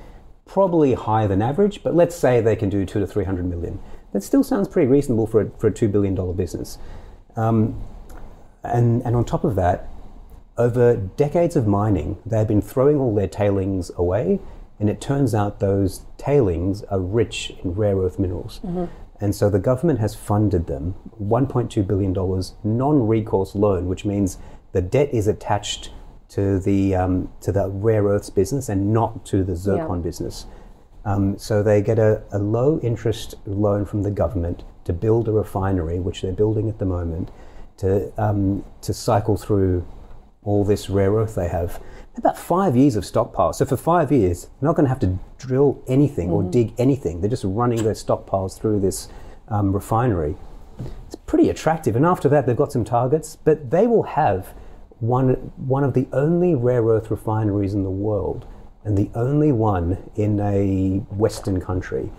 probably 0.45 0.95
higher 0.95 1.29
than 1.29 1.41
average. 1.41 1.83
But 1.83 1.95
let's 1.95 2.17
say 2.17 2.41
they 2.41 2.57
can 2.57 2.69
do 2.69 2.85
two 2.85 3.01
to 3.01 3.07
three 3.07 3.25
hundred 3.25 3.47
million. 3.47 3.79
That 4.13 4.23
still 4.23 4.43
sounds 4.43 4.69
pretty 4.69 4.89
reasonable 4.89 5.27
for 5.27 5.43
a, 5.43 5.51
for 5.59 5.69
a 5.69 5.73
two 5.73 5.89
billion 5.89 6.15
dollar 6.15 6.33
business. 6.33 6.79
Um, 7.37 7.81
and 8.65 9.03
and 9.03 9.15
on 9.15 9.25
top 9.25 9.45
of 9.45 9.55
that, 9.55 9.89
over 10.57 10.97
decades 10.97 11.55
of 11.55 11.67
mining, 11.69 12.19
they've 12.27 12.49
been 12.49 12.63
throwing 12.63 12.99
all 12.99 13.15
their 13.15 13.29
tailings 13.29 13.93
away, 13.97 14.41
and 14.81 14.91
it 14.91 15.01
turns 15.01 15.33
out 15.33 15.61
those 15.61 16.03
tailings 16.17 16.83
are 16.85 17.01
rich 17.01 17.53
in 17.63 17.75
rare 17.75 17.97
earth 17.97 18.19
minerals. 18.19 18.61
And 19.21 19.35
so 19.35 19.51
the 19.51 19.59
government 19.59 19.99
has 19.99 20.15
funded 20.15 20.69
them 20.69 20.95
$1.2 21.21 21.87
billion 21.87 22.13
non 22.63 23.07
recourse 23.07 23.55
loan, 23.57 23.87
which 23.87 24.05
means 24.05 24.39
the 24.72 24.83
debt 24.83 25.09
is 25.12 25.26
attached 25.26 25.90
to 26.31 26.59
the, 26.61 26.94
um, 26.94 27.31
to 27.40 27.52
the 27.52 27.68
rare 27.68 28.04
earths 28.04 28.31
business 28.31 28.68
and 28.68 28.92
not 28.92 29.24
to 29.26 29.42
the 29.42 29.57
zircon 29.57 30.02
business. 30.02 30.46
Um, 31.04 31.38
so 31.38 31.62
they 31.62 31.81
get 31.81 31.98
a, 31.98 32.22
a 32.33 32.38
low 32.38 32.78
interest 32.81 33.37
loan 33.46 33.87
from 33.87 34.02
the 34.02 34.11
government 34.11 34.62
to 34.85 34.92
build 34.92 35.28
a 35.28 35.33
refinery, 35.33 35.98
which 35.98 36.22
they're 36.22 36.33
building 36.33 36.68
at 36.68 36.78
the 36.78 36.85
moment, 36.85 37.31
to, 37.78 38.12
um, 38.20 38.64
to 38.83 38.92
cycle 38.92 39.37
through 39.37 39.87
all 40.42 40.64
this 40.64 40.90
rare 40.90 41.12
earth 41.12 41.35
they 41.35 41.48
have. 41.48 41.83
About 42.16 42.37
five 42.37 42.76
years 42.76 42.96
of 42.96 43.04
stockpile. 43.04 43.52
So 43.52 43.64
for 43.64 43.76
five 43.76 44.11
years, 44.11 44.44
they're 44.61 44.68
not 44.68 44.76
going 44.76 44.85
to 44.85 44.88
have 44.88 44.98
to 45.00 45.18
drill 45.38 45.83
anything 45.87 46.31
or 46.31 46.42
dig 46.42 46.74
anything. 46.78 47.20
They're 47.20 47.31
just 47.31 47.44
running 47.44 47.85
their 47.85 47.94
stockpiles 47.94 48.59
through 48.59 48.81
this 48.81 49.09
um, 49.48 49.72
refinery. 49.72 50.37
It's 51.07 51.17
pretty 51.17 51.49
attractive. 51.49 51.97
And 51.97 52.05
after 52.07 52.29
that, 52.29 52.47
they've 52.47 52.57
got 52.57 52.73
some 52.73 52.85
targets, 52.85 53.37
but 53.37 53.71
they 53.71 53.87
will 53.87 54.05
have 54.05 54.55
one, 55.01 55.53
one 55.57 55.85
of 55.85 55.95
the 55.95 56.09
only 56.12 56.55
rare 56.55 56.83
earth 56.83 57.11
refineries 57.11 57.75
in 57.75 57.85
the 57.85 57.91
world 57.91 58.47
and 58.85 58.97
the 58.97 59.11
only 59.14 59.53
one 59.53 60.11
in 60.17 60.41
a 60.41 60.99
Western 61.14 61.61
country. 61.61 62.11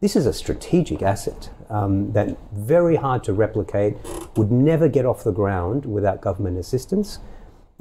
This 0.00 0.16
is 0.16 0.26
a 0.26 0.32
strategic 0.32 1.02
asset 1.02 1.50
um, 1.70 2.12
that 2.12 2.36
very 2.52 2.96
hard 2.96 3.24
to 3.24 3.32
replicate, 3.32 3.96
would 4.36 4.52
never 4.52 4.88
get 4.88 5.06
off 5.06 5.24
the 5.24 5.32
ground 5.32 5.86
without 5.86 6.20
government 6.20 6.58
assistance. 6.58 7.18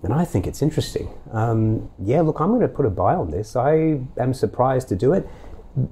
And 0.03 0.13
I 0.13 0.25
think 0.25 0.47
it's 0.47 0.61
interesting. 0.61 1.13
Um, 1.31 1.89
yeah, 1.99 2.21
look, 2.21 2.39
I'm 2.39 2.49
going 2.49 2.61
to 2.61 2.67
put 2.67 2.85
a 2.85 2.89
buy 2.89 3.13
on 3.13 3.31
this. 3.31 3.55
I 3.55 3.99
am 4.17 4.33
surprised 4.33 4.87
to 4.89 4.95
do 4.95 5.13
it. 5.13 5.27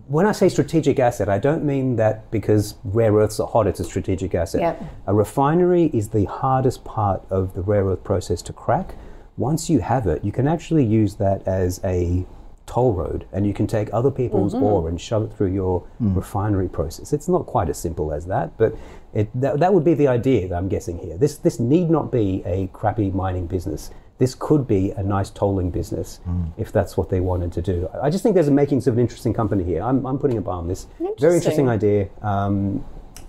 When 0.07 0.25
I 0.25 0.33
say 0.33 0.49
strategic 0.49 0.99
asset, 0.99 1.29
I 1.29 1.39
don't 1.39 1.63
mean 1.63 1.95
that 1.95 2.29
because 2.31 2.75
rare 2.83 3.13
earths 3.13 3.39
are 3.39 3.47
hot, 3.47 3.65
it's 3.65 3.79
a 3.79 3.85
strategic 3.85 4.35
asset. 4.35 4.61
Yep. 4.61 4.83
A 5.07 5.13
refinery 5.13 5.85
is 5.93 6.09
the 6.09 6.25
hardest 6.25 6.83
part 6.83 7.23
of 7.29 7.53
the 7.53 7.61
rare 7.61 7.85
earth 7.85 8.03
process 8.03 8.41
to 8.43 8.53
crack. 8.53 8.95
Once 9.37 9.69
you 9.69 9.79
have 9.79 10.05
it, 10.05 10.23
you 10.23 10.33
can 10.33 10.47
actually 10.47 10.83
use 10.83 11.15
that 11.15 11.47
as 11.47 11.79
a 11.85 12.25
toll 12.69 12.93
road 12.93 13.25
and 13.33 13.47
you 13.47 13.53
can 13.53 13.65
take 13.65 13.89
other 13.91 14.11
people's 14.11 14.53
mm-hmm. 14.53 14.63
ore 14.63 14.89
and 14.89 15.01
shove 15.01 15.23
it 15.23 15.33
through 15.35 15.51
your 15.51 15.81
mm. 16.01 16.15
refinery 16.15 16.69
process. 16.69 17.13
It's 17.13 17.27
not 17.27 17.47
quite 17.47 17.67
as 17.67 17.79
simple 17.79 18.13
as 18.13 18.27
that, 18.27 18.55
but 18.57 18.75
it, 19.13 19.27
that, 19.41 19.59
that 19.59 19.73
would 19.73 19.83
be 19.83 19.95
the 19.95 20.07
idea 20.07 20.47
that 20.47 20.55
I'm 20.55 20.69
guessing 20.69 20.99
here. 20.99 21.17
This, 21.17 21.37
this 21.37 21.59
need 21.59 21.89
not 21.89 22.11
be 22.11 22.43
a 22.45 22.67
crappy 22.67 23.09
mining 23.09 23.47
business. 23.47 23.89
This 24.19 24.35
could 24.35 24.67
be 24.67 24.91
a 24.91 25.01
nice 25.01 25.29
tolling 25.29 25.71
business 25.71 26.19
if 26.57 26.71
that's 26.71 26.97
what 26.97 27.09
they 27.09 27.21
wanted 27.21 27.51
to 27.53 27.61
do. 27.61 27.89
I 28.01 28.09
just 28.09 28.21
think 28.21 28.35
there's 28.35 28.49
a 28.49 28.51
makings 28.51 28.85
of 28.85 28.93
an 28.95 28.99
interesting 28.99 29.33
company 29.33 29.63
here. 29.63 29.81
I'm, 29.81 30.05
I'm 30.05 30.19
putting 30.19 30.37
a 30.37 30.41
buy 30.41 30.53
on 30.53 30.67
this. 30.67 30.87
Very 31.19 31.37
interesting 31.37 31.69
idea. 31.69 32.09
Um, 32.21 32.83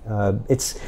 uh, 0.08 0.34
it's 0.48 0.78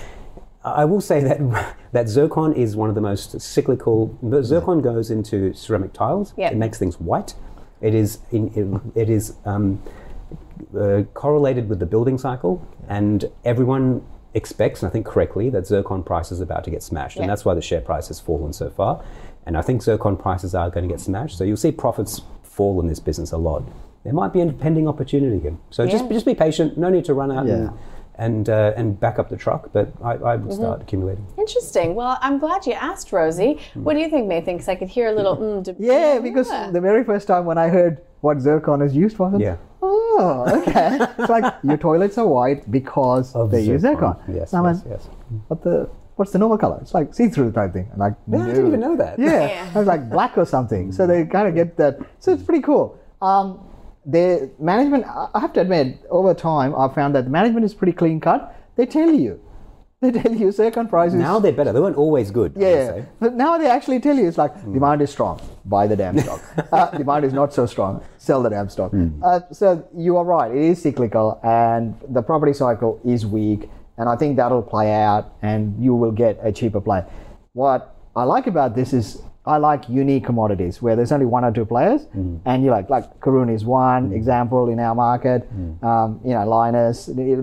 I 0.64 0.84
will 0.84 1.00
say 1.00 1.20
that 1.20 1.76
that 1.92 2.08
zircon 2.08 2.52
is 2.54 2.76
one 2.76 2.88
of 2.88 2.94
the 2.94 3.00
most 3.00 3.40
cyclical. 3.40 4.06
but 4.22 4.42
Zircon 4.44 4.80
goes 4.80 5.10
into 5.10 5.52
ceramic 5.54 5.92
tiles. 5.92 6.34
Yep. 6.36 6.52
It 6.52 6.56
makes 6.56 6.78
things 6.78 7.00
white. 7.00 7.34
It 7.80 7.94
is 7.94 8.18
in, 8.30 8.82
it, 8.94 9.02
it 9.02 9.10
is 9.10 9.34
um, 9.44 9.82
uh, 10.76 11.02
correlated 11.14 11.68
with 11.68 11.80
the 11.80 11.86
building 11.86 12.16
cycle, 12.16 12.64
and 12.88 13.24
everyone 13.44 14.04
expects, 14.34 14.82
and 14.82 14.88
I 14.88 14.92
think 14.92 15.04
correctly, 15.04 15.50
that 15.50 15.66
zircon 15.66 16.02
price 16.04 16.30
is 16.30 16.40
about 16.40 16.62
to 16.64 16.70
get 16.70 16.82
smashed, 16.82 17.16
Yeah. 17.16 17.22
and 17.22 17.30
that's 17.30 17.44
why 17.44 17.54
the 17.54 17.60
share 17.60 17.80
price 17.80 18.08
has 18.08 18.20
fallen 18.20 18.52
so 18.52 18.70
far. 18.70 19.02
And 19.46 19.56
I 19.56 19.62
think 19.62 19.82
zircon 19.82 20.16
prices 20.16 20.54
are 20.54 20.70
going 20.70 20.86
to 20.88 20.92
get 20.92 21.00
smashed, 21.00 21.36
so 21.36 21.44
you'll 21.44 21.56
see 21.56 21.72
profits 21.72 22.22
fall 22.42 22.80
in 22.80 22.86
this 22.86 23.00
business 23.00 23.32
a 23.32 23.36
lot. 23.38 23.62
There 24.04 24.12
might 24.12 24.32
be 24.32 24.40
a 24.40 24.52
pending 24.52 24.86
opportunity 24.88 25.38
here, 25.40 25.56
so 25.70 25.86
just 25.86 26.04
Yeah. 26.04 26.10
just 26.12 26.26
be 26.26 26.34
patient. 26.34 26.76
No 26.78 26.90
need 26.90 27.04
to 27.06 27.14
run 27.14 27.30
out 27.32 27.46
and 27.46 27.64
Yeah. 27.64 27.70
and 28.16 28.48
uh, 28.48 28.72
and 28.76 28.98
back 29.00 29.18
up 29.18 29.28
the 29.30 29.36
truck, 29.36 29.70
but 29.72 29.88
I, 30.02 30.12
I 30.14 30.36
would 30.36 30.52
start 30.52 30.82
accumulating. 30.82 31.24
Interesting. 31.38 31.94
Well, 31.94 32.18
I'm 32.20 32.38
glad 32.38 32.66
you 32.66 32.72
asked, 32.74 33.12
Rosie. 33.12 33.58
What 33.74 33.94
do 33.94 34.00
you 34.00 34.08
think, 34.10 34.28
Mathan? 34.30 34.54
Because 34.54 34.68
I 34.68 34.74
could 34.76 34.88
hear 34.88 35.08
a 35.08 35.12
little 35.14 35.36
mm, 35.44 35.62
de- 35.64 35.76
Yeah, 35.78 36.18
because 36.20 36.48
the 36.72 36.80
very 36.80 37.04
first 37.04 37.26
time 37.26 37.44
when 37.46 37.58
I 37.58 37.68
heard 37.68 38.00
what 38.20 38.40
zircon 38.40 38.82
is 38.82 38.94
used 38.94 39.16
for, 39.16 39.32
I 39.34 39.38
Yeah. 39.38 39.56
oh, 39.82 40.62
okay. 40.62 40.98
it's 41.18 41.30
like 41.30 41.52
your 41.64 41.76
toilets 41.78 42.18
are 42.18 42.26
white 42.26 42.70
because 42.70 43.34
Of 43.34 43.50
they 43.50 43.62
use 43.62 43.80
zircon. 43.82 44.16
Yes, 44.28 44.52
And 44.52 44.66
I 44.66 44.70
yes, 44.72 44.84
went, 44.84 44.92
yes. 44.94 45.08
what 45.48 45.62
the? 45.62 45.88
What's 46.16 46.32
the 46.32 46.38
normal 46.38 46.58
color? 46.58 46.78
It's 46.82 46.94
like 46.94 47.14
see-through 47.14 47.52
type 47.52 47.72
thing. 47.72 47.88
I'm 47.92 47.98
like, 47.98 48.14
Yeah, 48.30 48.42
I 48.42 48.46
didn't 48.46 48.66
even 48.68 48.80
know 48.80 48.96
that. 48.96 49.18
Yeah, 49.18 49.46
Yeah. 49.48 49.70
I 49.74 49.78
was 49.78 49.86
like 49.88 50.10
black 50.10 50.36
or 50.36 50.44
something. 50.44 50.92
So 50.92 51.06
they 51.06 51.24
kind 51.24 51.48
of 51.48 51.54
get 51.54 51.76
that. 51.78 51.98
So 52.18 52.32
it's 52.32 52.42
pretty 52.42 52.62
cool. 52.62 52.98
Um, 53.22 53.66
the 54.04 54.50
management, 54.58 55.06
I 55.06 55.28
I 55.34 55.40
have 55.40 55.52
to 55.54 55.60
admit, 55.60 56.04
over 56.10 56.34
time, 56.34 56.74
I've 56.74 56.94
found 56.94 57.14
that 57.14 57.24
the 57.24 57.30
management 57.30 57.64
is 57.64 57.72
pretty 57.74 57.92
clean 57.92 58.20
cut. 58.20 58.54
They 58.76 58.84
tell 58.86 59.12
you, 59.12 59.40
they 60.02 60.10
tell 60.10 60.34
you 60.34 60.50
zircon 60.50 60.88
prices. 60.88 61.14
Now 61.14 61.38
they're 61.38 61.52
better. 61.52 61.72
They 61.72 61.78
weren't 61.80 61.96
always 61.96 62.30
good. 62.32 62.52
I 62.56 62.60
Yeah, 62.60 63.02
but 63.20 63.34
now 63.34 63.56
they 63.58 63.68
actually 63.68 64.00
tell 64.00 64.16
you 64.16 64.26
it's 64.26 64.38
like 64.38 64.54
demand 64.72 65.00
is 65.02 65.10
strong, 65.10 65.40
buy 65.64 65.86
the 65.86 65.94
damn 65.96 66.18
stock. 66.18 66.40
uh, 66.72 66.90
demand 66.90 67.24
is 67.24 67.32
not 67.32 67.54
so 67.54 67.64
strong, 67.66 68.02
sell 68.18 68.42
the 68.42 68.50
damn 68.50 68.68
stock. 68.68 68.92
Uh, 69.22 69.40
so 69.52 69.88
you 69.96 70.16
are 70.16 70.24
right, 70.24 70.50
it 70.50 70.62
is 70.72 70.82
cyclical, 70.82 71.38
and 71.44 71.94
the 72.08 72.22
property 72.22 72.52
cycle 72.52 73.00
is 73.04 73.24
weak, 73.24 73.70
and 74.02 74.10
I 74.10 74.16
think 74.16 74.36
that'll 74.36 74.62
play 74.62 74.92
out, 74.92 75.34
and 75.42 75.82
you 75.82 75.94
will 75.94 76.10
get 76.10 76.38
a 76.42 76.50
cheaper 76.50 76.80
play. 76.80 77.04
What 77.52 77.94
I 78.16 78.24
like 78.24 78.48
about 78.48 78.74
this 78.74 78.92
is 78.92 79.22
I 79.46 79.58
like 79.58 79.88
unique 79.88 80.24
commodities 80.24 80.82
where 80.82 80.96
there's 80.96 81.12
only 81.12 81.26
one 81.26 81.44
or 81.44 81.52
two 81.52 81.64
players, 81.64 82.06
mm. 82.06 82.40
and 82.44 82.64
you 82.64 82.70
like 82.70 82.90
like 82.90 83.20
Karun 83.20 83.48
is 83.52 83.64
one 83.64 84.10
mm. 84.10 84.16
example 84.16 84.68
in 84.68 84.80
our 84.80 84.94
market. 84.94 85.40
Mm. 85.54 85.82
Um, 85.84 86.20
you 86.24 86.30
know, 86.30 86.44
Lynas, 86.54 86.96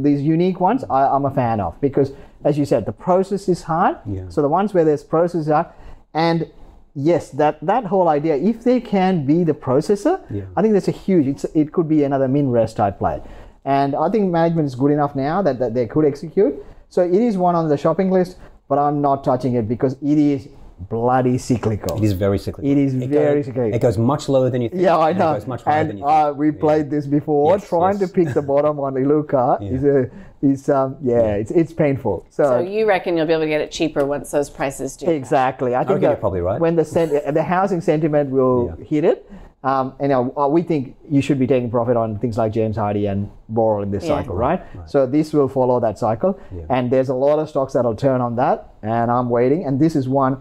these 0.04 0.22
unique 0.22 0.60
ones 0.60 0.84
I, 0.90 1.08
I'm 1.08 1.26
a 1.26 1.32
fan 1.32 1.62
of 1.62 1.80
because, 1.80 2.12
as 2.44 2.58
you 2.58 2.66
said, 2.66 2.86
the 2.86 2.92
process 2.92 3.48
is 3.50 3.64
hard. 3.64 3.98
Yeah. 4.06 4.30
So 4.30 4.42
the 4.42 4.50
ones 4.50 4.74
where 4.74 4.86
there's 4.86 5.04
process 5.04 5.48
are, 5.48 5.74
and 6.14 6.52
yes, 6.94 7.30
that 7.32 7.60
that 7.62 7.86
whole 7.86 8.10
idea, 8.10 8.36
if 8.36 8.64
they 8.64 8.82
can 8.82 9.26
be 9.26 9.46
the 9.46 9.54
processor, 9.54 10.22
Yeah. 10.30 10.44
I 10.58 10.62
think 10.62 10.74
that's 10.74 10.90
a 10.90 11.00
huge. 11.08 11.28
It's, 11.28 11.46
it 11.56 11.72
could 11.72 11.88
be 11.88 12.04
another 12.04 12.28
MinRes 12.28 12.76
type 12.76 12.98
play, 13.00 13.22
and 13.70 13.96
I 13.96 14.10
think 14.10 14.32
management 14.32 14.66
is 14.66 14.74
good 14.74 14.92
enough 14.92 15.16
now 15.16 15.44
that, 15.44 15.60
that 15.60 15.76
they 15.76 15.86
could 15.86 16.04
execute. 16.04 16.56
So 16.90 17.04
it 17.04 17.14
is 17.14 17.38
one 17.38 17.54
on 17.54 17.70
the 17.70 17.78
shopping 17.78 18.10
list, 18.10 18.40
but 18.68 18.80
I'm 18.80 19.00
not 19.00 19.24
touching 19.24 19.54
it 19.54 19.68
because 19.68 19.94
it 20.02 20.18
is 20.18 20.48
bloody 20.90 21.38
cyclical. 21.38 21.98
It 21.98 22.04
is 22.06 22.14
very 22.14 22.40
cyclical. 22.40 22.70
It 22.70 22.78
is 22.78 22.94
very 22.94 23.40
goes, 23.40 23.46
cyclical. 23.48 23.74
It 23.74 23.82
goes 23.82 23.98
much 23.98 24.30
lower 24.30 24.50
than 24.50 24.62
you 24.62 24.70
think. 24.70 24.82
Yeah, 24.82 24.98
I 24.98 25.14
know. 25.14 25.32
It 25.34 25.40
goes 25.40 25.48
much 25.48 25.64
higher 25.64 25.84
than 25.84 25.92
and 25.92 26.00
you 26.00 26.06
think. 26.06 26.28
uh, 26.30 26.34
we 26.36 26.52
played 26.52 26.90
this 26.90 27.06
before. 27.06 27.58
Yes, 27.58 27.68
Trying 27.68 28.00
yes. 28.00 28.10
to 28.10 28.14
pick 28.14 28.34
the 28.34 28.42
bottom 28.42 28.80
on 28.80 28.94
Iluka 28.94 29.62
is 29.74 29.84
a 29.84 30.10
is 30.42 30.70
um 30.70 30.96
yeah, 31.02 31.34
it's 31.34 31.52
it's 31.52 31.74
painful. 31.74 32.26
So 32.30 32.60
you 32.60 32.88
reckon 32.88 33.18
you'll 33.18 33.26
be 33.28 33.34
able 33.34 33.44
to 33.44 33.50
get 33.50 33.60
it 33.62 33.72
cheaper 33.72 34.06
once 34.06 34.32
those 34.32 34.50
prices 34.50 34.96
do? 34.96 35.10
Exactly. 35.10 35.76
I 35.76 35.80
think 35.80 35.90
reckon 35.90 36.04
you're 36.04 36.16
probably 36.16 36.42
right. 36.42 36.60
When 36.62 36.76
the 36.78 36.86
sen- 36.86 37.34
the 37.34 37.44
housing 37.44 37.82
sentiment 37.82 38.30
will 38.30 38.76
Yeah. 38.80 38.86
hit 38.86 39.04
it, 39.04 39.30
Um, 39.62 39.92
and 40.00 40.04
you 40.04 40.16
know, 40.16 40.34
uh, 40.42 40.48
we 40.48 40.62
think 40.62 40.96
you 41.12 41.22
should 41.22 41.38
be 41.38 41.46
taking 41.46 41.70
profit 41.70 41.98
on 41.98 42.18
things 42.20 42.38
like 42.38 42.54
James 42.54 42.78
Hardie 42.78 43.08
and 43.12 43.30
Boral 43.52 43.84
in 43.84 43.92
this 43.92 44.06
Yeah. 44.06 44.16
cycle, 44.16 44.34
right? 44.48 44.62
So 44.86 45.06
this 45.06 45.34
will 45.34 45.50
follow 45.50 45.82
that 45.82 46.00
cycle, 46.00 46.40
and 46.70 46.90
there's 46.90 47.10
a 47.10 47.14
lot 47.26 47.40
of 47.40 47.50
stocks 47.50 47.74
that'll 47.74 47.96
turn 48.08 48.22
on 48.22 48.38
that, 48.38 48.58
and 48.82 49.12
I'm 49.12 49.30
waiting. 49.30 49.66
And 49.68 49.78
this 49.78 49.98
is 49.98 50.08
one 50.08 50.38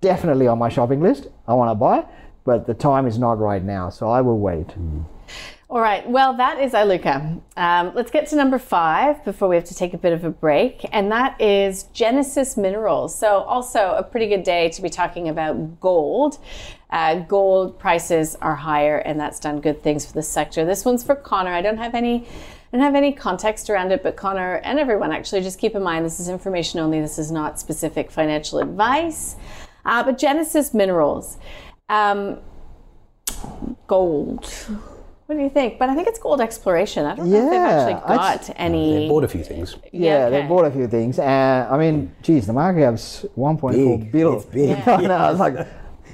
definitely 0.00 0.46
on 0.46 0.58
my 0.58 0.68
shopping 0.68 1.00
list. 1.00 1.28
I 1.46 1.54
want 1.54 1.70
to 1.70 1.74
buy, 1.74 2.04
but 2.44 2.66
the 2.66 2.74
time 2.74 3.06
is 3.06 3.18
not 3.18 3.38
right 3.38 3.62
now, 3.62 3.90
so 3.90 4.08
I 4.08 4.20
will 4.20 4.38
wait. 4.38 4.66
All 5.70 5.80
right. 5.80 6.08
Well, 6.08 6.36
that 6.36 6.58
is 6.58 6.72
Iluka. 6.72 7.40
Um, 7.56 7.92
let's 7.94 8.10
get 8.10 8.26
to 8.28 8.36
number 8.36 8.58
five 8.58 9.24
before 9.24 9.48
we 9.48 9.54
have 9.54 9.66
to 9.66 9.74
take 9.74 9.94
a 9.94 9.98
bit 9.98 10.12
of 10.12 10.24
a 10.24 10.30
break, 10.30 10.84
and 10.90 11.12
that 11.12 11.40
is 11.40 11.84
Genesis 11.92 12.56
Minerals. 12.56 13.16
So, 13.16 13.42
also 13.42 13.94
a 13.96 14.02
pretty 14.02 14.26
good 14.26 14.42
day 14.42 14.70
to 14.70 14.82
be 14.82 14.88
talking 14.88 15.28
about 15.28 15.78
gold. 15.78 16.38
Uh, 16.90 17.20
gold 17.20 17.78
prices 17.78 18.34
are 18.42 18.56
higher, 18.56 18.98
and 18.98 19.20
that's 19.20 19.38
done 19.38 19.60
good 19.60 19.80
things 19.80 20.04
for 20.04 20.12
the 20.12 20.24
sector. 20.24 20.64
This 20.64 20.84
one's 20.84 21.04
for 21.04 21.14
Connor. 21.14 21.52
I 21.52 21.62
don't 21.62 21.78
have 21.78 21.94
any. 21.94 22.26
I 22.72 22.76
don't 22.76 22.84
have 22.84 22.96
any 22.96 23.12
context 23.12 23.70
around 23.70 23.92
it, 23.92 24.02
but 24.02 24.16
Connor 24.16 24.56
and 24.56 24.78
everyone 24.78 25.12
actually 25.12 25.42
just 25.42 25.58
keep 25.58 25.74
in 25.74 25.82
mind 25.82 26.04
this 26.04 26.20
is 26.20 26.28
information 26.28 26.78
only. 26.78 27.00
This 27.00 27.18
is 27.18 27.30
not 27.30 27.58
specific 27.58 28.10
financial 28.12 28.60
advice. 28.60 29.36
Uh, 29.90 30.04
but 30.04 30.16
Genesis 30.16 30.72
Minerals, 30.72 31.36
um, 31.88 32.38
gold. 33.88 34.46
What 35.26 35.36
do 35.36 35.42
you 35.42 35.50
think? 35.50 35.78
But 35.80 35.88
I 35.90 35.94
think 35.96 36.06
it's 36.06 36.18
gold 36.20 36.40
exploration. 36.40 37.06
I 37.06 37.16
don't 37.16 37.28
know 37.28 37.36
if 37.38 37.44
they've 37.50 37.52
Yeah, 37.52 37.68
actually 37.68 38.14
I'd- 38.16 38.46
got 38.48 38.54
any. 38.56 38.94
They 39.00 39.08
bought 39.08 39.24
a 39.24 39.28
few 39.28 39.42
things. 39.42 39.76
Yeah, 39.92 40.26
okay. 40.26 40.42
they 40.42 40.46
bought 40.48 40.64
a 40.64 40.70
few 40.70 40.86
things, 40.86 41.18
and 41.18 41.68
I 41.68 41.76
mean, 41.76 42.12
geez, 42.22 42.46
the 42.46 42.52
market 42.52 42.80
cap's 42.82 43.24
1.4 43.36 43.72
Big. 43.98 44.12
billion. 44.12 44.36
It's 44.38 44.46
big. 44.46 44.78
I 44.88 44.96
know, 45.02 45.14
I 45.16 45.30
was 45.32 45.40
like, 45.40 45.66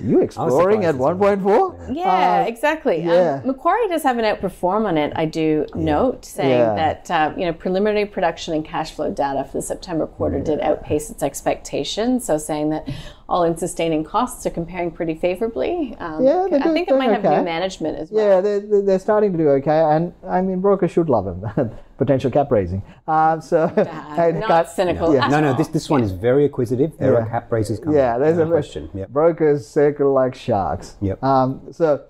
you 0.03 0.21
exploring 0.21 0.85
at 0.85 0.95
surprised 0.95 1.21
as 1.23 1.45
well. 1.45 1.73
1.4? 1.73 1.97
Yeah, 1.97 2.43
exactly. 2.45 3.03
yeah. 3.03 3.41
Um, 3.43 3.47
Macquarie 3.49 3.89
does 3.89 4.03
have 4.03 4.19
an 4.19 4.25
outperform 4.25 4.85
on 4.87 4.97
it. 4.99 5.13
I 5.17 5.25
do 5.25 5.67
note 5.75 6.25
saying 6.25 6.51
Yeah. 6.61 6.75
that 6.75 7.11
uh, 7.11 7.35
you 7.37 7.45
know 7.47 7.53
preliminary 7.53 8.07
production 8.07 8.55
and 8.55 8.65
cash 8.65 8.93
flow 8.93 9.11
data 9.11 9.45
for 9.45 9.59
the 9.59 9.63
September 9.63 10.07
quarter 10.07 10.41
did 10.41 10.61
outpace 10.61 11.11
its 11.11 11.23
expectations. 11.23 12.25
So 12.25 12.39
saying 12.39 12.71
that 12.71 12.89
all-in 13.29 13.57
sustaining 13.57 14.05
costs 14.05 14.47
are 14.47 14.51
comparing 14.51 14.91
pretty 14.91 15.15
favorably. 15.15 15.97
Um, 15.99 16.25
Yeah, 16.25 16.47
they're 16.51 16.61
I 16.61 16.73
think 16.73 16.89
it 16.89 16.95
might 16.97 17.07
doing 17.07 17.11
have 17.11 17.25
okay. 17.25 17.39
new 17.39 17.45
management 17.45 17.99
as 17.99 18.11
well. 18.11 18.25
Yeah, 18.27 18.41
they're 18.41 18.83
they're 18.83 18.99
starting 18.99 19.33
to 19.33 19.39
do 19.39 19.49
okay, 19.51 19.81
and 19.81 20.13
I 20.27 20.43
mean, 20.43 20.61
brokers 20.61 20.91
should 20.91 21.09
love 21.09 21.25
them. 21.25 21.71
Potential 21.99 22.31
cap 22.31 22.51
raising. 22.51 22.83
Um, 23.09 23.41
so, 23.41 23.65
I 23.77 24.31
Not 24.33 24.49
can't- 24.49 24.69
cynical. 24.69 25.15
Yeah. 25.15 25.25
at 25.25 25.31
No, 25.31 25.41
no, 25.41 25.49
all. 25.53 25.55
this 25.55 25.69
this 25.69 25.89
one 25.89 26.03
is 26.03 26.13
very 26.13 26.45
acquisitive. 26.45 26.93
There 26.99 27.13
Yeah. 27.15 27.21
are 27.21 27.27
cap 27.27 27.51
raises 27.51 27.79
coming. 27.81 27.97
Yeah, 27.97 28.19
there's 28.19 28.37
no 28.37 28.45
a 28.45 28.51
question. 28.51 28.91
Yep. 28.93 29.09
brokers 29.11 29.67
circle 29.67 30.13
like 30.13 30.35
sharks. 30.35 30.97
Yep. 31.01 31.23
Um, 31.25 31.61
so, 31.73 32.03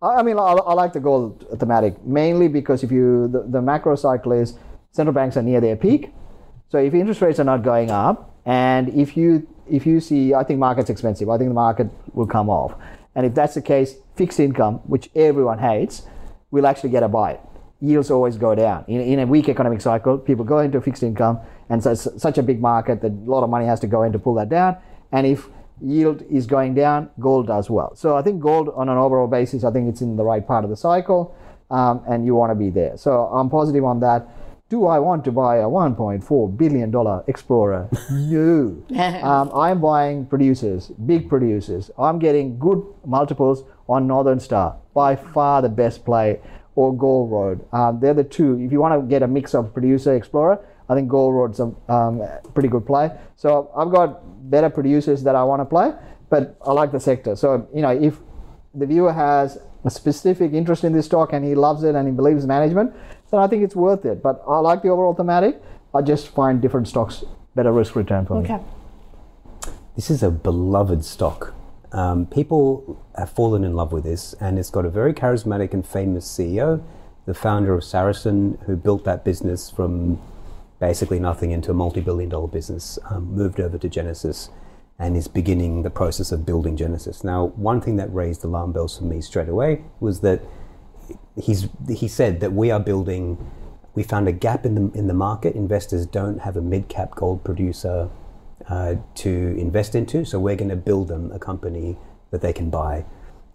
I, 0.00 0.16
I 0.20 0.22
mean, 0.22 0.38
I, 0.38 0.52
I 0.52 0.72
like 0.74 0.92
the 0.94 1.00
gold 1.00 1.44
thematic 1.58 2.02
mainly 2.04 2.48
because 2.48 2.82
if 2.82 2.90
you 2.90 3.28
the, 3.28 3.42
the 3.46 3.60
macro 3.60 3.94
cycle 3.96 4.32
is 4.32 4.54
central 4.92 5.12
banks 5.12 5.36
are 5.36 5.42
near 5.42 5.60
their 5.60 5.76
peak. 5.76 6.12
So 6.68 6.78
if 6.78 6.94
interest 6.94 7.20
rates 7.20 7.38
are 7.38 7.44
not 7.44 7.62
going 7.62 7.90
up, 7.90 8.34
and 8.46 8.88
if 8.88 9.16
you 9.18 9.46
if 9.68 9.84
you 9.84 10.00
see, 10.00 10.32
I 10.32 10.44
think 10.44 10.58
market's 10.60 10.88
expensive. 10.90 11.28
I 11.28 11.36
think 11.36 11.50
the 11.50 11.54
market 11.54 11.88
will 12.14 12.26
come 12.26 12.48
off, 12.48 12.72
and 13.14 13.26
if 13.26 13.34
that's 13.34 13.54
the 13.54 13.62
case, 13.62 13.96
fixed 14.14 14.40
income, 14.40 14.76
which 14.86 15.10
everyone 15.14 15.58
hates, 15.58 16.06
will 16.50 16.66
actually 16.66 16.90
get 16.90 17.02
a 17.02 17.08
bite. 17.08 17.40
Yields 17.80 18.10
always 18.10 18.36
go 18.38 18.54
down 18.54 18.84
in, 18.88 19.00
in 19.00 19.18
a 19.18 19.26
weak 19.26 19.48
economic 19.48 19.80
cycle. 19.80 20.16
People 20.16 20.44
go 20.44 20.58
into 20.60 20.80
fixed 20.80 21.02
income, 21.02 21.40
and 21.68 21.82
so 21.82 21.92
it's 21.92 22.08
such 22.20 22.38
a 22.38 22.42
big 22.42 22.60
market 22.60 23.02
that 23.02 23.12
a 23.12 23.30
lot 23.30 23.44
of 23.44 23.50
money 23.50 23.66
has 23.66 23.80
to 23.80 23.86
go 23.86 24.02
in 24.02 24.12
to 24.12 24.18
pull 24.18 24.34
that 24.34 24.48
down. 24.48 24.76
And 25.12 25.26
if 25.26 25.48
yield 25.80 26.22
is 26.30 26.46
going 26.46 26.74
down, 26.74 27.10
gold 27.20 27.46
does 27.46 27.68
well. 27.68 27.94
So 27.94 28.16
I 28.16 28.22
think 28.22 28.40
gold 28.40 28.70
on 28.74 28.88
an 28.88 28.96
overall 28.96 29.26
basis, 29.26 29.64
I 29.64 29.70
think 29.70 29.88
it's 29.88 30.00
in 30.00 30.16
the 30.16 30.24
right 30.24 30.46
part 30.46 30.64
of 30.64 30.70
the 30.70 30.76
cycle, 30.76 31.36
um, 31.70 32.02
and 32.08 32.24
you 32.24 32.34
want 32.34 32.50
to 32.50 32.54
be 32.54 32.70
there. 32.70 32.96
So 32.96 33.26
I'm 33.26 33.50
positive 33.50 33.84
on 33.84 34.00
that. 34.00 34.26
Do 34.68 34.86
I 34.86 34.98
want 34.98 35.24
to 35.26 35.30
buy 35.32 35.58
a 35.58 35.66
1.4 35.66 36.56
billion 36.56 36.90
dollar 36.90 37.22
Explorer? 37.28 37.88
No. 38.10 38.82
um, 39.22 39.50
I'm 39.54 39.80
buying 39.80 40.26
producers, 40.26 40.88
big 40.88 41.28
producers. 41.28 41.90
I'm 41.96 42.18
getting 42.18 42.58
good 42.58 42.82
multiples 43.04 43.62
on 43.88 44.08
Northern 44.08 44.40
Star, 44.40 44.76
by 44.92 45.14
far 45.14 45.62
the 45.62 45.68
best 45.68 46.04
play, 46.04 46.40
or 46.76 46.96
Gold 46.96 47.32
Road. 47.32 47.66
Um, 47.72 47.98
they're 48.00 48.14
the 48.14 48.24
two. 48.24 48.60
If 48.60 48.70
you 48.70 48.80
want 48.80 48.94
to 49.00 49.06
get 49.06 49.22
a 49.22 49.26
mix 49.26 49.54
of 49.54 49.72
producer 49.72 50.14
Explorer, 50.14 50.64
I 50.88 50.94
think 50.94 51.08
Gold 51.08 51.34
Road's 51.34 51.58
a 51.58 51.72
um, 51.92 52.22
pretty 52.54 52.68
good 52.68 52.86
play. 52.86 53.10
So 53.34 53.70
I've 53.76 53.90
got 53.90 54.50
better 54.50 54.70
producers 54.70 55.24
that 55.24 55.34
I 55.34 55.42
want 55.42 55.60
to 55.60 55.64
play, 55.64 55.92
but 56.30 56.56
I 56.64 56.72
like 56.72 56.92
the 56.92 57.00
sector. 57.00 57.34
So 57.34 57.68
you 57.74 57.82
know, 57.82 57.90
if 57.90 58.18
the 58.74 58.86
viewer 58.86 59.12
has 59.12 59.58
a 59.84 59.90
specific 59.90 60.52
interest 60.52 60.84
in 60.84 60.92
this 60.92 61.06
stock 61.06 61.32
and 61.32 61.44
he 61.44 61.54
loves 61.54 61.82
it 61.82 61.94
and 61.94 62.06
he 62.06 62.14
believes 62.14 62.46
management, 62.46 62.92
then 63.30 63.40
I 63.40 63.48
think 63.48 63.64
it's 63.64 63.74
worth 63.74 64.04
it. 64.04 64.22
But 64.22 64.42
I 64.46 64.58
like 64.58 64.82
the 64.82 64.88
overall 64.90 65.14
thematic. 65.14 65.60
I 65.94 66.02
just 66.02 66.28
find 66.28 66.60
different 66.60 66.88
stocks 66.88 67.24
better 67.54 67.72
risk 67.72 67.96
return 67.96 68.26
for 68.26 68.42
me. 68.42 68.44
Okay. 68.44 68.62
This 69.96 70.10
is 70.10 70.22
a 70.22 70.30
beloved 70.30 71.04
stock. 71.04 71.55
Um, 71.96 72.26
people 72.26 73.02
have 73.16 73.30
fallen 73.30 73.64
in 73.64 73.72
love 73.72 73.90
with 73.90 74.04
this, 74.04 74.34
and 74.34 74.58
it's 74.58 74.68
got 74.68 74.84
a 74.84 74.90
very 74.90 75.14
charismatic 75.14 75.72
and 75.72 75.84
famous 75.84 76.28
CEO, 76.30 76.82
the 77.24 77.32
founder 77.32 77.72
of 77.72 77.82
Saracen, 77.82 78.58
who 78.66 78.76
built 78.76 79.04
that 79.04 79.24
business 79.24 79.70
from 79.70 80.20
basically 80.78 81.18
nothing 81.18 81.52
into 81.52 81.70
a 81.70 81.74
multi 81.74 82.02
billion 82.02 82.28
dollar 82.28 82.48
business, 82.48 82.98
um, 83.08 83.34
moved 83.34 83.58
over 83.60 83.78
to 83.78 83.88
Genesis, 83.88 84.50
and 84.98 85.16
is 85.16 85.26
beginning 85.26 85.84
the 85.84 85.90
process 85.90 86.32
of 86.32 86.44
building 86.44 86.76
Genesis. 86.76 87.24
Now, 87.24 87.46
one 87.56 87.80
thing 87.80 87.96
that 87.96 88.12
raised 88.12 88.44
alarm 88.44 88.72
bells 88.72 88.98
for 88.98 89.04
me 89.04 89.22
straight 89.22 89.48
away 89.48 89.82
was 89.98 90.20
that 90.20 90.42
he's, 91.40 91.66
he 91.88 92.08
said 92.08 92.40
that 92.40 92.52
we 92.52 92.70
are 92.70 92.80
building, 92.80 93.50
we 93.94 94.02
found 94.02 94.28
a 94.28 94.32
gap 94.32 94.66
in 94.66 94.74
the, 94.74 94.98
in 94.98 95.06
the 95.06 95.14
market. 95.14 95.54
Investors 95.56 96.04
don't 96.04 96.40
have 96.40 96.58
a 96.58 96.62
mid 96.62 96.90
cap 96.90 97.14
gold 97.14 97.42
producer 97.42 98.10
uh, 98.68 98.96
to 99.16 99.56
invest 99.58 99.94
into, 99.94 100.24
so 100.24 100.38
we're 100.38 100.56
going 100.56 100.70
to 100.70 100.76
build 100.76 101.08
them 101.08 101.30
a 101.32 101.38
company 101.38 101.96
that 102.30 102.40
they 102.40 102.52
can 102.52 102.70
buy. 102.70 103.04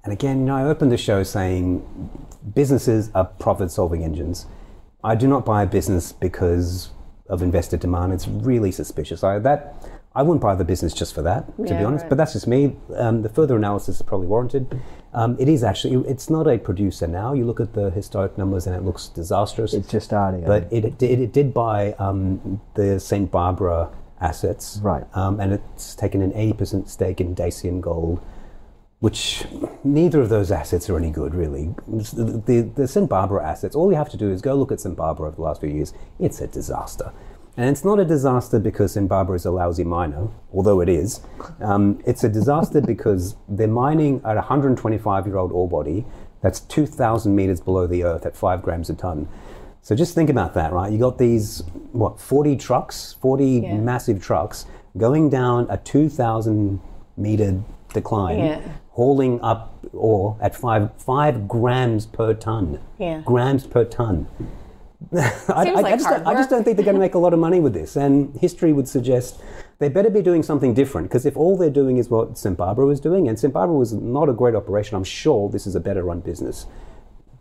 And 0.03 0.14
again, 0.14 0.39
you 0.39 0.45
know, 0.45 0.55
I 0.55 0.64
opened 0.64 0.91
the 0.91 0.97
show 0.97 1.24
saying 1.24 1.84
businesses 2.55 3.12
are 3.14 3.26
profit 3.26 3.72
solving 3.72 4.03
engines. 4.03 4.45
I 5.03 5.16
do 5.16 5.28
not 5.28 5.45
buy 5.45 5.64
a 5.64 5.68
business 5.68 6.12
because 6.12 6.89
of 7.28 7.41
investor 7.41 7.78
demand. 7.78 8.14
It's 8.14 8.28
really 8.28 8.72
suspicious. 8.72 9.24
I, 9.24 9.39
that, 9.39 9.89
I 10.16 10.24
wouldn't 10.24 10.41
buy 10.41 10.55
the 10.55 10.66
business 10.66 10.93
just 10.93 11.14
for 11.14 11.22
that, 11.22 11.45
to 11.57 11.64
be 11.64 11.84
honest. 11.84 12.03
right. 12.03 12.09
But 12.09 12.18
that's 12.18 12.34
just 12.34 12.47
me. 12.47 12.76
Um, 12.95 13.22
the 13.22 13.30
further 13.30 13.55
analysis 13.55 13.97
is 13.97 14.01
probably 14.01 14.28
warranted. 14.28 14.82
Um, 15.14 15.38
it 15.39 15.47
is 15.47 15.64
actually, 15.64 16.07
it's 16.09 16.30
not 16.30 16.47
a 16.47 16.57
producer 16.57 17.07
now. 17.07 17.34
You 17.34 17.45
look 17.45 17.59
at 17.59 17.74
the 17.74 17.91
historic 17.91 18.38
numbers 18.38 18.66
and 18.66 18.76
it 18.76 18.84
looks 18.84 19.07
disastrous. 19.07 19.74
It's 19.74 19.89
just 19.89 20.07
starting. 20.07 20.45
But 20.45 20.70
think. 20.70 20.86
it, 20.86 21.03
it, 21.03 21.20
it 21.20 21.34
did 21.34 21.53
buy 21.53 21.93
um, 21.93 22.62
the 22.76 22.99
St. 22.99 23.30
Barbara 23.32 23.89
assets. 24.22 24.80
Right. 24.82 25.05
Um, 25.15 25.39
and 25.39 25.53
it's 25.53 25.95
taken 25.95 26.22
an 26.22 26.32
80% 26.32 26.88
stake 26.88 27.19
in 27.19 27.34
Dacian 27.34 27.82
Gold, 27.82 28.22
which 28.99 29.45
neither 29.84 30.22
of 30.22 30.30
those 30.30 30.51
assets 30.51 30.89
are 30.89 30.97
any 30.97 31.11
good, 31.11 31.34
really. 31.36 31.74
The, 31.88 32.41
the, 32.45 32.61
the 32.76 32.88
St. 32.88 33.09
Barbara 33.09 33.45
assets, 33.45 33.76
all 33.76 33.91
you 33.91 33.97
have 33.97 34.09
to 34.09 34.17
do 34.17 34.32
is 34.32 34.41
go 34.41 34.55
look 34.55 34.72
at 34.72 34.80
St. 34.80 34.95
Barbara 34.95 35.28
over 35.28 35.36
the 35.36 35.41
last 35.41 35.61
few 35.61 35.69
years. 35.69 35.93
It's 36.19 36.39
a 36.39 36.47
disaster. 36.47 37.11
And 37.57 37.69
it's 37.69 37.84
not 37.84 37.99
a 37.99 38.05
disaster 38.05 38.59
because 38.59 38.93
St. 38.93 39.09
Barbara 39.09 39.36
is 39.36 39.45
a 39.45 39.51
lousy 39.51 39.84
miner, 39.84 40.30
although 40.53 40.80
it 40.80 40.88
is. 40.88 41.19
Um, 41.59 42.01
it's 42.05 42.24
a 42.24 42.30
disaster 42.30 42.80
because 42.93 43.36
they're 43.49 43.67
mining 43.67 44.22
at 44.24 44.34
a 44.34 44.41
125 44.41 45.28
year 45.28 45.38
old 45.38 45.51
ore 45.51 45.67
body 45.67 46.05
that's 46.41 46.59
2,000 46.61 47.36
meters 47.36 47.61
below 47.61 47.88
the 47.88 48.03
earth 48.03 48.26
at 48.26 48.36
5 48.36 48.61
grams 48.61 48.89
a 48.89 48.95
ton. 48.95 49.28
So 49.82 49.95
just 49.95 50.13
think 50.13 50.29
about 50.29 50.53
that, 50.53 50.71
right? 50.73 50.91
You 50.91 50.99
got 50.99 51.17
these, 51.17 51.63
what, 51.91 52.19
40 52.19 52.55
trucks, 52.55 53.13
40 53.19 53.45
Yeah. 53.63 53.77
massive 53.77 54.21
trucks 54.21 54.65
going 54.97 55.29
down 55.29 55.65
a 55.69 55.77
2,000 55.77 56.79
meter 57.17 57.61
decline, 57.93 58.39
Yeah. 58.39 58.61
hauling 58.91 59.39
up 59.41 59.73
ore 59.93 60.38
at 60.39 60.55
five, 60.55 60.91
five 60.97 61.47
grams 61.47 62.05
per 62.05 62.34
ton. 62.34 62.79
Yeah. 62.99 63.21
Grams 63.25 63.65
per 63.65 63.84
ton. 63.84 64.27
I, 65.13 65.17
I- 65.49 65.63
I 65.69 65.71
like 65.82 65.95
just, 65.97 66.09
don't- 66.09 66.27
I 66.27 66.34
just 66.36 66.49
don't 66.51 66.63
think 66.63 66.77
they're 66.77 66.86
going 66.86 66.95
to 66.95 67.01
make 67.01 67.15
a 67.15 67.19
lot 67.19 67.34
of 67.34 67.39
money 67.39 67.59
with 67.59 67.73
this. 67.73 67.95
And 67.95 68.36
history 68.38 68.71
would 68.73 68.88
suggest 68.88 69.41
they 69.79 69.89
better 69.89 70.11
be 70.11 70.21
doing 70.21 70.43
something 70.43 70.75
different 70.75 71.09
because 71.09 71.25
if 71.25 71.36
all 71.36 71.57
they're 71.57 71.71
doing 71.71 71.97
is 71.97 72.07
what 72.09 72.38
St. 72.38 72.55
Barbara 72.55 72.86
was 72.86 72.99
doing, 72.99 73.27
and 73.27 73.39
St. 73.39 73.51
Barbara 73.51 73.75
was 73.75 73.93
not 73.93 74.29
a 74.29 74.34
great 74.34 74.53
operation, 74.53 74.95
I'm 74.95 75.03
sure 75.03 75.49
this 75.49 75.65
is 75.65 75.73
a 75.75 75.79
better 75.79 76.03
run 76.03 76.19
business. 76.19 76.67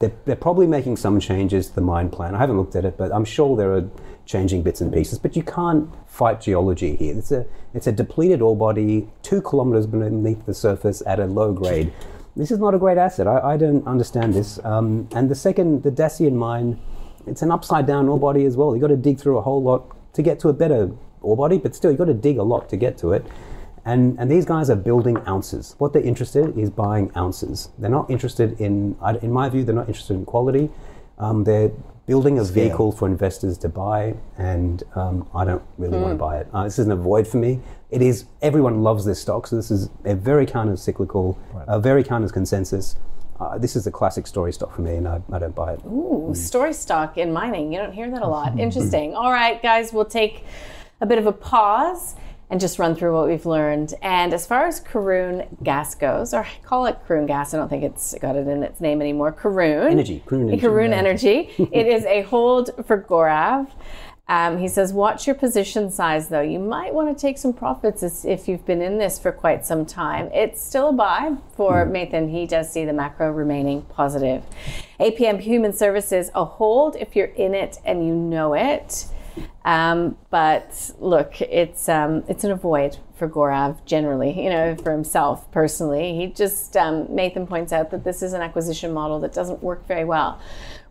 They're, 0.01 0.13
they're 0.25 0.35
probably 0.35 0.67
making 0.67 0.97
some 0.97 1.21
changes 1.21 1.69
to 1.69 1.75
the 1.75 1.83
mine 1.83 2.09
plan. 2.09 2.35
I 2.35 2.39
haven't 2.39 2.57
looked 2.57 2.75
at 2.75 2.87
it, 2.87 2.97
but 2.97 3.13
I'm 3.13 3.25
sure 3.25 3.55
there 3.55 3.75
are 3.75 3.89
changing 4.25 4.63
bits 4.63 4.81
and 4.81 4.91
pieces. 4.93 5.19
But 5.19 5.37
you 5.37 5.43
can't 5.43 5.91
fight 6.07 6.41
geology 6.41 6.97
here. 6.97 7.19
It's 7.19 7.31
a, 7.31 7.47
it's 7.75 7.87
a 7.87 7.93
depleted 7.93 8.41
ore 8.41 8.57
body, 8.57 9.09
two 9.23 9.43
kilometers 9.43 9.87
beneath 9.87 10.47
the 10.47 10.55
surface 10.55 11.03
at 11.07 11.21
a 11.21 11.27
low 11.27 11.53
grade. 11.53 11.93
This 12.35 12.51
is 12.51 12.59
not 12.59 12.75
a 12.75 12.79
great 12.79 12.97
asset. 12.97 13.27
I, 13.27 13.41
I 13.41 13.57
don't 13.59 13.87
understand 13.87 14.33
this. 14.33 14.59
Um, 14.65 15.07
and 15.15 15.31
the 15.31 15.35
second, 15.35 15.83
the 15.83 15.91
Dacian 15.91 16.35
mine, 16.35 16.81
it's 17.27 17.43
an 17.43 17.51
upside 17.51 17.87
down 17.87 18.09
ore 18.09 18.19
body 18.19 18.47
as 18.47 18.57
well. 18.57 18.75
You've 18.75 18.81
got 18.81 18.89
to 18.89 18.97
dig 18.97 19.19
through 19.19 19.37
a 19.37 19.43
whole 19.43 19.63
lot 19.63 19.95
to 20.15 20.23
get 20.23 20.41
to 20.41 20.49
a 20.49 20.55
better 20.55 20.91
ore 21.21 21.37
body, 21.37 21.59
but 21.59 21.75
still, 21.75 21.91
you've 21.91 21.99
got 21.99 22.07
to 22.07 22.15
dig 22.15 22.39
a 22.39 22.43
lot 22.43 22.71
to 22.71 22.79
get 22.79 22.97
to 22.99 23.13
it. 23.13 23.27
And, 23.85 24.19
and 24.19 24.31
these 24.31 24.45
guys 24.45 24.69
are 24.71 24.77
building 24.77 25.19
ounces. 25.27 25.75
What 25.79 25.93
they're 25.93 26.03
interested 26.03 26.45
in 26.45 26.59
is 26.59 26.71
buying 26.71 27.11
ounces. 27.17 27.71
They're 27.79 27.91
not 27.91 28.11
interested 28.11 28.61
in, 28.61 28.97
in 29.23 29.33
my 29.33 29.49
view, 29.49 29.65
they're 29.65 29.75
not 29.75 29.89
interested 29.89 30.15
in 30.15 30.25
quality. 30.25 30.71
Um, 31.19 31.45
they're 31.45 31.71
building 32.07 32.39
a 32.39 32.45
vehicle 32.45 32.91
for 32.91 33.07
investors 33.07 33.57
to 33.59 33.69
buy, 33.69 34.15
and 34.37 34.83
um, 34.97 35.29
I 35.35 35.45
don't 35.45 35.63
really 35.79 35.97
want 35.97 36.13
to 36.13 36.17
buy 36.17 36.39
it. 36.39 36.49
Uh, 36.53 36.65
this 36.65 36.79
isn't 36.79 36.91
a 36.91 36.97
void 36.97 37.29
for 37.29 37.37
me. 37.37 37.61
It 37.91 38.03
is. 38.03 38.25
Everyone 38.43 38.83
loves 38.83 39.05
this 39.05 39.21
stock, 39.21 39.47
so 39.47 39.55
this 39.55 39.71
is 39.71 39.91
a 40.05 40.15
very 40.15 40.47
kind 40.47 40.71
of 40.71 40.81
cyclical, 40.81 41.39
a 41.69 41.79
very 41.79 42.03
kind 42.03 42.25
of 42.25 42.33
consensus. 42.33 42.97
Uh, 43.39 43.59
this 43.59 43.77
is 43.77 43.87
a 43.87 43.91
classic 43.91 44.27
story 44.27 44.53
stock 44.53 44.75
for 44.75 44.83
me, 44.83 44.97
and 44.97 45.07
I, 45.07 45.23
I 45.31 45.39
don't 45.39 45.55
buy 45.55 45.75
it. 45.75 45.81
Ooh, 45.87 46.33
story 46.35 46.73
stock 46.73 47.17
in 47.17 47.33
mining. 47.33 47.73
You 47.73 47.79
don't 47.79 47.93
hear 47.93 48.11
that 48.11 48.23
a 48.23 48.27
lot. 48.27 48.59
Interesting. 48.67 49.15
All 49.15 49.31
right, 49.31 49.63
guys, 49.63 49.93
we'll 49.93 50.05
take 50.05 50.45
a 51.01 51.07
bit 51.07 51.19
of 51.19 51.27
a 51.27 51.33
pause 51.33 52.17
and 52.51 52.61
just 52.61 52.79
run 52.79 52.97
through 52.97 53.15
what 53.15 53.29
we've 53.29 53.47
learned. 53.47 53.95
And 54.03 54.35
as 54.35 54.45
far 54.47 54.67
as 54.67 54.81
Karoon 54.81 55.47
Gas 55.63 55.95
goes, 55.95 56.35
or 56.35 56.41
I 56.41 56.51
call 56.65 56.87
it 56.87 56.99
Karoon 57.07 57.27
Gas, 57.27 57.55
I 57.55 57.59
don't 57.59 57.69
think 57.69 57.85
it's 57.85 58.15
got 58.21 58.37
it 58.37 58.49
in 58.49 58.63
its 58.63 58.81
name 58.81 59.01
anymore. 59.01 59.33
Karoon 59.33 59.91
Energy, 59.91 60.23
Karoon 60.27 60.93
Energy, 60.93 61.51
yeah. 61.57 61.67
Energy. 61.67 61.69
it 61.73 61.87
is 61.87 62.05
a 62.05 62.23
hold 62.23 62.71
for 62.87 63.01
Gaurav. 63.01 63.71
Um, 64.31 64.59
he 64.59 64.69
says, 64.69 64.93
watch 64.93 65.27
your 65.27 65.35
position 65.35 65.91
size 65.91 66.29
though. 66.29 66.41
You 66.41 66.61
might 66.61 66.95
want 66.95 67.17
to 67.17 67.21
take 67.21 67.37
some 67.37 67.53
profits 67.53 68.25
if 68.25 68.47
you've 68.47 68.65
been 68.65 68.81
in 68.81 68.97
this 68.97 69.19
for 69.19 69.33
quite 69.33 69.67
some 69.67 69.85
time. 69.85 70.31
It's 70.33 70.63
still 70.63 70.91
a 70.91 70.93
buy 70.93 71.35
for 71.57 71.85
Mathan. 71.85 72.31
He 72.31 72.47
does 72.47 72.71
see 72.71 72.85
the 72.85 72.93
macro 72.93 73.33
remaining 73.33 73.83
positive. 73.83 74.45
APM 75.01 75.41
Human 75.41 75.73
Services, 75.73 76.31
a 76.33 76.45
hold 76.45 76.95
if 76.95 77.17
you're 77.17 77.27
in 77.27 77.55
it 77.55 77.79
and 77.85 78.07
you 78.07 78.15
know 78.15 78.55
it. 78.55 79.07
Um, 79.65 80.17
but 80.31 80.91
look, 80.99 81.41
it's 81.41 81.89
um, 81.89 82.25
it's 82.29 82.45
an 82.45 82.51
avoid 82.51 82.99
for 83.15 83.29
Gaurav 83.29 83.85
generally, 83.85 84.43
you 84.43 84.49
know, 84.49 84.75
for 84.77 84.93
himself 84.93 85.51
personally. 85.53 86.17
He 86.17 86.29
just 86.29 86.77
um, 86.77 87.07
Mathan 87.09 87.47
points 87.49 87.73
out 87.73 87.91
that 87.91 88.05
this 88.05 88.23
is 88.23 88.33
an 88.33 88.41
acquisition 88.41 88.93
model 88.93 89.21
that 89.21 89.33
doesn't 89.33 89.63
work 89.63 89.87
very 89.87 90.05
well 90.05 90.41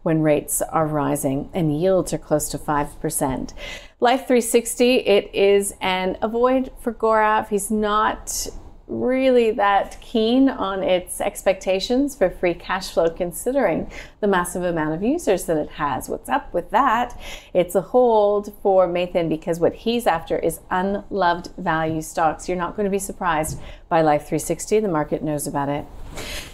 when 0.03 0.21
rates 0.21 0.61
are 0.61 0.87
rising 0.87 1.49
and 1.53 1.79
yields 1.79 2.13
are 2.13 2.17
close 2.17 2.47
to 2.49 2.57
5%. 2.57 3.53
Life 3.99 4.21
360, 4.21 4.95
it 4.95 5.29
is 5.33 5.73
an 5.81 6.17
avoid 6.21 6.71
for 6.79 6.93
Gaurav. 6.93 7.49
He's 7.49 7.69
not 7.69 8.47
really 8.89 9.51
that 9.51 9.95
keen 10.01 10.49
on 10.49 10.81
its 10.83 11.21
expectations 11.21 12.15
for 12.15 12.29
free 12.29 12.55
cash 12.55 12.91
flow 12.91 13.09
considering 13.09 13.89
the 14.19 14.27
massive 14.27 14.63
amount 14.63 14.95
of 14.95 15.03
users 15.03 15.45
that 15.45 15.57
it 15.57 15.69
has. 15.69 16.09
What's 16.09 16.27
up 16.27 16.51
with 16.53 16.71
that? 16.71 17.17
It's 17.53 17.75
a 17.75 17.81
hold 17.81 18.53
for 18.63 18.87
Mathan 18.87 19.29
because 19.29 19.59
what 19.59 19.73
he's 19.73 20.07
after 20.07 20.39
is 20.39 20.59
unloved 20.71 21.51
value 21.57 22.01
stocks. 22.01 22.49
You're 22.49 22.57
not 22.57 22.75
going 22.75 22.85
to 22.85 22.91
be 22.91 22.99
surprised 22.99 23.59
by 23.87 24.01
Life 24.01 24.23
360. 24.23 24.79
The 24.79 24.87
market 24.87 25.23
knows 25.23 25.45
about 25.45 25.69
it. 25.69 25.85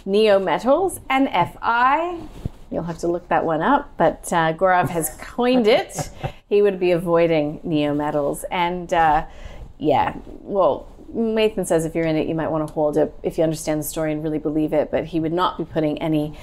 Neometals 0.06 1.00
and 1.08 1.28
FI. 1.28 2.18
You'll 2.70 2.82
have 2.82 2.98
to 2.98 3.08
look 3.08 3.28
that 3.28 3.44
one 3.44 3.62
up, 3.62 3.94
but 3.96 4.30
uh, 4.32 4.52
Gaurav 4.52 4.90
has 4.90 5.16
coined 5.20 5.66
it. 5.66 6.10
he 6.48 6.60
would 6.60 6.78
be 6.78 6.90
avoiding 6.90 7.60
Neometals. 7.60 8.44
And 8.50 8.92
uh, 8.92 9.26
yeah, 9.78 10.16
well, 10.42 10.88
Mathan 11.16 11.66
says 11.66 11.84
if 11.84 11.94
you're 11.94 12.06
in 12.06 12.16
it, 12.16 12.28
you 12.28 12.34
might 12.34 12.50
want 12.50 12.66
to 12.66 12.72
hold 12.72 12.96
it 12.96 13.14
if 13.22 13.38
you 13.38 13.44
understand 13.44 13.80
the 13.80 13.84
story 13.84 14.12
and 14.12 14.22
really 14.22 14.38
believe 14.38 14.72
it, 14.72 14.90
but 14.90 15.06
he 15.06 15.20
would 15.20 15.32
not 15.32 15.56
be 15.56 15.64
putting 15.64 15.98
any 15.98 16.36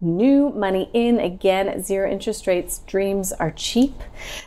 new 0.00 0.50
money 0.50 0.88
in. 0.92 1.18
Again, 1.18 1.82
zero 1.82 2.10
interest 2.10 2.46
rates, 2.46 2.80
dreams 2.86 3.32
are 3.32 3.50
cheap. 3.50 3.94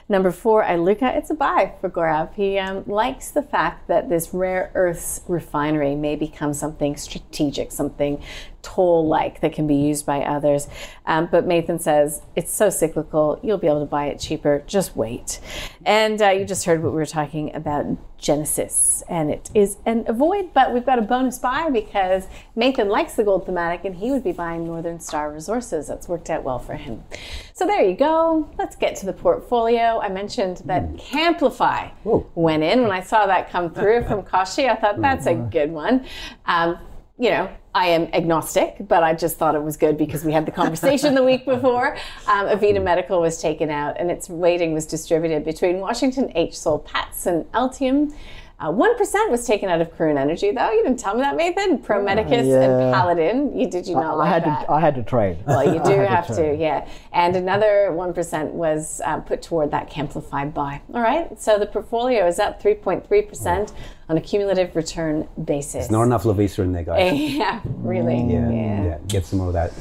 Number 0.07 0.31
four, 0.31 0.63
Iluka, 0.63 1.15
it's 1.17 1.29
a 1.29 1.33
buy 1.33 1.73
for 1.81 1.89
Gaurav. 1.89 2.33
He 2.35 2.57
um, 2.57 2.83
likes 2.85 3.31
the 3.31 3.41
fact 3.41 3.87
that 3.87 4.09
this 4.09 4.33
rare 4.33 4.71
earths 4.75 5.21
refinery 5.27 5.95
may 5.95 6.15
become 6.15 6.53
something 6.53 6.95
strategic, 6.95 7.71
something 7.71 8.21
toll 8.61 9.07
like 9.07 9.41
that 9.41 9.53
can 9.53 9.67
be 9.67 9.75
used 9.75 10.05
by 10.05 10.21
others. 10.21 10.67
Um, 11.05 11.27
but 11.31 11.45
Nathan 11.45 11.79
says 11.79 12.21
it's 12.35 12.53
so 12.53 12.69
cyclical, 12.69 13.39
you'll 13.43 13.57
be 13.57 13.67
able 13.67 13.81
to 13.81 13.85
buy 13.85 14.05
it 14.05 14.19
cheaper. 14.19 14.63
Just 14.67 14.95
wait. 14.95 15.39
And 15.85 16.21
uh, 16.21 16.29
you 16.29 16.45
just 16.45 16.65
heard 16.65 16.83
what 16.83 16.91
we 16.91 16.97
were 16.97 17.05
talking 17.05 17.53
about 17.55 17.85
Genesis, 18.19 19.03
and 19.09 19.31
it 19.31 19.49
is 19.55 19.77
an 19.87 20.05
avoid, 20.07 20.53
but 20.53 20.71
we've 20.73 20.85
got 20.85 20.99
a 20.99 21.01
bonus 21.01 21.39
buy 21.39 21.71
because 21.71 22.27
Mathan 22.55 22.87
likes 22.87 23.15
the 23.15 23.23
gold 23.23 23.47
thematic 23.47 23.83
and 23.83 23.95
he 23.95 24.11
would 24.11 24.23
be 24.23 24.31
buying 24.31 24.63
Northern 24.63 24.99
Star 24.99 25.33
Resources. 25.33 25.87
That's 25.87 26.07
worked 26.07 26.29
out 26.29 26.43
well 26.43 26.59
for 26.59 26.75
him. 26.75 27.03
So 27.53 27.65
there 27.65 27.83
you 27.83 27.95
go. 27.95 28.47
Let's 28.59 28.75
get 28.75 28.95
to 28.97 29.07
the 29.07 29.13
portfolio. 29.13 29.99
I 29.99 30.09
mentioned 30.09 30.61
that 30.65 30.83
Camplify 30.97 31.91
went 32.35 32.61
in. 32.61 32.83
When 32.83 32.91
I 32.91 33.01
saw 33.01 33.25
that 33.25 33.49
come 33.49 33.73
through 33.73 34.03
from 34.03 34.21
Kashi, 34.23 34.67
I 34.67 34.75
thought 34.75 35.01
that's 35.01 35.25
a 35.25 35.33
good 35.33 35.71
one. 35.71 36.05
Um, 36.45 36.77
you 37.17 37.31
know, 37.31 37.49
I 37.73 37.87
am 37.87 38.09
agnostic, 38.13 38.75
but 38.87 39.01
I 39.01 39.13
just 39.13 39.37
thought 39.37 39.55
it 39.55 39.63
was 39.63 39.77
good 39.77 39.97
because 39.97 40.25
we 40.25 40.33
had 40.33 40.45
the 40.45 40.51
conversation 40.51 41.15
the 41.15 41.23
week 41.23 41.45
before. 41.45 41.95
Um, 42.27 42.47
Avita 42.47 42.83
Medical 42.83 43.21
was 43.21 43.41
taken 43.41 43.69
out 43.69 43.95
and 43.97 44.11
its 44.11 44.29
weighting 44.29 44.73
was 44.73 44.85
distributed 44.85 45.45
between 45.45 45.79
Washington 45.79 46.31
H. 46.35 46.57
Soul 46.57 46.79
Patts 46.79 47.25
and 47.27 47.49
Altium. 47.53 48.13
Uh, 48.61 48.71
1% 48.71 49.31
was 49.31 49.47
taken 49.47 49.69
out 49.69 49.81
of 49.81 49.91
Karoon 49.97 50.19
Energy, 50.19 50.51
though. 50.51 50.71
You 50.71 50.83
didn't 50.83 50.99
tell 50.99 51.15
me 51.15 51.21
that, 51.21 51.35
Mathan. 51.35 51.83
Pro 51.83 52.03
Medicus 52.03 52.45
yeah. 52.45 52.61
and 52.61 52.93
Paladin. 52.93 53.57
You, 53.57 53.67
did 53.67 53.87
you 53.87 53.95
not 53.95 54.11
I 54.11 54.13
like 54.13 54.29
had 54.29 54.43
that? 54.43 54.65
to 54.67 54.71
I 54.71 54.79
had 54.79 54.93
to 54.95 55.03
trade. 55.03 55.39
Well, 55.47 55.65
you 55.65 55.83
do 55.83 55.99
have 55.99 56.27
to 56.27 56.35
to, 56.35 56.55
yeah. 56.55 56.87
And 57.11 57.35
another 57.35 57.89
1% 57.91 58.51
was 58.51 59.01
um, 59.03 59.23
put 59.23 59.41
toward 59.41 59.71
that 59.71 59.89
Camplify 59.89 60.53
buy. 60.53 60.79
All 60.93 61.01
right, 61.01 61.41
so 61.41 61.57
the 61.57 61.65
portfolio 61.65 62.27
is 62.27 62.37
up 62.37 62.61
3.3% 62.61 63.73
on 64.09 64.17
a 64.17 64.21
cumulative 64.21 64.75
return 64.75 65.27
basis. 65.43 65.85
It's 65.85 65.91
not 65.91 66.03
enough 66.03 66.23
Lovisa 66.23 66.59
in 66.59 66.71
there, 66.71 66.83
guys. 66.83 67.19
yeah, 67.19 67.61
really. 67.65 68.21
Yeah, 68.31 68.51
yeah. 68.51 68.83
yeah, 68.83 68.97
get 69.07 69.25
some 69.25 69.39
more 69.39 69.47
of 69.47 69.53
that. 69.53 69.73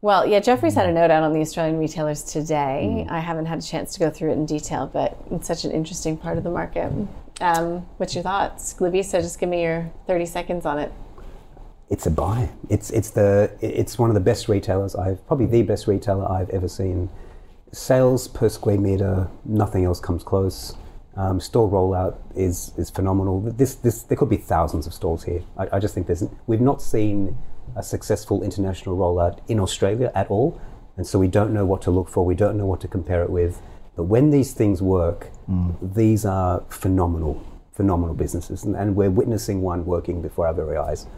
Well, 0.00 0.26
yeah, 0.26 0.38
Jefferies 0.38 0.74
had 0.74 0.88
a 0.88 0.92
note 0.92 1.10
out 1.10 1.24
on 1.24 1.32
the 1.32 1.40
Australian 1.40 1.76
retailers 1.76 2.22
today. 2.22 3.04
I 3.10 3.18
haven't 3.18 3.46
had 3.46 3.58
a 3.58 3.62
chance 3.62 3.94
to 3.94 4.00
go 4.00 4.10
through 4.10 4.30
it 4.30 4.34
in 4.34 4.46
detail, 4.46 4.88
but 4.92 5.20
it's 5.32 5.48
such 5.48 5.64
an 5.64 5.72
interesting 5.72 6.16
part 6.16 6.38
of 6.38 6.44
the 6.44 6.50
market. 6.50 6.92
Um, 7.40 7.86
what's 7.98 8.14
your 8.14 8.24
thoughts? 8.24 8.74
Glavisa, 8.74 9.20
just 9.20 9.38
give 9.38 9.48
me 9.48 9.62
your 9.62 9.90
30 10.06 10.26
seconds 10.26 10.66
on 10.66 10.78
it. 10.78 10.92
It's 11.90 12.06
a 12.06 12.10
buy. 12.10 12.50
It's 12.68 12.90
it's 12.90 13.10
the 13.10 13.50
it's 13.62 13.98
one 13.98 14.10
of 14.10 14.14
the 14.14 14.20
best 14.20 14.46
retailers 14.48 14.94
I've 14.94 15.26
probably 15.26 15.46
the 15.46 15.62
best 15.62 15.86
retailer 15.86 16.30
I've 16.30 16.50
ever 16.50 16.68
seen. 16.68 17.08
Sales 17.72 18.28
per 18.28 18.50
square 18.50 18.78
meter, 18.78 19.28
nothing 19.44 19.84
else 19.84 19.98
comes 19.98 20.22
close. 20.22 20.74
Um, 21.16 21.40
store 21.40 21.68
rollout 21.68 22.18
is 22.36 22.72
is 22.76 22.90
phenomenal. 22.90 23.40
This 23.40 23.74
this 23.76 24.02
there 24.02 24.18
could 24.18 24.28
be 24.28 24.36
thousands 24.36 24.86
of 24.86 24.92
stores 24.92 25.24
here. 25.24 25.42
I, 25.56 25.76
I 25.76 25.78
just 25.78 25.94
think 25.94 26.06
there's 26.06 26.24
we've 26.46 26.60
not 26.60 26.82
seen 26.82 27.38
a 27.74 27.82
successful 27.82 28.42
international 28.42 28.96
rollout 28.96 29.38
in 29.48 29.58
Australia 29.58 30.12
at 30.14 30.28
all, 30.28 30.60
and 30.98 31.06
so 31.06 31.18
we 31.18 31.28
don't 31.28 31.54
know 31.54 31.64
what 31.64 31.80
to 31.82 31.90
look 31.90 32.10
for. 32.10 32.22
We 32.24 32.34
don't 32.34 32.58
know 32.58 32.66
what 32.66 32.82
to 32.82 32.88
compare 32.88 33.22
it 33.22 33.30
with. 33.30 33.62
But 33.98 34.04
when 34.04 34.30
these 34.30 34.52
things 34.52 34.80
work, 34.80 35.26
these 35.82 36.24
are 36.24 36.62
phenomenal, 36.68 37.44
phenomenal 37.72 38.14
businesses, 38.14 38.62
and, 38.62 38.76
and 38.76 38.94
we're 38.94 39.10
witnessing 39.10 39.60
one 39.60 39.84
working 39.84 40.22
before 40.22 40.46
our 40.46 40.54
very 40.54 40.76
eyes. 40.76 41.08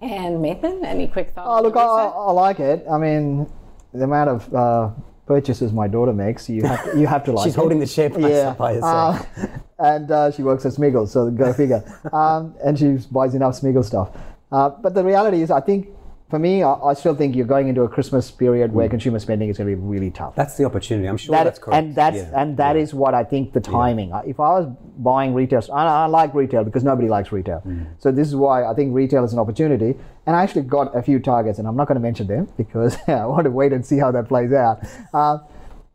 And 0.00 0.42
Mathan, 0.42 0.84
any 0.86 1.06
quick 1.06 1.32
thoughts? 1.32 1.46
Oh, 1.46 1.62
look, 1.62 1.76
I, 1.76 1.82
I 1.82 2.32
like 2.32 2.60
it. 2.60 2.86
I 2.90 2.96
mean, 2.96 3.46
the 3.92 4.04
amount 4.04 4.30
of 4.30 4.54
uh, 4.54 4.90
purchases 5.26 5.74
my 5.74 5.86
daughter 5.86 6.14
makes, 6.14 6.48
you 6.48 6.62
have 6.62 6.90
to, 6.90 6.98
you 6.98 7.06
have 7.06 7.24
to 7.24 7.32
like. 7.36 7.44
She's 7.44 7.56
it. 7.56 7.60
holding 7.60 7.78
the 7.78 7.86
share 7.86 8.08
price 8.08 8.36
up 8.36 8.56
by 8.56 8.72
herself. 8.72 9.28
Uh, 9.36 9.46
and 9.80 10.10
uh, 10.10 10.30
she 10.30 10.42
works 10.42 10.64
at 10.64 10.72
Smiggle, 10.72 11.06
so 11.06 11.30
go 11.30 11.52
figure. 11.52 11.84
um, 12.14 12.54
and 12.64 12.78
she 12.78 12.96
buys 13.12 13.34
enough 13.34 13.60
Smiggle 13.60 13.84
stuff. 13.84 14.16
Uh, 14.50 14.70
but 14.70 14.94
the 14.94 15.04
reality 15.04 15.42
is, 15.42 15.50
I 15.50 15.60
think 15.60 15.88
for 16.30 16.38
me, 16.38 16.62
I, 16.62 16.72
I 16.74 16.94
still 16.94 17.14
think 17.14 17.36
you're 17.36 17.46
going 17.46 17.68
into 17.68 17.82
a 17.82 17.88
Christmas 17.88 18.30
period 18.30 18.72
where 18.72 18.88
consumer 18.88 19.18
spending 19.18 19.50
is 19.50 19.58
going 19.58 19.70
to 19.70 19.76
be 19.76 19.80
really 19.80 20.10
tough. 20.10 20.34
That's 20.34 20.56
the 20.56 20.64
opportunity. 20.64 21.06
I'm 21.06 21.16
sure 21.18 21.34
That- 21.34 21.44
that's 21.44 21.58
correct. 21.58 21.76
And 21.84 21.94
that's 21.94 22.16
Yeah. 22.16 22.30
and 22.40 22.56
that 22.56 22.76
is 22.76 22.94
what 22.94 23.14
I 23.14 23.24
think 23.24 23.52
the 23.52 23.60
timing. 23.60 24.12
Uh, 24.12 24.22
If 24.26 24.40
I 24.40 24.48
was 24.58 24.66
buying 24.98 25.34
retail, 25.34 25.60
I, 25.72 25.84
I 25.86 26.06
like 26.06 26.34
retail 26.34 26.64
because 26.64 26.82
nobody 26.82 27.08
likes 27.08 27.30
retail. 27.30 27.62
Mm. 27.66 27.86
So 27.98 28.10
this 28.10 28.26
is 28.26 28.34
why 28.36 28.64
I 28.64 28.74
think 28.74 28.94
retail 28.94 29.22
is 29.24 29.32
an 29.32 29.38
opportunity. 29.38 29.96
And 30.26 30.34
I 30.34 30.42
actually 30.42 30.62
got 30.62 30.96
a 30.96 31.02
few 31.02 31.18
targets, 31.20 31.58
and 31.58 31.68
I'm 31.68 31.76
not 31.76 31.86
going 31.88 31.96
to 31.96 32.00
mention 32.02 32.26
them 32.26 32.48
because 32.56 32.96
I 33.08 33.26
want 33.26 33.44
to 33.44 33.50
wait 33.50 33.72
and 33.74 33.84
see 33.84 33.98
how 33.98 34.10
that 34.12 34.26
plays 34.28 34.52
out. 34.52 34.80
Uh, 35.12 35.38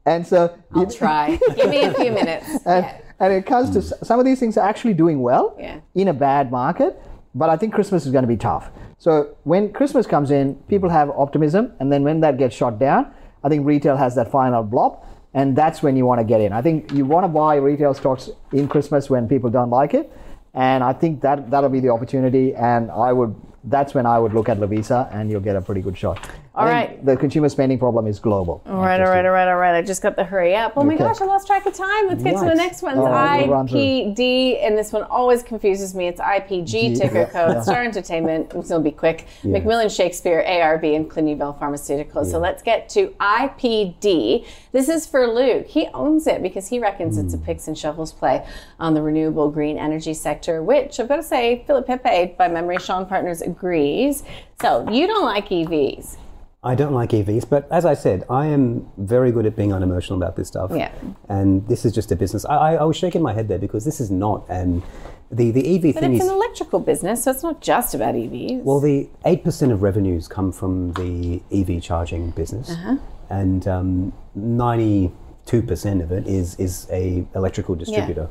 and 0.06 0.26
so 0.26 0.56
I'll 0.76 0.84
it- 0.84 0.92
try. 0.96 1.40
Give 1.56 1.70
me 1.70 1.82
a 1.84 1.94
few 1.94 2.12
minutes. 2.12 2.48
and, 2.66 2.86
Yeah. 2.86 2.98
and 3.20 3.34
it 3.34 3.46
comes 3.48 3.72
to 3.72 3.82
some 4.06 4.20
of 4.20 4.26
these 4.26 4.40
things 4.40 4.58
are 4.58 4.68
actually 4.70 4.94
doing 4.94 5.22
well 5.22 5.56
Yeah. 5.60 5.80
in 5.96 6.08
a 6.08 6.14
bad 6.14 6.52
market, 6.52 7.02
but 7.36 7.50
I 7.50 7.58
think 7.58 7.74
Christmas 7.74 8.06
is 8.06 8.12
going 8.12 8.24
to 8.24 8.28
be 8.28 8.38
tough. 8.38 8.70
So 8.98 9.36
when 9.44 9.72
Christmas 9.72 10.06
comes 10.08 10.32
in, 10.32 10.56
people 10.68 10.90
have 10.90 11.10
optimism, 11.12 11.74
and 11.80 11.92
then 11.92 12.04
when 12.04 12.20
that 12.22 12.38
gets 12.38 12.56
shot 12.56 12.80
down, 12.80 13.14
I 13.44 13.50
think 13.50 13.66
retail 13.66 13.96
has 13.96 14.16
that 14.16 14.32
final 14.32 14.64
blop, 14.64 15.06
and 15.34 15.56
that's 15.56 15.82
when 15.82 15.96
you 15.96 16.06
want 16.06 16.20
to 16.20 16.26
get 16.26 16.42
in. 16.42 16.52
I 16.52 16.62
think 16.62 16.92
you 16.92 17.06
want 17.06 17.24
to 17.24 17.28
buy 17.30 17.56
retail 17.56 17.94
stocks 17.94 18.30
in 18.52 18.68
Christmas 18.68 19.10
when 19.10 19.28
people 19.28 19.50
don't 19.50 19.70
like 19.70 19.94
it, 19.94 20.12
and 20.54 20.84
I 20.84 20.94
think 20.94 21.22
that 21.22 21.50
that'll 21.50 21.70
be 21.70 21.80
the 21.80 21.90
opportunity. 21.90 22.56
And 22.56 22.92
I 22.92 23.14
would 23.14 23.36
that's 23.64 23.94
when 23.94 24.06
I 24.06 24.18
would 24.20 24.34
look 24.34 24.50
at 24.50 24.58
Lovisa, 24.58 25.14
and 25.14 25.30
you'll 25.30 25.42
get 25.42 25.56
a 25.56 25.62
pretty 25.62 25.82
good 25.82 25.98
shot. 25.98 26.30
All 26.60 26.66
right. 26.66 27.04
the 27.06 27.16
consumer 27.16 27.48
spending 27.50 27.80
problem 27.80 28.06
is 28.08 28.20
global. 28.20 28.62
All 28.66 28.78
right, 28.78 29.00
all 29.00 29.08
right, 29.10 29.26
all 29.26 29.32
right, 29.32 29.48
all 29.48 29.58
right. 29.58 29.76
I 29.76 29.82
just 29.82 30.02
got 30.02 30.16
the 30.16 30.24
hurry 30.24 30.56
up. 30.56 30.74
Oh 30.76 30.84
my 30.84 30.98
gosh, 30.98 31.22
I 31.22 31.26
lost 31.26 31.48
track 31.48 31.66
of 31.66 31.74
time. 31.74 32.08
Let's 32.08 32.24
get 32.24 32.34
to 32.38 32.46
the 32.46 32.56
next 32.56 32.82
one. 32.82 32.98
Right, 33.00 33.48
we'll. 33.48 33.58
IPD, 33.66 34.64
and 34.64 34.78
this 34.78 34.92
one 34.92 35.04
always 35.04 35.42
confuses 35.44 35.96
me. 35.96 36.08
It's 36.08 36.20
IPG 36.20 36.98
ticker 36.98 37.16
yeah, 37.20 37.26
code. 37.30 37.56
yeah. 37.56 37.62
Star 37.62 37.84
Entertainment. 37.84 38.50
Going 38.50 38.66
to 38.68 38.80
be 38.80 38.92
quick. 38.92 39.26
McMillan 39.44 39.96
Shakespeare, 39.96 40.44
ARB, 40.46 40.96
and 40.96 41.10
Clinuvel 41.10 41.58
Pharmaceuticals. 41.60 42.30
So 42.32 42.40
let's 42.40 42.62
get 42.62 42.90
to 42.90 43.08
IPD. 43.20 44.46
This 44.72 44.90
is 44.90 45.06
for 45.06 45.28
Luke. 45.28 45.68
He 45.68 45.88
owns 45.94 46.28
it 46.28 46.42
because 46.42 46.68
he 46.68 46.80
reckons 46.80 47.18
it's 47.18 47.34
a 47.34 47.38
Hmm. 47.38 47.44
picks 47.46 47.68
and 47.68 47.78
shovels 47.78 48.12
play 48.12 48.46
on 48.80 48.94
the 48.94 49.02
renewable 49.02 49.50
green 49.50 49.78
energy 49.78 50.14
sector, 50.14 50.62
which 50.62 51.00
I've 51.00 51.08
got 51.08 51.18
to 51.18 51.24
say, 51.24 51.64
Philip 51.66 51.88
Pepe, 51.88 52.36
by 52.38 52.48
memory, 52.48 52.78
Shaw 52.80 52.98
and 53.00 53.08
Partners 53.08 53.42
agrees. 53.42 54.24
So 54.62 54.90
you 54.92 55.08
don't 55.08 55.24
like 55.26 55.50
EVs. 55.50 56.18
I 56.62 56.76
don't 56.76 56.94
like 56.94 57.12
EVs, 57.12 57.50
but 57.50 57.72
as 57.72 57.86
I 57.86 57.94
said, 57.94 58.26
I 58.30 58.48
am 58.48 58.86
very 58.98 59.32
good 59.32 59.46
at 59.46 59.56
being 59.56 59.72
unemotional 59.72 60.22
about 60.22 60.36
this 60.36 60.50
stuff. 60.50 60.72
Yeah. 60.76 60.92
And 61.30 61.66
this 61.70 61.86
is 61.86 61.94
just 61.94 62.12
a 62.12 62.18
business. 62.18 62.44
I, 62.46 62.56
I, 62.56 62.74
I 62.76 62.84
was 62.84 62.98
shaking 62.98 63.22
my 63.22 63.32
head 63.34 63.48
there 63.48 63.60
because 63.60 63.86
this 63.86 64.02
is 64.02 64.12
not 64.12 64.46
an 64.50 64.84
the 65.32 65.52
the 65.52 65.76
EV 65.76 65.94
But 65.94 66.02
thing 66.02 66.16
it's 66.16 66.24
is 66.24 66.30
an 66.30 66.36
electrical 66.36 66.80
business, 66.80 67.24
so 67.24 67.32
it's 67.32 67.44
not 67.44 67.62
just 67.62 67.94
about 67.94 68.16
EVs. 68.16 68.64
well, 68.64 68.80
the 68.82 69.08
eight 69.26 69.44
percent 69.44 69.72
of 69.72 69.84
revenues 69.84 70.28
come 70.28 70.52
from 70.52 70.92
the 70.94 71.42
EV 71.52 71.82
charging 71.82 72.32
business, 72.32 72.72
Uh-huh. 72.72 72.98
and 73.30 74.12
ninety 74.36 75.12
two 75.46 75.62
percent 75.62 76.02
of 76.02 76.12
it 76.12 76.28
is 76.28 76.56
is 76.60 76.88
a 76.92 77.26
electrical 77.36 77.76
distributor. 77.76 78.28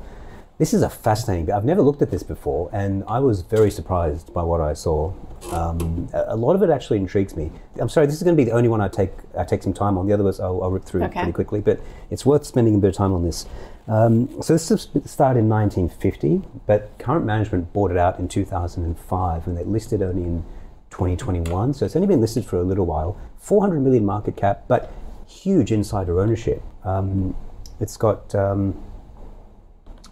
This 0.59 0.75
is 0.75 0.83
a 0.83 0.91
fascinating. 0.91 1.53
I've 1.53 1.65
never 1.65 1.83
looked 1.83 2.03
at 2.03 2.11
this 2.11 2.25
before, 2.25 2.69
and 2.73 3.05
I 3.07 3.21
was 3.21 3.43
very 3.43 3.71
surprised 3.71 4.35
by 4.35 4.43
what 4.43 4.61
I 4.61 4.73
saw. 4.73 5.13
Um, 5.53 6.09
a, 6.13 6.35
a 6.35 6.37
lot 6.37 6.57
of 6.57 6.65
it 6.65 6.71
actually 6.71 6.99
intrigues 6.99 7.37
me. 7.37 7.53
I'm 7.79 7.89
sorry, 7.89 8.07
this 8.07 8.17
is 8.17 8.25
going 8.25 8.37
to 8.37 8.41
be 8.41 8.43
the 8.45 8.57
only 8.57 8.69
one 8.69 8.81
I 8.81 8.89
take 8.89 9.13
I 9.39 9.45
take 9.45 9.63
some 9.63 9.73
time 9.73 9.97
on. 9.97 10.09
The 10.09 10.15
other 10.15 10.25
ones 10.25 10.41
I'll, 10.41 10.61
I'll 10.65 10.73
rip 10.73 10.85
through 10.85 11.05
Okay. 11.05 11.21
pretty 11.21 11.33
quickly, 11.33 11.61
but 11.61 11.81
it's 12.11 12.27
worth 12.27 12.45
spending 12.45 12.75
a 12.75 12.79
bit 12.79 12.89
of 12.89 12.97
time 12.97 13.13
on 13.13 13.23
this. 13.23 13.47
Um, 13.87 14.43
so 14.43 14.53
this 14.55 14.65
started 15.05 15.39
in 15.39 15.49
1950, 15.49 16.43
but 16.67 16.91
current 16.99 17.25
management 17.25 17.73
bought 17.73 17.93
it 17.93 17.97
out 17.97 18.19
in 18.19 18.27
2005, 18.27 19.47
and 19.47 19.57
they 19.57 19.63
listed 19.63 20.03
only 20.03 20.25
in 20.25 20.45
2021. 20.91 21.73
So 21.73 21.87
it's 21.87 21.95
only 21.95 22.09
been 22.09 22.21
listed 22.21 22.45
for 22.45 22.57
a 22.57 22.65
little 22.65 22.85
while. 22.85 23.17
400 23.39 23.79
million 23.81 24.05
market 24.05 24.37
cap, 24.37 24.65
but 24.67 24.93
huge 25.29 25.71
insider 25.71 26.19
ownership. 26.19 26.63
Um, 26.83 27.37
it's 27.79 27.97
got 27.97 28.35
um, 28.35 28.75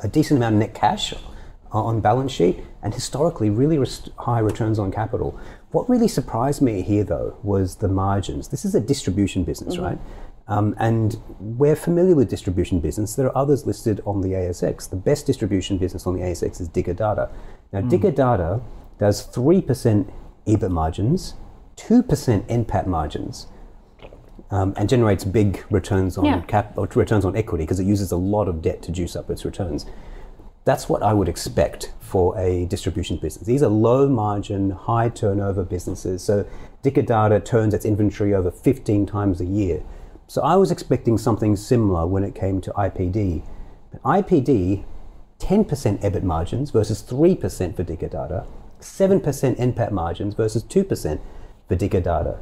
a 0.00 0.08
decent 0.08 0.38
amount 0.38 0.54
of 0.54 0.58
net 0.60 0.74
cash 0.74 1.14
on 1.72 2.00
balance 2.00 2.32
sheet 2.32 2.60
and 2.82 2.94
historically 2.94 3.50
really 3.50 3.78
high 4.18 4.38
returns 4.38 4.78
on 4.78 4.90
capital. 4.90 5.38
What 5.72 5.88
really 5.88 6.08
surprised 6.08 6.62
me 6.62 6.82
here 6.82 7.04
though 7.04 7.36
was 7.42 7.76
the 7.76 7.88
margins. 7.88 8.48
This 8.48 8.64
is 8.64 8.74
a 8.74 8.80
distribution 8.80 9.44
business, 9.44 9.78
right? 9.78 9.98
Um, 10.48 10.76
and 10.78 11.16
we're 11.40 11.76
familiar 11.76 12.14
with 12.14 12.30
distribution 12.30 12.80
business. 12.80 13.16
There 13.16 13.26
are 13.26 13.36
others 13.36 13.66
listed 13.66 14.00
on 14.06 14.20
the 14.20 14.28
ASX. 14.28 14.88
The 14.88 14.96
best 14.96 15.26
distribution 15.26 15.76
business 15.76 16.06
on 16.06 16.14
the 16.14 16.20
ASX 16.20 16.60
is 16.60 16.68
Dicker 16.68 16.94
Data. 16.94 17.30
Now, 17.72 17.80
Dicker 17.80 18.12
Data 18.12 18.60
does 18.98 19.26
3% 19.28 20.10
EBIT 20.46 20.70
margins, 20.70 21.34
2% 21.76 22.06
NPAT 22.46 22.86
margins, 22.86 23.48
um, 24.50 24.74
and 24.76 24.88
generates 24.88 25.24
big 25.24 25.64
returns 25.70 26.16
on 26.16 26.24
Yeah. 26.24 26.40
cap 26.42 26.72
or 26.76 26.88
returns 26.94 27.24
on 27.24 27.36
equity 27.36 27.64
because 27.64 27.80
it 27.80 27.86
uses 27.86 28.12
a 28.12 28.16
lot 28.16 28.48
of 28.48 28.62
debt 28.62 28.82
to 28.82 28.92
juice 28.92 29.16
up 29.16 29.30
its 29.30 29.44
returns. 29.44 29.86
That's 30.64 30.88
what 30.88 31.02
I 31.02 31.12
would 31.12 31.28
expect 31.28 31.92
for 32.00 32.36
a 32.38 32.64
distribution 32.66 33.16
business. 33.18 33.46
These 33.46 33.62
are 33.62 33.68
low 33.68 34.08
margin, 34.08 34.70
high 34.70 35.08
turnover 35.08 35.64
businesses. 35.64 36.22
So 36.22 36.44
Dicker 36.82 37.02
Data 37.02 37.40
turns 37.40 37.74
its 37.74 37.84
inventory 37.84 38.34
over 38.34 38.50
15 38.50 39.06
times 39.06 39.40
a 39.40 39.44
year. 39.44 39.82
So 40.28 40.42
I 40.42 40.56
was 40.56 40.70
expecting 40.72 41.18
something 41.18 41.54
similar 41.56 42.06
when 42.06 42.24
it 42.24 42.34
came 42.34 42.60
to 42.62 42.72
IPD. 42.72 43.42
But 43.92 44.02
IPD, 44.02 44.84
10% 45.38 46.00
EBIT 46.02 46.22
margins 46.22 46.70
versus 46.70 47.02
3% 47.02 47.76
for 47.76 47.82
Dicker 47.84 48.08
Data, 48.08 48.44
7% 48.80 49.22
NPAT 49.58 49.90
margins 49.92 50.34
versus 50.34 50.64
2% 50.64 51.20
for 51.68 51.74
Dicker 51.76 52.00
Data 52.00 52.38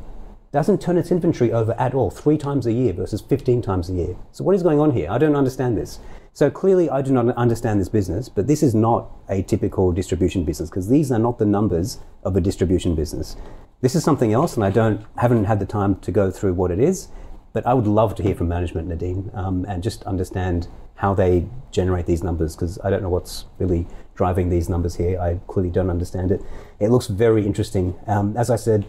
doesn't 0.54 0.80
turn 0.80 0.96
its 0.96 1.10
inventory 1.10 1.52
over 1.52 1.74
at 1.80 1.94
all, 1.94 2.12
three 2.12 2.38
times 2.38 2.64
a 2.64 2.72
year 2.72 2.92
versus 2.92 3.20
15 3.20 3.60
times 3.60 3.90
a 3.90 3.92
year. 3.92 4.14
So, 4.30 4.44
what 4.44 4.54
is 4.54 4.62
going 4.62 4.78
on 4.78 4.92
here? 4.92 5.10
I 5.10 5.18
don't 5.18 5.34
understand 5.34 5.76
this. 5.76 5.98
So, 6.32 6.48
clearly, 6.48 6.88
I 6.88 7.02
do 7.02 7.10
not 7.12 7.28
understand 7.36 7.80
this 7.80 7.88
business, 7.88 8.28
but 8.28 8.46
this 8.46 8.62
is 8.62 8.72
not 8.72 9.10
a 9.28 9.42
typical 9.42 9.90
distribution 9.90 10.44
business 10.44 10.70
because 10.70 10.88
these 10.88 11.10
are 11.10 11.18
not 11.18 11.40
the 11.40 11.44
numbers 11.44 11.98
of 12.22 12.36
a 12.36 12.40
distribution 12.40 12.94
business. 12.94 13.34
This 13.80 13.96
is 13.96 14.04
something 14.04 14.32
else, 14.32 14.54
and 14.54 14.64
I 14.64 14.70
don't 14.70 15.04
haven't 15.18 15.42
had 15.46 15.58
the 15.58 15.66
time 15.66 15.96
to 15.96 16.12
go 16.12 16.30
through 16.30 16.54
what 16.54 16.70
it 16.70 16.78
is. 16.78 17.08
But 17.52 17.66
I 17.66 17.74
would 17.74 17.88
love 17.88 18.14
to 18.14 18.22
hear 18.22 18.36
from 18.36 18.46
management, 18.46 18.86
Nadine, 18.86 19.32
um, 19.34 19.64
and 19.68 19.82
just 19.82 20.04
understand 20.04 20.68
how 20.94 21.14
they 21.14 21.48
generate 21.72 22.06
these 22.06 22.22
numbers 22.22 22.54
because 22.54 22.78
I 22.84 22.90
don't 22.90 23.02
know 23.02 23.08
what's 23.08 23.46
really 23.58 23.88
driving 24.14 24.50
these 24.50 24.68
numbers 24.68 24.94
here. 24.94 25.20
I 25.20 25.40
clearly 25.48 25.70
don't 25.70 25.90
understand 25.90 26.30
it. 26.30 26.40
It 26.78 26.90
looks 26.90 27.08
very 27.08 27.44
interesting. 27.44 27.96
Um, 28.06 28.36
as 28.36 28.50
I 28.50 28.56
said, 28.56 28.86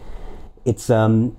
it's 0.64 0.90
um, 0.90 1.36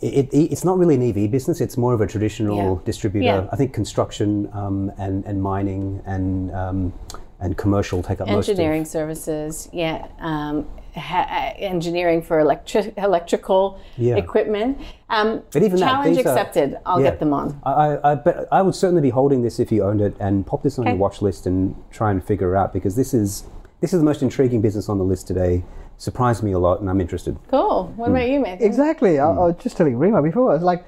it, 0.00 0.32
it, 0.32 0.52
it's 0.52 0.64
not 0.64 0.78
really 0.78 0.94
an 0.94 1.02
EV 1.02 1.30
business. 1.30 1.60
It's 1.60 1.76
more 1.76 1.92
of 1.94 2.00
a 2.00 2.06
traditional 2.06 2.56
Yeah. 2.56 2.84
distributor. 2.84 3.24
Yeah. 3.24 3.48
I 3.52 3.56
think 3.56 3.72
construction 3.72 4.48
um, 4.52 4.92
and 4.98 5.24
and 5.24 5.42
mining 5.42 6.02
and 6.06 6.54
um, 6.54 6.92
and 7.40 7.56
commercial 7.56 8.02
take 8.02 8.20
up 8.20 8.28
most 8.28 8.48
of. 8.48 8.52
engineering 8.52 8.84
services, 8.86 9.68
yeah, 9.72 10.06
um, 10.20 10.66
ha- 10.94 11.26
uh, 11.30 11.52
engineering 11.58 12.22
for 12.22 12.40
electric 12.40 12.94
electrical 12.96 13.78
Yeah. 13.96 14.16
equipment. 14.16 14.78
Um, 15.10 15.42
But 15.52 15.62
even 15.62 15.78
that, 15.80 15.86
challenge 15.86 16.16
are- 16.18 16.20
accepted. 16.20 16.78
I'll 16.86 17.00
Yeah. 17.00 17.10
get 17.10 17.20
them 17.20 17.32
on. 17.34 17.58
I, 17.62 17.72
I, 17.72 18.12
I, 18.12 18.14
but 18.14 18.48
I 18.50 18.62
would 18.62 18.74
certainly 18.74 19.02
be 19.02 19.10
holding 19.10 19.42
this 19.42 19.58
if 19.60 19.70
you 19.70 19.82
owned 19.84 20.00
it, 20.00 20.14
and 20.18 20.46
pop 20.46 20.62
this 20.62 20.78
on 20.78 20.84
Okay. 20.84 20.92
your 20.92 20.98
watch 20.98 21.20
list 21.22 21.46
and 21.46 21.74
try 21.90 22.10
and 22.10 22.24
figure 22.24 22.54
it 22.54 22.58
out 22.58 22.72
because 22.72 22.96
this 22.96 23.12
is 23.14 23.44
this 23.80 23.92
is 23.92 24.00
the 24.00 24.04
most 24.06 24.22
intriguing 24.22 24.60
business 24.62 24.88
on 24.88 24.96
the 24.98 25.04
list 25.04 25.26
today. 25.26 25.62
Surprised 25.98 26.42
me 26.42 26.52
a 26.52 26.58
lot, 26.58 26.80
and 26.80 26.90
I'm 26.90 27.00
interested. 27.00 27.38
Cool. 27.50 27.92
What 27.96 28.10
about 28.10 28.22
mm. 28.22 28.32
you, 28.32 28.40
Mathan? 28.40 28.60
Exactly. 28.60 29.18
I, 29.18 29.30
I 29.30 29.32
mm. 29.32 29.36
was 29.36 29.62
just 29.62 29.76
telling 29.76 29.96
Rima 29.96 30.22
before. 30.22 30.50
I 30.50 30.54
was 30.54 30.62
like, 30.62 30.84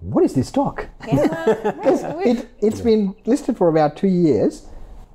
"What 0.00 0.24
is 0.24 0.34
this 0.34 0.48
stock?" 0.48 0.88
it, 1.02 2.48
it's 2.60 2.80
been 2.80 3.14
listed 3.26 3.56
for 3.56 3.68
about 3.68 3.96
two 3.96 4.08
years, 4.08 4.66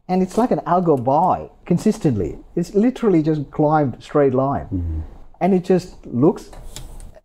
and 0.07 0.21
it's 0.21 0.38
like 0.38 0.51
an 0.51 0.59
algo 0.59 1.01
buy 1.01 1.49
consistently. 1.65 2.39
It's 2.55 2.73
literally 2.73 3.21
just 3.21 3.51
climbed 3.51 4.01
straight 4.01 4.33
line, 4.33 4.65
mm-hmm. 4.65 4.99
and 5.41 5.53
it 5.53 5.65
just 5.65 6.05
looks, 6.05 6.51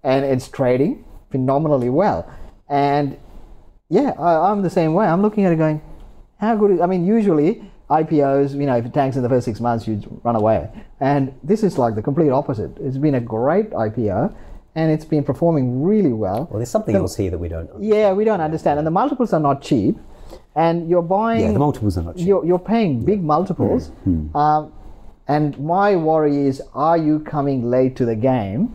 and 0.02 0.24
it's 0.24 0.48
trading 0.48 1.04
phenomenally 1.30 1.90
well. 1.90 2.28
And 2.68 3.18
yeah, 3.88 4.12
I, 4.18 4.50
I'm 4.50 4.62
the 4.62 4.70
same 4.70 4.94
way. 4.94 5.06
I'm 5.06 5.22
looking 5.22 5.44
at 5.44 5.52
it 5.52 5.56
going, 5.56 5.80
how 6.38 6.56
good 6.56 6.72
is, 6.72 6.80
I 6.80 6.86
mean, 6.86 7.06
usually 7.06 7.70
IPOs, 7.90 8.52
you 8.52 8.66
know, 8.66 8.76
if 8.76 8.86
it 8.86 8.94
tanks 8.94 9.16
in 9.16 9.22
the 9.22 9.28
first 9.28 9.44
six 9.44 9.60
months, 9.60 9.86
you'd 9.88 10.06
run 10.22 10.36
away. 10.36 10.70
And 11.00 11.34
this 11.42 11.62
is 11.62 11.76
like 11.76 11.94
the 11.96 12.02
complete 12.02 12.30
opposite. 12.30 12.70
It's 12.78 12.96
been 12.98 13.16
a 13.16 13.20
great 13.20 13.70
IPO 13.70 14.32
and 14.76 14.92
it's 14.92 15.04
been 15.04 15.24
performing 15.24 15.82
really 15.82 16.12
well. 16.12 16.46
Well, 16.50 16.58
there's 16.60 16.70
something 16.70 16.94
else 16.94 17.16
here 17.16 17.30
that 17.30 17.38
we 17.38 17.48
don't. 17.48 17.66
know. 17.68 17.80
Yeah, 17.80 18.12
we 18.12 18.24
don't 18.24 18.40
understand. 18.40 18.78
And 18.78 18.86
the 18.86 18.92
multiples 18.92 19.32
are 19.32 19.40
not 19.40 19.60
cheap. 19.62 19.96
And 20.54 20.88
you're 20.88 21.02
buying, 21.02 21.40
Yeah, 21.40 21.52
the 21.52 21.58
multiples 21.58 21.98
are 21.98 22.02
not 22.02 22.16
cheap. 22.16 22.26
you're, 22.28 22.44
you're 22.46 22.58
paying 22.58 23.04
big 23.04 23.22
multiples. 23.22 23.90
Um, 24.34 24.72
and 25.26 25.58
my 25.58 25.96
worry 25.96 26.46
is, 26.46 26.62
are 26.74 26.96
you 26.96 27.20
coming 27.20 27.68
late 27.70 27.96
to 27.96 28.04
the 28.04 28.16
game? 28.16 28.74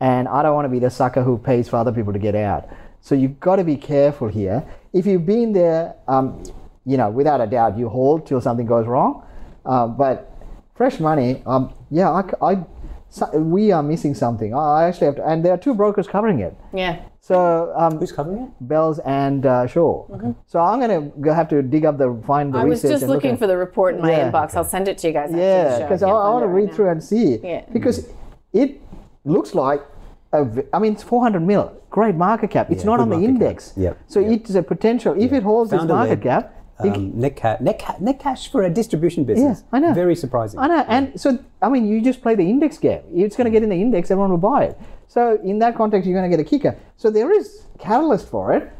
And 0.00 0.26
I 0.28 0.42
don't 0.42 0.54
want 0.54 0.64
to 0.64 0.68
be 0.68 0.78
the 0.80 0.90
sucker 0.90 1.22
who 1.22 1.38
pays 1.38 1.68
for 1.68 1.76
other 1.76 1.92
people 1.92 2.12
to 2.12 2.18
get 2.18 2.34
out. 2.34 2.68
So 3.00 3.14
you've 3.14 3.38
got 3.40 3.56
to 3.56 3.64
be 3.64 3.76
careful 3.76 4.28
here. 4.28 4.64
If 4.92 5.06
you've 5.06 5.26
been 5.26 5.52
there, 5.52 5.94
um, 6.08 6.42
you 6.88 6.96
know, 6.96 7.10
without 7.10 7.40
a 7.40 7.46
doubt, 7.46 7.76
you 7.78 7.88
hold 7.88 8.26
till 8.26 8.40
something 8.40 8.66
goes 8.66 8.86
wrong. 8.86 9.22
Uh, 9.66 9.86
but 9.86 10.32
fresh 10.74 10.98
money, 10.98 11.42
um, 11.46 11.72
yeah, 11.90 12.10
I, 12.10 12.22
c- 12.22 12.36
I- 12.40 12.64
so- 13.10 13.30
we 13.38 13.72
are 13.72 13.82
missing 13.82 14.14
something. 14.14 14.54
I 14.54 14.58
I 14.80 14.88
actually 14.88 15.06
have 15.10 15.16
to, 15.16 15.24
and 15.28 15.44
there 15.44 15.52
are 15.52 15.58
two 15.66 15.74
brokers 15.74 16.06
covering 16.08 16.40
it. 16.40 16.54
Yeah. 16.72 16.94
So 17.20 17.36
um, 17.76 17.98
Who's 17.98 18.12
covering 18.12 18.38
it? 18.44 18.50
Bells 18.72 18.98
and 19.00 19.44
uh, 19.44 19.66
Shaw. 19.66 20.06
So 20.46 20.60
I'm 20.60 20.80
gonna 20.80 21.02
go 21.20 21.34
have 21.34 21.48
to 21.50 21.60
dig 21.62 21.84
up 21.84 21.98
the 21.98 22.08
find 22.26 22.54
the 22.54 22.58
I 22.58 22.64
was 22.64 22.82
research 22.82 22.90
just 22.92 23.02
and 23.02 23.10
look 23.10 23.16
looking 23.18 23.32
at- 23.32 23.38
for 23.38 23.46
the 23.46 23.56
report 23.66 23.96
in 23.96 24.00
my 24.00 24.10
Yeah. 24.12 24.30
inbox. 24.30 24.56
I'll 24.56 24.64
send 24.76 24.88
it 24.88 24.96
to 24.98 25.08
you 25.08 25.12
guys. 25.12 25.30
yeah, 25.32 25.80
because 25.82 26.02
I, 26.02 26.08
can't 26.08 26.18
I 26.26 26.30
want 26.30 26.44
to 26.44 26.48
read 26.48 26.62
right 26.62 26.70
now. 26.70 26.76
through 26.76 26.90
and 26.90 27.02
see 27.04 27.28
Yeah. 27.42 27.62
because 27.72 27.96
it 28.54 28.80
looks 29.26 29.54
like 29.54 29.82
a 30.32 30.44
v- 30.44 30.62
I 30.72 30.78
mean 30.78 30.92
it's 30.94 31.02
400 31.02 31.40
mil, 31.40 31.64
great 31.90 32.14
market 32.14 32.50
cap. 32.50 32.70
It's 32.70 32.82
Yeah, 32.84 32.90
not 32.92 33.00
on 33.00 33.08
the 33.10 33.16
market 33.16 33.26
cap. 33.26 33.34
index. 33.42 33.72
Yep, 33.76 33.98
So 34.06 34.20
yep. 34.20 34.30
it's 34.32 34.54
a 34.54 34.62
potential 34.62 35.14
if 35.18 35.30
it 35.32 35.42
holds 35.42 35.70
this 35.70 35.80
Founder 35.80 35.94
market 35.94 36.10
led, 36.10 36.22
cap. 36.22 36.54
It- 36.84 36.94
Um, 36.96 37.12
net, 37.14 37.36
ca- 37.36 37.56
net, 37.60 37.78
ca- 37.78 37.96
net 38.00 38.18
cash 38.20 38.50
for 38.52 38.62
a 38.62 38.70
distribution 38.70 39.24
business. 39.24 39.64
I 39.72 39.78
know. 39.80 39.92
Very 39.94 40.14
surprising. 40.16 40.60
I 40.60 40.66
know, 40.68 40.84
and 40.88 41.20
so 41.20 41.38
I 41.60 41.68
mean, 41.68 41.86
you 41.88 42.00
just 42.00 42.22
play 42.22 42.34
the 42.34 42.48
index 42.48 42.78
game. 42.78 43.02
It's 43.14 43.36
going 43.36 43.46
to 43.46 43.50
get 43.50 43.62
in 43.62 43.68
the 43.70 43.80
index, 43.80 44.10
everyone 44.10 44.30
will 44.30 44.38
buy 44.52 44.64
it. 44.64 44.78
So 45.08 45.38
in 45.42 45.58
that 45.60 45.74
context, 45.76 46.06
you're 46.06 46.18
going 46.18 46.30
to 46.30 46.36
get 46.36 46.44
a 46.46 46.48
kicker. 46.48 46.76
So 46.96 47.10
there 47.10 47.32
is 47.32 47.64
catalyst 47.78 48.28
for 48.28 48.52
it. 48.52 48.70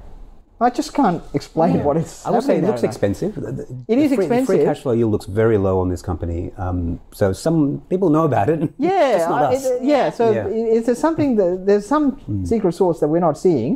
I 0.60 0.70
just 0.70 0.92
can't 0.92 1.22
explain 1.34 1.84
what 1.84 1.96
it's. 1.96 2.26
I 2.26 2.30
would 2.30 2.42
say 2.42 2.56
it 2.58 2.64
looks 2.64 2.82
expensive. 2.82 3.36
The- 3.36 3.52
the- 3.52 3.62
It 3.62 3.96
the 3.96 4.02
is 4.06 4.12
free, 4.14 4.26
the 4.26 4.44
Free 4.44 4.64
cash 4.64 4.80
flow 4.82 4.90
yield 4.92 5.12
looks 5.12 5.26
very 5.26 5.56
low 5.56 5.78
on 5.80 5.88
this 5.88 6.02
company. 6.02 6.50
Um, 6.58 6.98
so 7.12 7.32
some 7.32 7.82
people 7.88 8.10
know 8.10 8.24
about 8.24 8.48
it. 8.50 8.58
Yeah, 8.78 9.12
just 9.18 9.28
not 9.28 9.42
I- 9.42 9.54
us. 9.54 9.64
it- 9.66 9.82
yeah. 9.84 10.10
So 10.10 10.24
Yeah. 10.32 10.46
i- 10.46 10.70
is 10.78 10.86
there 10.86 10.96
something 10.96 11.36
that 11.36 11.64
there's 11.66 11.86
some 11.86 12.18
secret 12.44 12.72
source 12.74 12.98
that 13.00 13.06
we're 13.08 13.20
not 13.28 13.38
seeing, 13.38 13.72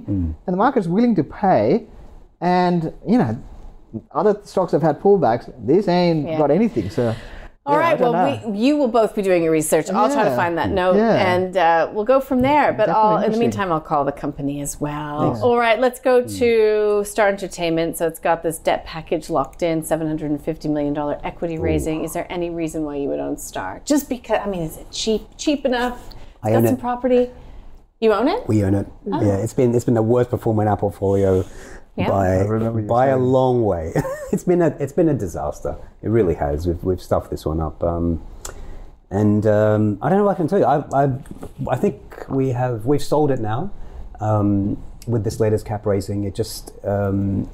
and 0.46 0.52
the 0.54 0.56
market's 0.66 0.88
willing 0.88 1.14
to 1.20 1.24
pay, 1.24 1.86
and 2.40 2.92
you 3.06 3.18
know, 3.18 3.36
other 4.12 4.38
stocks 4.45 4.72
have 4.72 4.82
had 4.82 5.01
pullbacks. 5.01 5.53
This 5.66 5.88
ain't 5.88 6.26
Yeah. 6.28 6.38
got 6.38 6.51
anything. 6.51 6.90
So. 6.90 7.14
All 7.64 7.74
yeah, 7.74 7.80
right. 7.80 8.01
Well, 8.01 8.51
we, 8.51 8.59
you 8.59 8.76
will 8.76 8.88
both 8.88 9.14
be 9.14 9.22
doing 9.22 9.45
your 9.45 9.53
research. 9.53 9.88
I'll 9.88 10.12
try 10.12 10.24
to 10.24 10.34
find 10.34 10.59
that 10.59 10.70
note, 10.70 10.97
Yeah. 10.97 11.34
and 11.34 11.57
uh, 11.57 11.90
we'll 11.93 12.05
go 12.05 12.18
from 12.20 12.40
there. 12.40 12.72
But 12.72 12.88
I'll, 12.88 13.22
in 13.22 13.30
the 13.30 13.38
meantime, 13.38 13.70
I'll 13.70 13.80
call 13.80 14.05
the 14.05 14.11
company 14.11 14.61
as 14.62 14.80
well. 14.80 15.40
All 15.40 15.57
right. 15.57 15.78
Let's 15.78 16.01
go 16.01 16.26
to 16.26 17.05
Star 17.05 17.28
Entertainment. 17.28 17.99
So 17.99 18.09
it's 18.09 18.18
got 18.18 18.43
this 18.43 18.59
debt 18.59 18.84
package 18.84 19.30
locked 19.30 19.62
in, 19.62 19.84
seven 19.84 20.09
hundred 20.09 20.32
and 20.32 20.45
fifty 20.45 20.66
million 20.68 20.93
dollar 20.93 21.20
equity 21.22 21.57
raising. 21.59 22.03
Is 22.03 22.12
there 22.14 22.26
any 22.28 22.51
reason 22.51 22.82
why 22.82 22.97
you 22.97 23.09
would 23.11 23.20
own 23.20 23.36
Star? 23.38 23.80
Just 23.84 24.09
because? 24.09 24.40
I 24.45 24.49
mean, 24.49 24.62
is 24.62 24.78
it 24.78 24.90
cheap? 24.90 25.22
Cheap 25.38 25.64
enough? 25.64 26.09
It's 26.09 26.18
I 26.43 26.51
got 26.51 26.64
some 26.64 26.74
it. 26.74 26.80
property. 26.80 27.30
You 28.01 28.12
own 28.12 28.26
it? 28.26 28.49
We 28.49 28.64
own 28.64 28.74
it. 28.74 28.88
Yeah, 29.07 29.36
it's 29.36 29.55
been 29.55 29.72
it's 29.72 29.84
been 29.84 29.95
the 29.95 30.03
worst 30.03 30.30
performer 30.30 30.62
in 30.62 30.68
our 30.68 30.76
portfolio 30.76 31.45
Yeah. 31.97 32.09
by 32.09 32.38
remember 32.38 32.80
you 32.80 32.86
by 32.86 33.09
a 33.09 33.18
long 33.18 33.64
way. 33.64 33.93
it's 34.32 34.45
been 34.45 34.62
a 34.62 34.68
it's 34.80 34.93
been 34.93 35.09
a 35.09 35.14
disaster. 35.14 35.76
It 36.03 36.09
really 36.09 36.34
has. 36.34 36.66
We've 36.66 36.82
we've 36.82 37.03
stuffed 37.03 37.30
this 37.30 37.45
one 37.45 37.61
up. 37.61 37.82
Um, 37.82 38.22
and 39.11 39.47
um, 39.47 39.99
I 40.01 40.09
don't 40.09 40.18
know 40.18 40.24
what 40.24 40.32
I 40.32 40.34
can 40.36 40.49
tell 40.49 40.59
you. 40.59 40.64
I, 40.64 41.05
I 41.05 41.12
I 41.70 41.76
think 41.76 42.24
we 42.30 42.49
have 42.49 42.86
we've 42.86 43.03
sold 43.03 43.30
it 43.30 43.40
now 43.40 43.70
um, 44.20 44.82
with 45.07 45.22
this 45.22 45.38
latest 45.38 45.66
cap 45.66 45.84
raising. 45.84 46.24
It 46.24 46.34
just 46.34 46.72
um, 46.84 47.51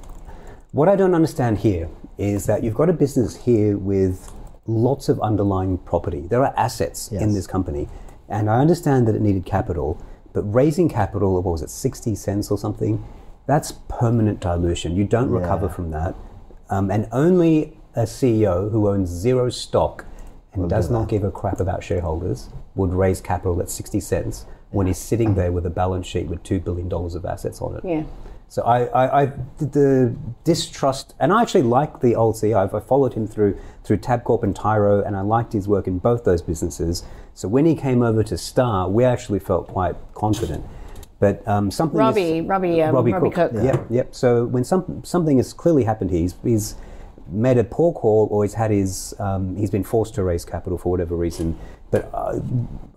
what 0.70 0.88
I 0.88 0.94
don't 0.94 1.14
understand 1.14 1.58
here 1.58 1.88
is 2.16 2.46
that 2.46 2.62
you've 2.62 2.74
got 2.74 2.88
a 2.88 2.92
business 2.92 3.44
here 3.44 3.76
with 3.76 4.30
lots 4.66 5.08
of 5.08 5.20
underlying 5.20 5.78
property. 5.78 6.26
There 6.28 6.44
are 6.44 6.54
assets 6.56 7.10
in 7.10 7.34
this 7.34 7.46
company, 7.46 7.88
and 8.28 8.48
I 8.50 8.60
understand 8.60 9.08
that 9.08 9.14
it 9.14 9.22
needed 9.22 9.44
capital, 9.44 10.00
but 10.32 10.42
raising 10.42 10.88
capital, 10.88 11.42
what 11.42 11.50
was 11.50 11.62
it, 11.62 11.70
60 11.70 12.14
cents 12.14 12.50
or 12.50 12.58
something? 12.58 13.02
That's 13.48 13.72
permanent 13.88 14.40
dilution. 14.40 14.94
You 14.94 15.04
don't 15.04 15.30
recover 15.30 15.66
Yeah. 15.66 15.72
from 15.72 15.90
that. 15.90 16.14
Um, 16.68 16.90
and 16.90 17.08
only 17.12 17.78
a 17.96 18.02
CEO 18.06 18.68
who 18.70 18.88
owns 18.88 19.08
zero 19.08 19.48
stock 19.48 20.04
and 20.52 20.68
does 20.68 20.90
not 20.90 21.08
give 21.08 21.24
a 21.24 21.30
crap 21.30 21.58
about 21.58 21.82
shareholders 21.82 22.50
would 22.76 22.92
raise 22.92 23.22
capital 23.22 23.58
at 23.60 23.70
60 23.70 24.00
cents 24.00 24.44
when 24.70 24.86
he's 24.86 24.98
sitting 24.98 25.34
there 25.34 25.50
with 25.50 25.64
a 25.64 25.70
balance 25.70 26.06
sheet 26.06 26.26
with 26.26 26.42
$2 26.42 26.62
billion 26.62 26.92
of 26.92 27.24
assets 27.24 27.62
on 27.62 27.74
it. 27.76 27.84
Yeah. 27.84 28.02
So 28.50 28.62
I, 28.62 28.84
I, 28.86 29.22
I 29.22 29.32
the 29.58 30.14
distrust, 30.44 31.14
and 31.18 31.32
I 31.32 31.40
actually 31.42 31.62
like 31.62 32.00
the 32.00 32.14
old 32.16 32.34
CEO. 32.34 32.56
I've, 32.56 32.74
I 32.74 32.80
followed 32.80 33.12
him 33.14 33.26
through 33.26 33.58
through 33.84 33.98
Tabcorp 33.98 34.42
and 34.42 34.56
Tyro, 34.56 35.02
and 35.02 35.16
I 35.16 35.20
liked 35.20 35.52
his 35.52 35.68
work 35.68 35.86
in 35.86 35.98
both 35.98 36.24
those 36.24 36.40
businesses. 36.40 37.02
So 37.34 37.46
when 37.46 37.66
he 37.66 37.74
came 37.74 38.02
over 38.02 38.22
to 38.24 38.38
Star, 38.38 38.88
we 38.88 39.04
actually 39.04 39.38
felt 39.38 39.68
quite 39.68 39.96
confident. 40.14 40.64
But 41.20 41.46
um, 41.48 41.70
something 41.70 41.98
Robbie, 41.98 42.38
is, 42.38 42.46
Robbie, 42.46 42.80
um, 42.82 42.94
Robbie, 42.94 43.12
Robbie 43.12 43.30
Cook. 43.30 43.52
Cook. 43.52 43.62
Yep, 43.64 43.86
yep. 43.90 44.14
So 44.14 44.44
when 44.44 44.62
some 44.64 45.02
something 45.04 45.36
has 45.38 45.52
clearly 45.52 45.84
happened, 45.84 46.10
he's 46.10 46.34
he's 46.44 46.76
made 47.30 47.58
a 47.58 47.64
poor 47.64 47.92
call, 47.92 48.28
or 48.30 48.44
he's 48.44 48.54
had 48.54 48.70
his 48.70 49.14
um, 49.18 49.56
he's 49.56 49.70
been 49.70 49.82
forced 49.84 50.14
to 50.14 50.22
raise 50.22 50.44
capital 50.44 50.78
for 50.78 50.90
whatever 50.90 51.16
reason. 51.16 51.58
But 51.90 52.08
uh, 52.14 52.38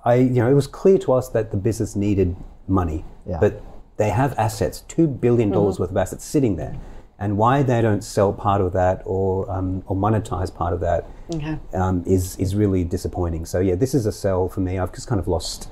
I, 0.05 0.15
you 0.15 0.29
know, 0.41 0.49
it 0.51 0.53
was 0.53 0.67
clear 0.67 0.97
to 0.99 1.13
us 1.13 1.29
that 1.29 1.51
the 1.51 1.57
business 1.57 1.95
needed 1.95 2.35
money, 2.67 3.05
Yeah. 3.25 3.39
but 3.39 3.61
they 3.97 4.09
have 4.09 4.37
assets, 4.37 4.81
two 4.81 5.07
billion 5.07 5.49
dollars 5.49 5.79
worth 5.79 5.91
of 5.91 5.97
assets 5.97 6.23
sitting 6.23 6.57
there, 6.57 6.75
and 7.17 7.37
why 7.37 7.63
they 7.63 7.81
don't 7.81 8.03
sell 8.03 8.31
part 8.33 8.61
of 8.61 8.73
that 8.73 9.01
or 9.05 9.49
um, 9.49 9.81
or 9.87 9.95
monetize 9.95 10.53
part 10.53 10.73
of 10.73 10.79
that 10.81 11.05
Okay. 11.33 11.57
um, 11.73 12.03
is 12.05 12.35
is 12.37 12.53
really 12.53 12.83
disappointing. 12.83 13.45
So 13.47 13.59
yeah, 13.59 13.75
this 13.75 13.95
is 13.95 14.05
a 14.05 14.11
sell 14.11 14.47
for 14.47 14.59
me. 14.61 14.77
I've 14.77 14.93
just 14.93 15.07
kind 15.07 15.19
of 15.19 15.27
lost. 15.27 15.69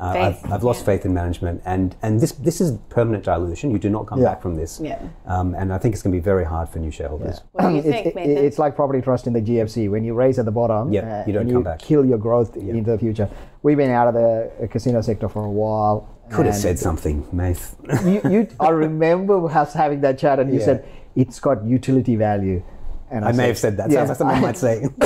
Uh, 0.00 0.04
I've, 0.44 0.52
I've 0.52 0.62
lost 0.62 0.80
yeah. 0.80 0.86
faith 0.86 1.04
in 1.06 1.12
management, 1.12 1.60
and 1.64 1.96
and 2.02 2.20
this 2.20 2.32
this 2.32 2.60
is 2.60 2.78
permanent 2.88 3.24
dilution. 3.24 3.70
You 3.72 3.78
do 3.78 3.90
not 3.90 4.06
come 4.06 4.20
Yeah. 4.20 4.26
back 4.28 4.42
from 4.42 4.54
this. 4.54 4.80
Yeah. 4.80 5.00
Um, 5.26 5.54
and 5.56 5.72
I 5.72 5.78
think 5.78 5.92
it's 5.94 6.02
going 6.02 6.12
to 6.12 6.18
be 6.20 6.22
very 6.24 6.44
hard 6.44 6.68
for 6.68 6.78
new 6.78 6.90
shareholders. 6.92 7.40
What 7.52 7.68
do 7.68 7.74
you 7.74 7.78
It's- 7.80 8.02
think, 8.04 8.16
it- 8.16 8.38
it's 8.44 8.58
like 8.60 8.76
property 8.76 9.00
trust 9.00 9.26
in 9.26 9.32
the 9.32 9.40
GFC. 9.40 9.88
When 9.88 10.04
you 10.04 10.14
raise 10.14 10.38
at 10.38 10.44
the 10.44 10.52
bottom, 10.52 10.92
Yep, 10.92 11.04
uh, 11.04 11.24
you 11.26 11.32
don't 11.32 11.42
and 11.42 11.52
come 11.52 11.62
back. 11.64 11.78
kill 11.80 12.04
your 12.04 12.18
growth 12.18 12.56
into 12.56 12.90
the 12.92 12.98
future. 12.98 13.28
We've 13.64 13.76
been 13.76 13.90
out 13.90 14.06
of 14.06 14.14
the 14.14 14.50
uh, 14.62 14.66
casino 14.68 15.00
sector 15.00 15.28
for 15.28 15.44
a 15.44 15.50
while. 15.50 16.08
Could 16.30 16.46
have 16.46 16.54
said 16.54 16.78
something, 16.78 17.26
Math. 17.32 17.74
you, 18.04 18.20
you, 18.30 18.48
I 18.60 18.68
remember 18.68 19.46
us 19.48 19.72
having 19.72 20.00
that 20.02 20.18
chat, 20.18 20.38
and 20.38 20.52
you 20.52 20.58
Yeah. 20.60 20.64
said 20.64 20.84
it's 21.16 21.40
got 21.40 21.64
utility 21.64 22.14
value. 22.16 22.62
And 23.10 23.24
I 23.24 23.32
may 23.32 23.46
have 23.48 23.58
said 23.58 23.76
that. 23.78 23.90
Sounds 23.90 24.08
like 24.08 24.18
something 24.18 24.36
I 24.36 24.40
might 24.40 24.56
say. 24.56 24.82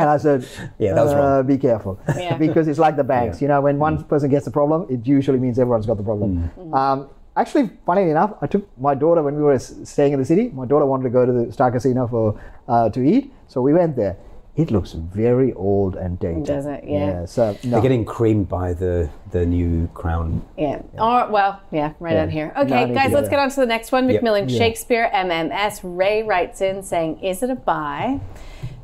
And 0.00 0.08
I 0.08 0.16
said, 0.18 0.46
Yeah, 0.78 0.94
that 0.94 1.04
was 1.04 1.12
uh, 1.12 1.16
wrong. 1.16 1.46
Be 1.46 1.58
careful, 1.58 1.98
Yeah. 2.16 2.36
because 2.36 2.68
it's 2.68 2.78
like 2.78 2.96
the 2.96 3.04
banks. 3.04 3.42
You 3.42 3.48
know, 3.48 3.60
when 3.60 3.78
one 3.78 4.04
person 4.04 4.30
gets 4.30 4.46
a 4.46 4.50
problem, 4.50 4.86
it 4.88 5.06
usually 5.06 5.38
means 5.38 5.58
everyone's 5.58 5.86
got 5.86 5.96
the 5.96 6.02
problem. 6.04 6.50
Um, 6.72 7.08
actually, 7.36 7.70
funny 7.84 8.10
enough, 8.10 8.34
I 8.40 8.46
took 8.46 8.66
my 8.78 8.94
daughter 8.94 9.22
when 9.22 9.34
we 9.36 9.42
were 9.42 9.58
staying 9.58 10.12
in 10.12 10.18
the 10.18 10.24
city. 10.24 10.48
My 10.50 10.66
daughter 10.66 10.86
wanted 10.86 11.04
to 11.04 11.10
go 11.10 11.26
to 11.26 11.32
the 11.32 11.52
Star 11.52 11.70
Casino 11.72 12.06
for 12.06 12.40
uh, 12.68 12.88
to 12.90 13.00
eat, 13.02 13.32
so 13.48 13.60
we 13.60 13.72
went 13.72 13.96
there. 13.96 14.16
It 14.56 14.70
looks 14.70 14.92
very 14.92 15.52
old 15.54 15.94
and 15.94 16.18
dated. 16.18 16.44
Does 16.44 16.66
it? 16.66 16.84
Yeah. 16.86 17.24
so 17.24 17.56
no. 17.64 17.70
They're 17.70 17.80
getting 17.80 18.04
creamed 18.04 18.48
by 18.48 18.72
the 18.74 19.08
the 19.30 19.46
new 19.46 19.88
crown. 19.94 20.42
Yeah. 20.58 20.82
Or 20.98 21.28
well, 21.30 21.60
yeah, 21.70 21.92
right 22.00 22.14
Yeah. 22.14 22.22
out 22.24 22.30
here. 22.30 22.52
Okay, 22.56 22.86
need 22.86 22.94
guys, 22.94 23.12
let's 23.12 23.28
get 23.28 23.36
get 23.36 23.42
on 23.44 23.50
to 23.50 23.60
the 23.60 23.66
next 23.66 23.92
one. 23.92 24.08
Yep. 24.08 24.22
McMillan 24.22 24.50
Yeah. 24.50 24.58
Shakespeare 24.58 25.08
MMS. 25.14 25.80
Ray 25.84 26.22
writes 26.24 26.60
in 26.60 26.82
saying, 26.82 27.20
"Is 27.20 27.42
it 27.42 27.50
a 27.50 27.54
buy? 27.54 28.20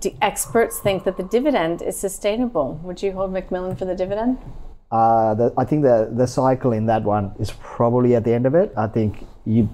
Do 0.00 0.10
experts 0.22 0.78
think 0.78 1.04
that 1.04 1.16
the 1.16 1.24
dividend 1.24 1.82
is 1.82 1.96
sustainable? 1.96 2.78
Would 2.84 3.02
you 3.02 3.12
hold 3.12 3.32
McMillan 3.32 3.76
for 3.76 3.86
the 3.86 3.94
dividend?" 3.94 4.38
uh, 4.92 5.34
the, 5.34 5.52
I 5.58 5.64
think 5.64 5.82
the 5.82 6.08
the 6.14 6.26
cycle 6.26 6.72
in 6.72 6.86
that 6.86 7.02
one 7.02 7.32
is 7.40 7.52
probably 7.60 8.14
at 8.14 8.24
the 8.24 8.32
end 8.32 8.46
of 8.46 8.54
it. 8.54 8.72
I 8.76 8.86
think 8.86 9.26
you, 9.44 9.68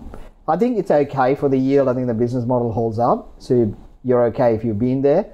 I 0.49 0.57
think 0.57 0.79
it's 0.79 0.91
okay 0.91 1.35
for 1.35 1.49
the 1.51 1.59
yield. 1.59 1.89
I 1.89 1.95
think 1.95 2.07
the 2.07 2.15
business 2.15 2.47
model 2.47 2.73
holds 2.73 2.99
up, 2.99 3.35
so 3.39 3.75
you're 4.05 4.25
okay 4.27 4.55
if 4.55 4.65
you've 4.65 4.79
been 4.79 5.03
there. 5.03 5.27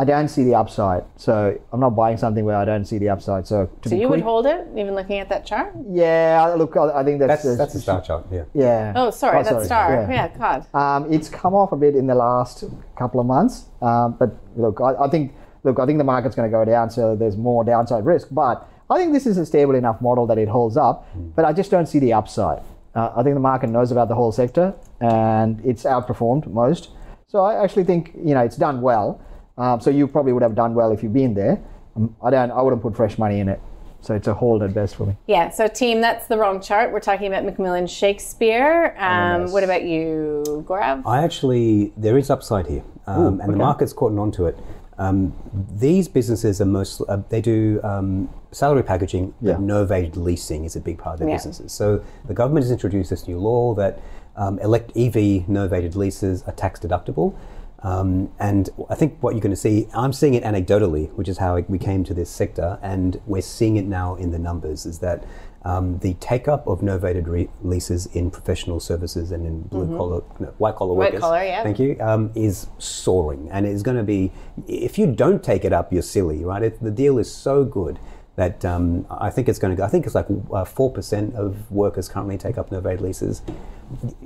I 0.00 0.04
don't 0.04 0.28
see 0.28 0.44
the 0.44 0.54
upside, 0.54 1.04
so 1.16 1.32
I'm 1.72 1.80
not 1.80 1.90
buying 1.94 2.16
something 2.16 2.44
where 2.46 2.56
I 2.56 2.64
don't 2.64 2.86
see 2.86 2.96
the 2.96 3.10
upside. 3.10 3.46
So 3.46 3.68
to 3.82 3.88
So 3.88 3.94
be 3.96 4.00
you 4.00 4.08
would 4.08 4.22
hold 4.22 4.46
it, 4.46 4.66
even 4.74 4.94
looking 4.94 5.18
at 5.18 5.28
that 5.28 5.44
chart? 5.44 5.74
yeah, 5.90 6.42
I- 6.42 6.54
look, 6.54 6.74
I, 6.74 7.00
I 7.00 7.04
think 7.04 7.18
that's 7.20 7.42
That's 7.42 7.58
that's 7.58 7.74
a 7.74 7.80
star 7.80 8.00
chart. 8.00 8.24
Yeah. 8.32 8.44
yeah. 8.54 8.92
Oh, 8.96 9.10
sorry, 9.10 9.40
Oh, 9.40 9.42
that's 9.42 9.50
sorry. 9.50 9.66
star. 9.66 9.92
Yeah. 9.92 10.10
Yeah, 10.10 10.28
God. 10.38 10.60
Um, 10.82 11.12
it's 11.12 11.28
come 11.28 11.54
off 11.54 11.72
a 11.72 11.76
bit 11.76 11.94
in 11.96 12.06
the 12.06 12.14
last 12.14 12.64
couple 12.96 13.20
of 13.20 13.26
months, 13.26 13.66
um, 13.82 14.16
but 14.18 14.30
look, 14.56 14.80
I, 14.80 15.04
I 15.04 15.08
think 15.10 15.34
look, 15.64 15.78
I 15.78 15.84
think 15.84 15.98
the 15.98 16.04
market's 16.14 16.34
going 16.34 16.50
to 16.50 16.56
go 16.58 16.64
down, 16.64 16.88
so 16.88 17.14
there's 17.14 17.36
more 17.36 17.62
downside 17.62 18.06
risk. 18.06 18.28
But 18.30 18.66
I 18.88 18.96
think 18.96 19.12
this 19.12 19.26
is 19.26 19.36
a 19.36 19.44
stable 19.44 19.74
enough 19.74 20.00
model 20.00 20.26
that 20.28 20.38
it 20.38 20.48
holds 20.48 20.78
up. 20.78 21.06
But 21.36 21.44
I 21.44 21.52
just 21.52 21.70
don't 21.70 21.86
see 21.86 21.98
the 21.98 22.14
upside. 22.14 22.62
Uh, 22.94 23.10
I 23.14 23.22
think 23.22 23.34
the 23.34 23.40
market 23.52 23.68
knows 23.68 23.92
about 23.92 24.08
the 24.08 24.14
whole 24.14 24.32
sector, 24.32 24.72
and 25.02 25.60
it's 25.62 25.82
outperformed 25.84 26.46
most. 26.46 26.88
So 27.26 27.40
I 27.44 27.62
actually 27.62 27.84
think 27.84 28.12
you 28.16 28.32
know 28.34 28.40
it's 28.48 28.56
done 28.56 28.80
well. 28.80 29.20
Um, 29.60 29.80
so 29.80 29.90
you 29.90 30.08
probably 30.08 30.32
would 30.32 30.42
have 30.42 30.54
done 30.54 30.74
well 30.74 30.90
if 30.90 31.02
you've 31.02 31.12
been 31.12 31.34
there. 31.34 31.60
Um, 31.94 32.16
I 32.22 32.30
don't. 32.30 32.50
I 32.50 32.62
wouldn't 32.62 32.82
put 32.82 32.96
fresh 32.96 33.18
money 33.18 33.40
in 33.40 33.48
it. 33.48 33.60
So 34.02 34.14
it's 34.14 34.26
a 34.28 34.32
hold 34.32 34.62
at 34.62 34.72
best 34.72 34.96
for 34.96 35.04
me. 35.04 35.14
Yeah, 35.26 35.50
so 35.50 35.68
team, 35.68 36.00
that's 36.00 36.26
the 36.26 36.38
wrong 36.38 36.62
chart. 36.62 36.90
We're 36.90 37.00
talking 37.00 37.26
about 37.26 37.44
McMillan 37.44 37.86
Shakespeare. 37.86 38.94
Um, 38.96 39.42
MMS. 39.42 39.52
what 39.52 39.62
about 39.62 39.82
you, 39.82 40.64
Gaurav? 40.66 41.02
I 41.04 41.22
actually, 41.22 41.92
there 41.98 42.16
is 42.16 42.30
upside 42.30 42.66
here, 42.66 42.82
um, 43.06 43.40
and 43.42 43.52
the 43.52 43.58
market's 43.58 43.92
caught 43.92 44.16
on 44.18 44.32
to 44.32 44.46
it. 44.46 44.58
Um, 44.96 45.34
these 45.74 46.08
businesses 46.08 46.62
are 46.62 46.66
most, 46.66 47.02
uh, 47.08 47.18
they 47.28 47.42
do 47.42 47.80
um, 47.82 48.30
salary 48.52 48.82
packaging, 48.82 49.34
Yeah. 49.42 49.54
but 49.54 49.62
novated 49.62 50.16
leasing 50.16 50.64
is 50.64 50.76
a 50.76 50.80
big 50.80 50.96
part 50.96 51.14
of 51.14 51.20
their 51.20 51.28
Yeah. 51.28 51.34
businesses. 51.36 51.72
So 51.72 52.00
the 52.26 52.34
government 52.34 52.64
has 52.64 52.70
introduced 52.72 53.10
this 53.10 53.28
new 53.28 53.38
law 53.38 53.74
that 53.74 53.98
um, 54.36 54.58
elect 54.60 54.92
EV 54.96 55.44
novated 55.46 55.94
leases 55.94 56.42
are 56.46 56.52
tax 56.52 56.80
deductible. 56.80 57.34
Um, 57.82 58.30
and 58.38 58.68
I 58.90 58.94
think 58.94 59.16
what 59.22 59.34
you're 59.34 59.40
going 59.40 59.52
to 59.52 59.56
see, 59.56 59.88
I'm 59.94 60.12
seeing 60.12 60.34
it 60.34 60.44
anecdotally, 60.44 61.10
which 61.12 61.28
is 61.28 61.38
how 61.38 61.58
we 61.60 61.78
came 61.78 62.04
to 62.04 62.14
this 62.14 62.28
sector, 62.28 62.78
and 62.82 63.20
we're 63.26 63.42
seeing 63.42 63.76
it 63.76 63.86
now 63.86 64.16
in 64.16 64.30
the 64.32 64.38
numbers, 64.38 64.84
is 64.84 64.98
that 64.98 65.24
um, 65.62 65.98
the 65.98 66.14
take 66.14 66.48
up 66.48 66.66
of 66.66 66.80
novated 66.80 67.26
re- 67.26 67.48
leases 67.62 68.06
in 68.06 68.30
professional 68.30 68.80
services 68.80 69.30
and 69.30 69.46
in 69.46 69.62
blue 69.62 69.96
collar, 69.96 70.22
no, 70.38 70.46
white 70.58 70.76
collar 70.76 70.92
Mm-hmm. 70.92 70.98
White 70.98 71.12
workers, 71.12 71.20
collar, 71.20 71.44
yeah. 71.44 71.62
thank 71.62 71.78
you, 71.78 71.96
um, 72.00 72.30
is 72.34 72.66
soaring. 72.78 73.48
And 73.50 73.66
it's 73.66 73.82
going 73.82 73.96
to 73.96 74.02
be, 74.02 74.32
if 74.66 74.98
you 74.98 75.06
don't 75.06 75.42
take 75.42 75.64
it 75.64 75.72
up, 75.72 75.92
you're 75.92 76.02
silly, 76.02 76.44
right? 76.44 76.62
It, 76.62 76.82
the 76.82 76.90
deal 76.90 77.18
is 77.18 77.32
so 77.32 77.64
good 77.64 77.98
that 78.36 78.64
um, 78.64 79.06
I 79.10 79.30
think 79.30 79.48
it's 79.48 79.58
going 79.58 79.72
to 79.72 79.76
go, 79.76 79.84
I 79.84 79.88
think 79.88 80.06
it's 80.06 80.14
like 80.14 80.26
uh, 80.26 80.64
4% 80.64 81.34
of 81.34 81.70
workers 81.70 82.08
currently 82.08 82.38
take 82.38 82.58
up 82.58 82.70
novated 82.70 83.00
leases. 83.00 83.42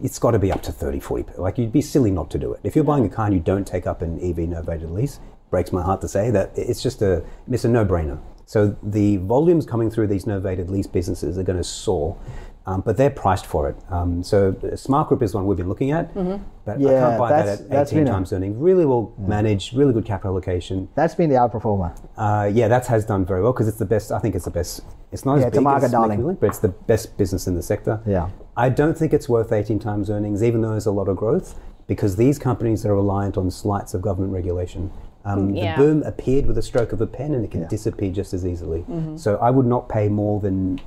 It's 0.02 0.18
got 0.18 0.32
to 0.32 0.38
be 0.38 0.52
up 0.52 0.62
to 0.62 0.72
30, 0.72 1.00
40. 1.00 1.38
Like 1.38 1.58
you'd 1.58 1.72
be 1.72 1.80
silly 1.80 2.10
not 2.10 2.30
to 2.32 2.38
do 2.38 2.52
it. 2.52 2.60
If 2.62 2.76
you're 2.76 2.84
buying 2.84 3.04
a 3.04 3.08
car 3.08 3.26
and 3.26 3.34
you 3.34 3.40
don't 3.40 3.66
take 3.66 3.86
up 3.86 4.02
an 4.02 4.18
EV 4.18 4.48
novated 4.48 4.92
lease, 4.92 5.20
breaks 5.50 5.72
my 5.72 5.82
heart 5.82 6.00
to 6.02 6.08
say 6.08 6.30
that 6.30 6.52
it's 6.56 6.82
just 6.82 7.00
a, 7.02 7.24
it's 7.50 7.64
a 7.64 7.68
no-brainer. 7.68 8.20
So 8.46 8.76
the 8.82 9.16
volumes 9.18 9.64
coming 9.64 9.90
through 9.90 10.08
these 10.08 10.26
novated 10.26 10.68
lease 10.68 10.86
businesses 10.86 11.38
are 11.38 11.42
going 11.42 11.56
to 11.56 11.64
soar. 11.64 12.18
Um, 12.66 12.80
but 12.80 12.96
they're 12.96 13.10
priced 13.10 13.44
for 13.44 13.68
it. 13.68 13.76
Um, 13.90 14.22
so 14.22 14.56
Smart 14.74 15.08
Group 15.08 15.22
is 15.22 15.34
one 15.34 15.46
we've 15.46 15.58
been 15.58 15.68
looking 15.68 15.90
at, 15.90 16.14
but 16.14 16.76
I 16.76 16.78
can't 16.78 17.18
buy 17.18 17.28
that 17.42 17.60
at 17.70 17.88
18 17.88 17.98
been 17.98 18.08
a- 18.08 18.10
times 18.10 18.32
earnings. 18.32 18.56
Really 18.56 18.86
well 18.86 19.12
managed, 19.18 19.74
really 19.76 19.92
good 19.92 20.06
capital 20.06 20.30
allocation. 20.32 20.88
That's 20.94 21.14
been 21.14 21.28
the 21.28 21.36
outperformer. 21.36 21.94
Uh, 22.16 22.50
yeah, 22.50 22.68
that 22.68 22.86
has 22.86 23.04
done 23.04 23.26
very 23.26 23.42
well 23.42 23.52
because 23.52 23.68
it's 23.68 23.76
the 23.78 23.84
best. 23.84 24.10
I 24.10 24.18
think 24.18 24.34
it's 24.34 24.46
the 24.46 24.50
best. 24.50 24.80
It's 25.12 25.26
not 25.26 25.40
Yeah, 25.40 25.46
as 25.46 25.52
big 25.52 25.60
market 25.62 25.84
as 25.86 25.92
darling. 25.92 26.20
McMillan, 26.20 26.40
but 26.40 26.46
it's 26.46 26.58
the 26.58 26.68
best 26.68 27.18
business 27.18 27.46
in 27.46 27.54
the 27.54 27.62
sector. 27.62 28.00
Yeah. 28.06 28.30
I 28.56 28.70
don't 28.70 28.96
think 28.96 29.12
it's 29.12 29.28
worth 29.28 29.52
18 29.52 29.78
times 29.78 30.08
earnings, 30.08 30.42
even 30.42 30.62
though 30.62 30.70
there's 30.70 30.86
a 30.86 30.90
lot 30.90 31.08
of 31.08 31.16
growth, 31.18 31.58
because 31.86 32.16
these 32.16 32.38
companies 32.38 32.86
are 32.86 32.94
reliant 32.94 33.36
on 33.36 33.50
slights 33.50 33.92
of 33.92 34.00
government 34.00 34.32
regulation. 34.32 34.90
Um, 35.26 35.54
Yeah. 35.54 35.76
The 35.76 35.82
boom 35.82 36.02
appeared 36.02 36.46
with 36.46 36.58
a 36.58 36.62
stroke 36.62 36.92
of 36.92 37.00
a 37.00 37.06
pen, 37.06 37.34
and 37.34 37.44
it 37.44 37.50
can 37.50 37.62
Yeah. 37.62 37.68
disappear 37.68 38.10
just 38.10 38.34
as 38.34 38.44
easily. 38.46 38.80
Mm-hmm. 38.90 39.16
So 39.16 39.36
I 39.36 39.50
would 39.50 39.66
not 39.66 39.88
pay 39.88 40.08
more 40.08 40.38
than 40.40 40.80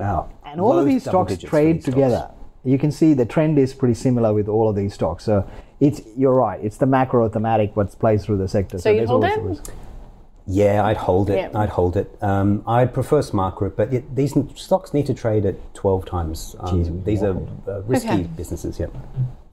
uh, 0.00 0.22
And 0.52 0.60
all 0.60 0.78
of 0.78 0.86
these 0.86 1.02
stocks 1.02 1.36
trade 1.38 1.76
these 1.76 1.84
stocks. 1.84 1.94
together. 1.94 2.30
You 2.64 2.78
can 2.78 2.92
see 2.92 3.14
the 3.14 3.24
trend 3.24 3.58
is 3.58 3.72
pretty 3.72 3.94
similar 3.94 4.34
with 4.34 4.48
all 4.48 4.68
of 4.68 4.76
these 4.76 4.92
stocks. 4.94 5.24
So 5.24 5.48
it's 5.80 6.02
you're 6.16 6.34
right. 6.34 6.60
It's 6.62 6.76
the 6.76 6.86
macro 6.86 7.28
thematic 7.28 7.74
what 7.76 7.98
plays 7.98 8.24
through 8.24 8.38
the 8.38 8.48
sector. 8.48 8.78
So 8.78 8.90
you 8.90 9.06
hold 9.06 9.24
it? 9.24 9.70
Yeah, 10.46 10.84
I'd 10.84 10.96
hold 10.96 11.30
it. 11.30 11.36
Yeah. 11.36 11.50
I'd 11.58 11.68
hold 11.68 11.96
it. 11.96 12.10
Um, 12.20 12.64
I'd 12.66 12.92
prefer 12.92 13.22
Smart 13.22 13.54
Group, 13.56 13.76
but 13.76 13.92
yet 13.92 14.16
these 14.16 14.34
stocks 14.56 14.92
need 14.92 15.06
to 15.06 15.14
trade 15.14 15.46
at 15.46 15.74
12 15.74 16.04
times. 16.06 16.56
Um, 16.58 16.84
Jeez, 16.84 17.04
these 17.04 17.22
are 17.22 17.36
uh, 17.68 17.82
risky 17.82 18.08
Okay. 18.08 18.22
businesses. 18.24 18.78
Yeah. 18.80 18.86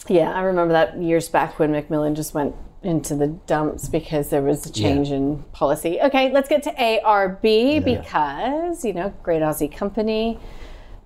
Yeah, 0.07 0.31
I 0.33 0.41
remember 0.41 0.73
that 0.73 0.97
years 1.01 1.29
back 1.29 1.59
when 1.59 1.71
McMillan 1.71 2.15
just 2.15 2.33
went 2.33 2.55
into 2.81 3.15
the 3.15 3.27
dumps 3.27 3.89
because 3.89 4.29
there 4.29 4.41
was 4.41 4.65
a 4.65 4.71
change 4.71 5.11
in 5.11 5.43
policy. 5.51 5.99
Okay, 6.01 6.31
let's 6.31 6.47
get 6.47 6.63
to 6.63 6.71
ARB 6.71 7.83
because, 7.83 8.85
you 8.85 8.93
know, 8.93 9.13
great 9.23 9.41
Aussie 9.41 9.71
company. 9.71 10.39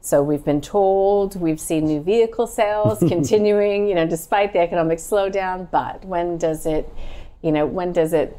So 0.02 0.24
we've 0.24 0.44
been 0.44 0.62
told 0.62 1.40
we've 1.40 1.60
seen 1.60 1.86
new 1.86 2.02
vehicle 2.02 2.48
sales 2.48 3.00
continuing, 3.08 3.88
you 3.88 3.96
know, 3.96 4.08
despite 4.08 4.52
the 4.54 4.60
economic 4.60 4.98
slowdown. 4.98 5.70
But 5.70 6.04
when 6.06 6.38
does 6.38 6.66
it, 6.66 6.92
you 7.42 7.52
know, 7.52 7.66
when 7.66 7.94
does 7.94 8.14
it 8.14 8.36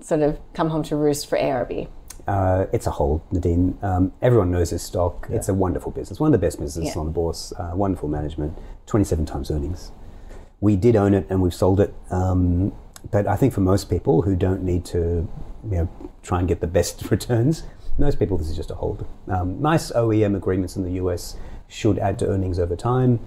sort 0.00 0.22
of 0.22 0.38
come 0.54 0.70
home 0.70 0.84
to 0.84 0.96
roost 0.96 1.26
for 1.28 1.36
ARB? 1.36 1.88
Uh, 2.28 2.66
it's 2.72 2.86
a 2.86 2.90
hold, 2.92 3.20
Nadine. 3.32 3.76
Um, 3.82 4.12
everyone 4.22 4.52
knows 4.52 4.70
this 4.70 4.84
stock. 4.84 5.26
It's 5.28 5.48
a 5.48 5.54
wonderful 5.54 5.90
business, 5.90 6.20
one 6.20 6.32
of 6.32 6.40
the 6.40 6.44
best 6.46 6.60
businesses 6.60 6.94
Yeah. 6.94 7.00
on 7.00 7.06
the 7.06 7.12
bourse. 7.12 7.52
Uh, 7.58 7.72
wonderful 7.74 8.08
management, 8.08 8.56
27 8.86 9.26
times 9.26 9.50
earnings. 9.50 9.90
We 10.60 10.76
did 10.76 10.94
own 10.94 11.14
it 11.14 11.26
and 11.28 11.42
we've 11.42 11.52
sold 11.54 11.80
it. 11.80 11.92
Um, 12.12 12.72
but 13.10 13.26
I 13.26 13.34
think 13.34 13.52
for 13.52 13.60
most 13.60 13.90
people 13.90 14.22
who 14.22 14.36
don't 14.36 14.62
need 14.62 14.84
to, 14.86 15.28
you 15.68 15.76
know, 15.76 15.88
try 16.22 16.38
and 16.38 16.46
get 16.46 16.60
the 16.60 16.68
best 16.68 17.10
returns, 17.10 17.64
most 17.98 18.18
people 18.18 18.36
this 18.38 18.48
is 18.48 18.56
just 18.56 18.70
a 18.70 18.74
hold. 18.74 19.06
Um, 19.28 19.60
nice 19.60 19.90
OEM 19.92 20.36
agreements 20.36 20.76
in 20.76 20.82
the 20.82 20.92
US 20.92 21.36
should 21.68 21.98
add 21.98 22.18
to 22.20 22.26
earnings 22.28 22.58
over 22.58 22.76
time, 22.76 23.20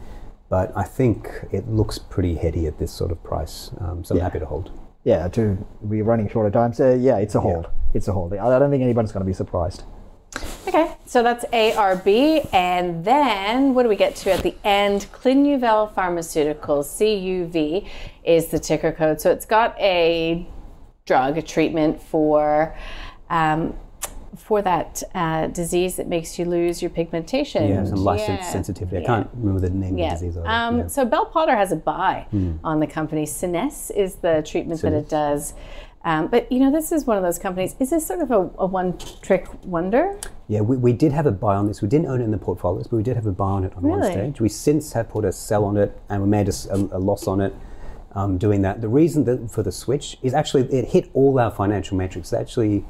but 0.49 0.71
I 0.75 0.83
think 0.83 1.29
it 1.51 1.67
looks 1.67 1.97
pretty 1.97 2.35
heady 2.35 2.67
at 2.67 2.77
this 2.79 2.91
sort 2.91 3.11
of 3.11 3.23
price. 3.23 3.71
Um, 3.79 4.03
so 4.03 4.13
I'm 4.13 4.17
Yeah. 4.19 4.23
happy 4.23 4.39
to 4.39 4.45
hold. 4.45 4.71
Yeah, 5.03 5.27
to 5.29 5.57
be 5.87 6.01
running 6.01 6.27
short 6.29 6.47
of 6.47 6.53
time. 6.53 6.73
So 6.73 6.93
yeah, 6.93 7.17
it's 7.17 7.35
a 7.35 7.39
hold. 7.41 7.67
It's 7.93 8.07
a 8.07 8.11
hold. 8.13 8.33
I 8.33 8.59
don't 8.59 8.71
think 8.71 8.83
anybody's 8.83 9.11
going 9.11 9.21
to 9.21 9.25
be 9.27 9.33
surprised. 9.33 9.83
Okay, 10.67 10.95
so 11.05 11.21
that's 11.23 11.45
ARB. 11.53 12.49
And 12.51 13.05
then 13.05 13.73
what 13.75 13.83
do 13.83 13.89
we 13.89 13.95
get 13.95 14.15
to 14.17 14.31
at 14.31 14.41
the 14.41 14.55
end? 14.63 15.05
Clinuvel 15.13 15.93
Pharmaceuticals, 15.93 16.87
CUV 16.97 17.87
is 18.23 18.47
the 18.47 18.59
ticker 18.59 18.91
code. 18.91 19.21
So 19.21 19.31
it's 19.31 19.45
got 19.45 19.79
a 19.79 20.47
drug, 21.05 21.37
a 21.37 21.41
treatment 21.41 22.01
for. 22.01 22.75
Um, 23.29 23.75
for 24.35 24.61
that 24.61 25.01
uh, 25.13 25.47
disease 25.47 25.95
that 25.97 26.07
makes 26.07 26.37
you 26.37 26.45
lose 26.45 26.81
your 26.81 26.89
pigmentation. 26.91 27.67
Yeah, 27.67 27.83
some 27.85 28.03
light 28.03 28.19
Yeah. 28.19 28.43
sensitivity. 28.43 28.97
I 28.97 28.99
Yeah. 29.01 29.05
can't 29.07 29.29
remember 29.35 29.61
the 29.61 29.69
name 29.69 29.97
Yeah. 29.97 30.13
of 30.13 30.19
the 30.19 30.25
disease. 30.27 30.37
either. 30.37 30.47
Um, 30.47 30.77
Yeah. 30.79 30.87
So 30.87 31.05
Bell 31.05 31.25
Potter 31.25 31.55
has 31.55 31.71
a 31.71 31.75
buy 31.75 32.25
on 32.63 32.79
the 32.79 32.87
company. 32.87 33.25
Scenesse 33.25 33.91
is 33.91 34.15
the 34.15 34.41
treatment 34.45 34.81
that 34.81 34.93
it 34.93 35.09
does. 35.09 35.53
Um, 36.03 36.27
but 36.27 36.51
you 36.51 36.59
know, 36.59 36.71
this 36.71 36.91
is 36.91 37.07
one 37.07 37.17
of 37.17 37.23
those 37.23 37.39
companies. 37.39 37.75
Is 37.79 37.89
this 37.89 38.05
sort 38.05 38.19
of 38.19 38.29
a, 38.29 38.49
a 38.59 38.65
one-trick 38.67 39.47
wonder? 39.65 40.17
Yeah, 40.47 40.61
we, 40.61 40.77
we 40.77 40.93
did 40.93 41.11
have 41.11 41.25
a 41.25 41.31
buy 41.31 41.55
on 41.55 41.65
this. 41.67 41.81
We 41.81 41.87
didn't 41.87 42.05
own 42.07 42.21
it 42.21 42.25
in 42.25 42.29
the 42.31 42.37
portfolios, 42.37 42.85
but 42.87 42.97
we 42.97 43.01
did 43.03 43.15
have 43.15 43.25
a 43.25 43.31
buy 43.31 43.49
on 43.49 43.63
it 43.63 43.73
on 43.75 43.81
one 43.83 44.03
stage. 44.03 44.39
We 44.39 44.49
since 44.49 44.93
have 44.93 45.09
put 45.09 45.25
a 45.25 45.31
sell 45.31 45.65
on 45.65 45.77
it, 45.77 45.97
and 46.09 46.21
we 46.21 46.29
made 46.29 46.47
a 46.69 46.99
loss 46.99 47.27
on 47.27 47.41
it 47.41 47.55
um, 48.13 48.37
doing 48.37 48.61
that. 48.61 48.81
The 48.81 48.87
reason 48.87 49.23
that 49.25 49.49
for 49.49 49.63
the 49.63 49.71
switch 49.71 50.19
is 50.21 50.35
actually 50.35 50.63
it 50.71 50.85
hit 50.89 51.09
all 51.15 51.39
our 51.39 51.49
financial 51.49 51.97
metrics. 51.97 52.33
Actually, 52.33 52.85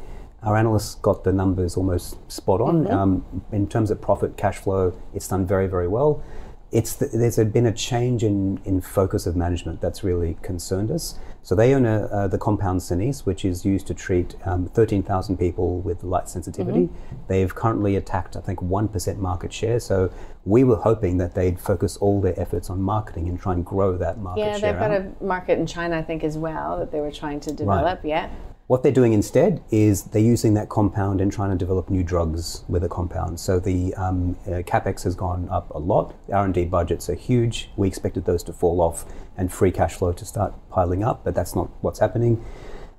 our 0.45 0.55
analysts 0.55 0.95
got 0.95 1.23
the 1.23 1.33
numbers 1.33 1.75
almost 1.75 2.31
spot 2.31 2.61
on 2.61 2.89
um, 2.91 3.43
in 3.51 3.67
terms 3.67 3.91
of 3.91 3.99
profit, 3.99 4.37
cash 4.37 4.57
flow. 4.57 4.93
It's 5.13 5.27
done 5.27 5.45
very, 5.45 5.67
very 5.67 5.87
well. 5.87 6.23
It's 6.71 6.93
the, 6.93 7.07
there's 7.07 7.37
been 7.37 7.65
a 7.65 7.73
change 7.73 8.23
in, 8.23 8.59
in 8.65 8.81
focus 8.81 9.25
of 9.25 9.35
management 9.35 9.81
that's 9.81 10.03
really 10.03 10.37
concerned 10.41 10.91
us. 10.91 11.17
So 11.41 11.53
they 11.53 11.75
own 11.75 11.85
a, 11.85 12.05
uh, 12.05 12.27
the 12.27 12.39
compound 12.39 12.81
Scenesse, 12.81 13.25
which 13.25 13.45
is 13.45 13.63
used 13.63 13.85
to 13.87 13.93
treat 13.93 14.35
um, 14.45 14.67
13,000 14.67 15.37
people 15.37 15.79
with 15.79 16.03
light 16.03 16.27
sensitivity. 16.27 16.89
They've 17.27 17.53
currently 17.53 17.95
attacked, 17.95 18.35
I 18.35 18.41
think, 18.41 18.59
1% 18.61 19.17
market 19.17 19.53
share. 19.53 19.79
So 19.79 20.11
we 20.43 20.63
were 20.63 20.77
hoping 20.77 21.17
that 21.19 21.35
they'd 21.35 21.59
focus 21.59 21.97
all 21.97 22.19
their 22.19 22.37
efforts 22.39 22.71
on 22.71 22.81
marketing 22.81 23.29
and 23.29 23.39
try 23.39 23.53
and 23.53 23.63
grow 23.63 23.95
that 23.97 24.17
market 24.17 24.41
Yeah, 24.41 24.57
share. 24.57 24.71
they've 24.71 24.79
got 24.79 24.91
out. 24.91 25.01
a 25.21 25.23
market 25.23 25.59
in 25.59 25.67
China, 25.67 25.97
I 25.99 26.01
think, 26.01 26.23
as 26.23 26.35
well 26.35 26.79
that 26.79 26.91
they 26.91 26.99
were 26.99 27.11
trying 27.11 27.39
to 27.41 27.53
develop. 27.53 28.03
Yeah. 28.03 28.29
What 28.67 28.81
they're 28.81 28.91
doing 28.91 29.13
instead 29.13 29.63
is 29.69 30.05
they're 30.05 30.21
using 30.23 30.55
that 30.55 30.69
compound 30.69 31.21
and 31.21 31.31
trying 31.31 31.51
to 31.51 31.55
develop 31.55 31.87
new 31.91 32.01
drugs 32.01 32.63
with 32.67 32.83
a 32.83 32.89
compound. 32.89 33.39
So 33.39 33.59
the 33.59 33.93
um, 33.93 34.37
uh, 34.47 34.63
capex 34.63 35.03
has 35.03 35.13
gone 35.13 35.47
up 35.51 35.69
a 35.69 35.77
lot. 35.77 36.15
The 36.25 36.33
R&D 36.33 36.65
budgets 36.65 37.07
are 37.07 37.13
huge. 37.13 37.69
We 37.75 37.87
expected 37.87 38.25
those 38.25 38.41
to 38.43 38.53
fall 38.53 38.81
off 38.81 39.05
and 39.37 39.53
free 39.53 39.71
cash 39.71 39.93
flow 39.93 40.13
to 40.13 40.25
start 40.25 40.55
piling 40.71 41.03
up, 41.03 41.23
but 41.23 41.35
that's 41.35 41.53
not 41.53 41.69
what's 41.81 41.99
happening. 41.99 42.43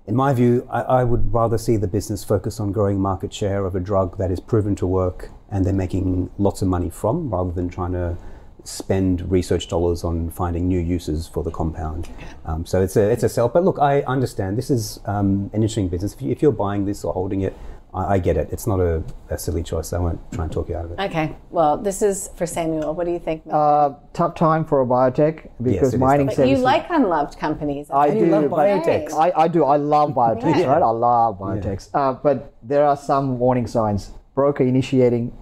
In 0.07 0.15
my 0.15 0.33
view, 0.33 0.69
I, 0.71 0.83
I 0.83 1.05
would 1.05 1.35
rather 1.35 1.59
see 1.59 1.77
the 1.77 1.89
business 1.89 2.23
focus 2.23 2.61
on 2.61 2.71
growing 2.71 3.01
market 3.01 3.35
share 3.35 3.67
of 3.67 3.75
a 3.75 3.81
drug 3.81 4.19
that 4.19 4.31
is 4.31 4.39
proven 4.39 4.77
to 4.77 4.87
work 4.87 5.31
and 5.51 5.67
they're 5.67 5.73
making 5.73 6.31
lots 6.39 6.63
of 6.63 6.69
money 6.69 6.91
from, 6.91 7.29
rather 7.31 7.51
than 7.51 7.69
trying 7.69 7.91
to 7.93 8.17
spend 8.67 9.31
research 9.31 9.69
dollars 9.69 10.05
on 10.05 10.31
finding 10.31 10.67
new 10.69 10.81
uses 10.81 11.27
for 11.29 11.43
the 11.43 11.51
compound. 11.51 12.09
Um, 12.45 12.67
so 12.67 12.83
it's 12.83 12.97
a 12.97 13.11
it's 13.11 13.23
a 13.23 13.29
sell. 13.29 13.49
But 13.49 13.65
look, 13.65 13.79
I 13.79 14.03
understand 14.03 14.59
this 14.59 14.71
is 14.71 15.01
um, 15.07 15.51
an 15.53 15.63
interesting 15.63 15.89
business. 15.89 16.15
If, 16.15 16.23
you, 16.23 16.31
if 16.33 16.43
you're 16.43 16.53
buying 16.53 16.85
this 16.85 17.05
or 17.05 17.13
holding 17.13 17.43
it, 17.43 17.57
I, 17.95 18.15
I 18.15 18.19
get 18.19 18.37
it. 18.37 18.49
It's 18.53 18.67
not 18.67 18.81
a, 18.81 19.03
a 19.31 19.39
silly 19.39 19.63
choice. 19.63 19.93
I 19.93 19.99
won't 19.99 20.21
try 20.33 20.45
and 20.45 20.53
talk 20.53 20.69
you 20.69 20.77
out 20.77 20.87
of 20.87 20.91
it. 20.93 21.01
Okay. 21.01 21.37
Well, 21.51 21.77
this 21.77 22.03
is 22.03 22.29
for 22.37 22.47
Samuel. 22.47 22.95
What 22.95 23.07
do 23.07 23.13
you 23.13 23.19
think? 23.21 23.43
Uh, 23.51 23.91
tough 24.13 24.35
time 24.35 24.65
for 24.65 24.83
a 24.83 24.87
biotech 24.87 25.49
because 25.63 25.93
it 25.93 25.97
is 25.97 26.01
mining 26.01 26.27
tough. 26.29 26.37
but 26.39 26.49
you 26.49 26.57
like 26.59 26.87
unloved 26.91 27.39
companies. 27.39 27.91
I 27.91 28.11
do 28.11 28.27
love 28.27 28.51
but- 28.51 28.59
biotechs. 28.59 29.13
I, 29.13 29.33
I 29.45 29.49
do. 29.49 29.65
I 29.75 29.77
love 29.77 30.11
biotechs, 30.11 30.59
Yeah. 30.59 30.67
right? 30.73 30.83
I 30.83 30.91
love 30.91 31.39
biotechs. 31.39 31.91
Uh, 31.95 32.15
but 32.15 32.53
there 32.63 32.85
are 32.85 32.97
some 32.97 33.39
warning 33.39 33.67
signs. 33.67 34.11
Broker 34.35 34.65
initiating 34.65 35.33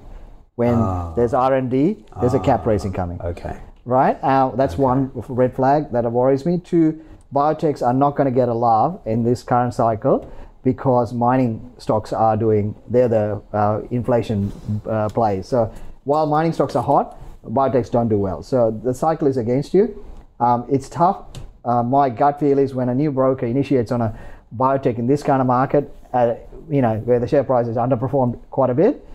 when 0.57 0.77
there's 1.17 1.35
R 1.35 1.55
and 1.55 1.71
D. 1.71 2.05
There's 2.21 2.35
a 2.35 2.41
cap 2.41 2.67
raising 2.67 2.93
coming. 2.93 3.21
Okay. 3.21 3.59
right? 3.85 4.19
Uh, 4.23 4.51
that's 4.57 4.79
one 4.79 5.11
red 5.15 5.55
flag 5.55 5.91
that 5.93 6.11
worries 6.11 6.47
me. 6.47 6.59
Two, 6.59 7.05
biotechs 7.33 7.83
are 7.85 7.93
not 7.93 8.17
going 8.17 8.27
to 8.27 8.35
get 8.35 8.49
a 8.49 8.55
love 8.55 9.01
in 9.07 9.25
this 9.25 9.43
current 9.43 9.75
cycle 9.75 10.31
because 10.63 11.13
mining 11.13 11.73
stocks 11.79 12.13
are 12.13 12.37
doing, 12.37 12.75
they're 12.89 13.09
the 13.09 13.43
uh, 13.53 13.83
inflation 13.91 14.51
uh, 14.89 15.09
plays. 15.11 15.47
So 15.47 15.73
while 16.05 16.27
mining 16.27 16.53
stocks 16.53 16.75
are 16.75 16.83
hot, 16.83 17.19
biotechs 17.45 17.91
don't 17.91 18.09
do 18.09 18.19
well. 18.19 18.43
So 18.43 18.71
the 18.71 18.95
cycle 18.95 19.29
is 19.29 19.37
against 19.37 19.75
you. 19.75 20.03
Um, 20.41 20.65
it's 20.71 20.89
tough. 20.89 21.27
Uh, 21.65 21.83
my 21.83 22.09
gut 22.09 22.41
feel 22.41 22.59
is 22.59 22.75
when 22.75 22.89
a 22.89 22.95
new 22.95 23.11
broker 23.11 23.47
initiates 23.47 23.93
on 23.93 24.01
a 24.01 24.19
biotech 24.57 24.99
in 24.99 25.07
this 25.07 25.23
kind 25.23 25.41
of 25.41 25.47
market, 25.47 25.95
uh, 26.13 26.35
you 26.71 26.81
know, 26.81 26.97
where 27.01 27.19
the 27.19 27.29
share 27.29 27.45
price 27.45 27.67
has 27.67 27.77
underperformed 27.77 28.41
quite 28.51 28.71
a 28.71 28.75
bit, 28.75 29.07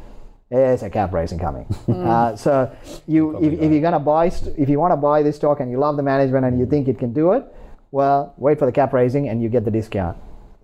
there's 0.50 0.84
a 0.84 0.90
cap 0.90 1.14
raising 1.14 1.40
coming. 1.40 1.66
Uh, 2.10 2.36
so 2.36 2.72
you, 3.08 3.38
if, 3.38 3.54
if 3.54 3.72
you're 3.72 3.82
going 3.82 3.94
to 3.94 4.00
buy, 4.00 4.28
if 4.58 4.68
you 4.70 4.80
want 4.80 4.92
to 4.92 4.98
buy 4.98 5.22
this 5.22 5.36
stock 5.36 5.60
and 5.60 5.70
you 5.70 5.78
love 5.78 5.96
the 5.96 6.02
management 6.02 6.46
and 6.46 6.58
you 6.58 6.66
think 6.66 6.88
it 6.88 6.98
can 6.98 7.14
do 7.14 7.34
it, 7.34 7.44
well, 7.92 8.34
wait 8.38 8.58
for 8.58 8.66
the 8.66 8.72
cap 8.72 8.94
raising 8.94 9.30
and 9.30 9.44
you 9.44 9.50
get 9.50 9.64
the 9.66 9.72
discount. 9.72 10.18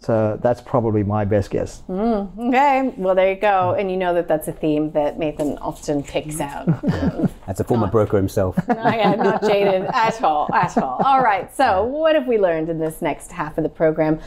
So 0.06 0.38
that's 0.40 0.62
probably 0.62 1.02
my 1.02 1.26
best 1.26 1.50
guess. 1.50 1.82
Mm, 1.90 2.50
okay. 2.50 2.94
Well, 2.96 3.16
there 3.16 3.34
you 3.34 3.40
go. 3.40 3.74
And 3.74 3.90
you 3.90 3.98
know 3.98 4.14
that 4.14 4.28
that's 4.28 4.48
a 4.48 4.52
theme 4.52 4.92
that 4.92 5.18
Mathan 5.18 5.58
often 5.60 6.04
picks 6.04 6.40
out. 6.40 6.68
That's 7.46 7.60
a 7.60 7.64
former 7.64 7.86
broker 7.86 8.18
himself. 8.18 8.58
I 8.70 8.98
am 8.98 9.20
not 9.20 9.44
jaded 9.44 9.84
at 9.94 10.22
all, 10.24 10.52
at 10.52 10.76
all. 10.80 11.00
All 11.04 11.22
right. 11.22 11.56
So, 11.56 11.84
what 11.84 12.16
have 12.16 12.28
we 12.28 12.40
learned 12.40 12.70
in 12.70 12.80
this 12.80 13.04
next 13.04 13.32
half 13.32 13.60
of 13.60 13.64
the 13.64 13.70
program? 13.70 14.20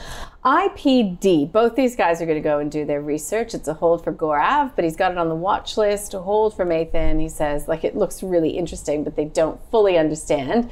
IPD. 0.45 1.51
Both 1.51 1.74
these 1.74 1.97
guys 1.97 2.22
are 2.22 2.26
going 2.26 2.39
to 2.39 2.49
go 2.49 2.61
and 2.61 2.70
do 2.70 2.85
their 2.85 3.03
research. 3.03 3.55
It's 3.55 3.66
a 3.66 3.74
hold 3.74 4.05
for 4.05 4.12
Gaurav, 4.12 4.72
but 4.76 4.85
he's 4.85 4.97
got 4.97 5.11
it 5.11 5.18
on 5.18 5.29
the 5.29 5.35
watch 5.35 5.76
list. 5.76 6.14
A 6.14 6.20
hold 6.20 6.55
for 6.55 6.64
Mathan. 6.64 7.20
He 7.20 7.29
says, 7.29 7.66
like, 7.66 7.83
it 7.83 7.97
looks 7.97 8.22
really 8.22 8.51
interesting, 8.51 9.03
but 9.03 9.16
they 9.16 9.24
don't 9.24 9.61
fully 9.70 9.99
understand. 9.99 10.70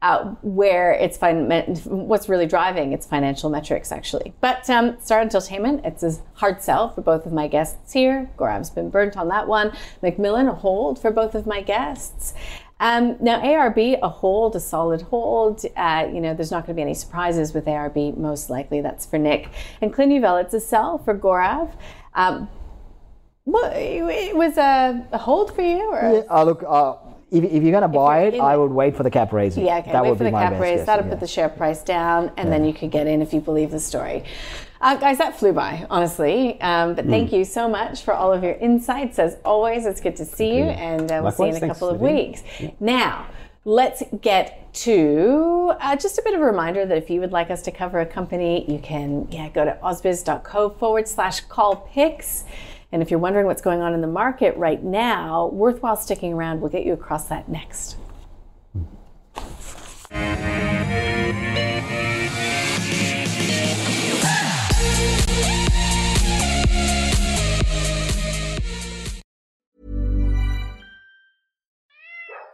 Uh, 0.00 0.26
where 0.42 0.92
it's 0.92 1.16
fin- 1.16 1.50
what's 1.86 2.28
really 2.28 2.46
driving 2.46 2.92
its 2.92 3.04
financial 3.04 3.50
metrics 3.50 3.90
actually. 3.90 4.32
But 4.40 4.70
um, 4.70 4.96
Star 5.00 5.20
Entertainment, 5.20 5.84
it's 5.84 6.04
a 6.04 6.12
hard 6.34 6.62
sell 6.62 6.90
for 6.90 7.00
both 7.00 7.26
of 7.26 7.32
my 7.32 7.48
guests 7.48 7.94
here. 7.94 8.30
Gaurav's 8.38 8.70
been 8.70 8.90
burnt 8.90 9.16
on 9.16 9.26
that 9.26 9.48
one. 9.48 9.72
McMillan, 10.00 10.48
a 10.48 10.54
hold 10.54 11.00
for 11.00 11.10
both 11.10 11.34
of 11.34 11.48
my 11.48 11.62
guests. 11.62 12.32
Um, 12.80 13.16
now, 13.20 13.40
ARB, 13.40 13.98
a 14.00 14.08
hold, 14.08 14.54
a 14.54 14.60
solid 14.60 15.02
hold. 15.02 15.64
Uh, 15.76 16.08
you 16.12 16.20
know, 16.20 16.34
there's 16.34 16.50
not 16.50 16.64
going 16.64 16.74
to 16.74 16.78
be 16.78 16.82
any 16.82 16.94
surprises 16.94 17.52
with 17.52 17.64
ARB, 17.64 18.16
most 18.16 18.50
likely. 18.50 18.80
That's 18.80 19.04
for 19.04 19.18
Nick. 19.18 19.48
And 19.80 19.92
Clinuvel, 19.92 20.40
it's 20.42 20.54
a 20.54 20.60
sell 20.60 20.98
for 20.98 21.18
Gaurav. 21.18 21.72
Um, 22.14 22.48
what, 23.44 23.72
it 23.74 24.36
was 24.36 24.58
a, 24.58 25.06
a, 25.10 25.18
hold 25.18 25.54
for 25.54 25.62
you? 25.62 25.90
Or? 25.90 26.12
Yeah, 26.14 26.22
uh, 26.30 26.44
look, 26.44 26.62
uh, 26.62 26.94
if, 27.30 27.44
if, 27.44 27.62
you're 27.62 27.72
going 27.72 27.82
to 27.82 27.88
buy 27.88 28.24
it, 28.24 28.40
I 28.40 28.56
would 28.56 28.70
wait 28.70 28.96
for 28.96 29.02
the 29.02 29.10
cap 29.10 29.32
raising. 29.32 29.66
Yeah, 29.66 29.78
okay. 29.78 29.92
That 29.92 30.02
wait 30.02 30.10
would 30.10 30.18
for 30.18 30.24
be 30.24 30.30
the 30.30 30.32
my 30.32 30.48
cap 30.48 30.60
raise. 30.60 30.78
guess, 30.78 30.86
That'll 30.86 31.04
yeah. 31.04 31.10
put 31.10 31.20
the 31.20 31.26
share 31.26 31.48
price 31.48 31.82
down, 31.82 32.32
and 32.36 32.48
yeah. 32.48 32.58
then 32.58 32.64
you 32.64 32.72
could 32.72 32.90
get 32.90 33.06
in 33.06 33.20
if 33.20 33.32
you 33.32 33.40
believe 33.40 33.70
the 33.70 33.80
story. 33.80 34.24
Uh, 34.80 34.96
guys, 34.96 35.18
that 35.18 35.38
flew 35.38 35.52
by, 35.52 35.86
honestly. 35.90 36.60
Um, 36.60 36.94
but 36.94 37.06
thank 37.06 37.30
mm. 37.30 37.38
you 37.38 37.44
so 37.44 37.68
much 37.68 38.02
for 38.02 38.14
all 38.14 38.32
of 38.32 38.42
your 38.44 38.54
insights. 38.54 39.18
As 39.18 39.36
always, 39.44 39.86
it's 39.86 40.00
good 40.00 40.16
to 40.16 40.24
see 40.24 40.56
you, 40.56 40.64
and 40.64 41.10
uh, 41.10 41.20
we'll 41.22 41.32
see 41.32 41.48
you 41.48 41.56
in 41.56 41.64
a 41.64 41.66
couple 41.66 41.88
of 41.88 42.00
weeks. 42.00 42.42
Yeah. 42.60 42.70
Now, 42.78 43.26
let's 43.64 44.02
get 44.22 44.72
to 44.72 45.74
uh, 45.80 45.96
just 45.96 46.18
a 46.18 46.22
bit 46.22 46.34
of 46.34 46.40
a 46.40 46.44
reminder 46.44 46.86
that 46.86 46.96
if 46.96 47.10
you 47.10 47.20
would 47.20 47.32
like 47.32 47.50
us 47.50 47.62
to 47.62 47.72
cover 47.72 48.00
a 48.00 48.06
company, 48.06 48.70
you 48.70 48.78
can 48.78 49.26
yeah 49.30 49.48
go 49.48 49.64
to 49.64 49.76
ausbiz.co 49.82 50.70
forward 50.70 51.08
slash 51.08 51.40
call 51.40 51.76
picks. 51.92 52.44
And 52.90 53.02
if 53.02 53.10
you're 53.10 53.20
wondering 53.20 53.46
what's 53.46 53.62
going 53.62 53.80
on 53.80 53.92
in 53.92 54.00
the 54.00 54.06
market 54.06 54.56
right 54.56 54.82
now, 54.82 55.48
worthwhile 55.48 55.96
sticking 55.96 56.32
around. 56.32 56.60
We'll 56.60 56.70
get 56.70 56.86
you 56.86 56.94
across 56.94 57.28
that 57.28 57.48
next. 57.48 57.96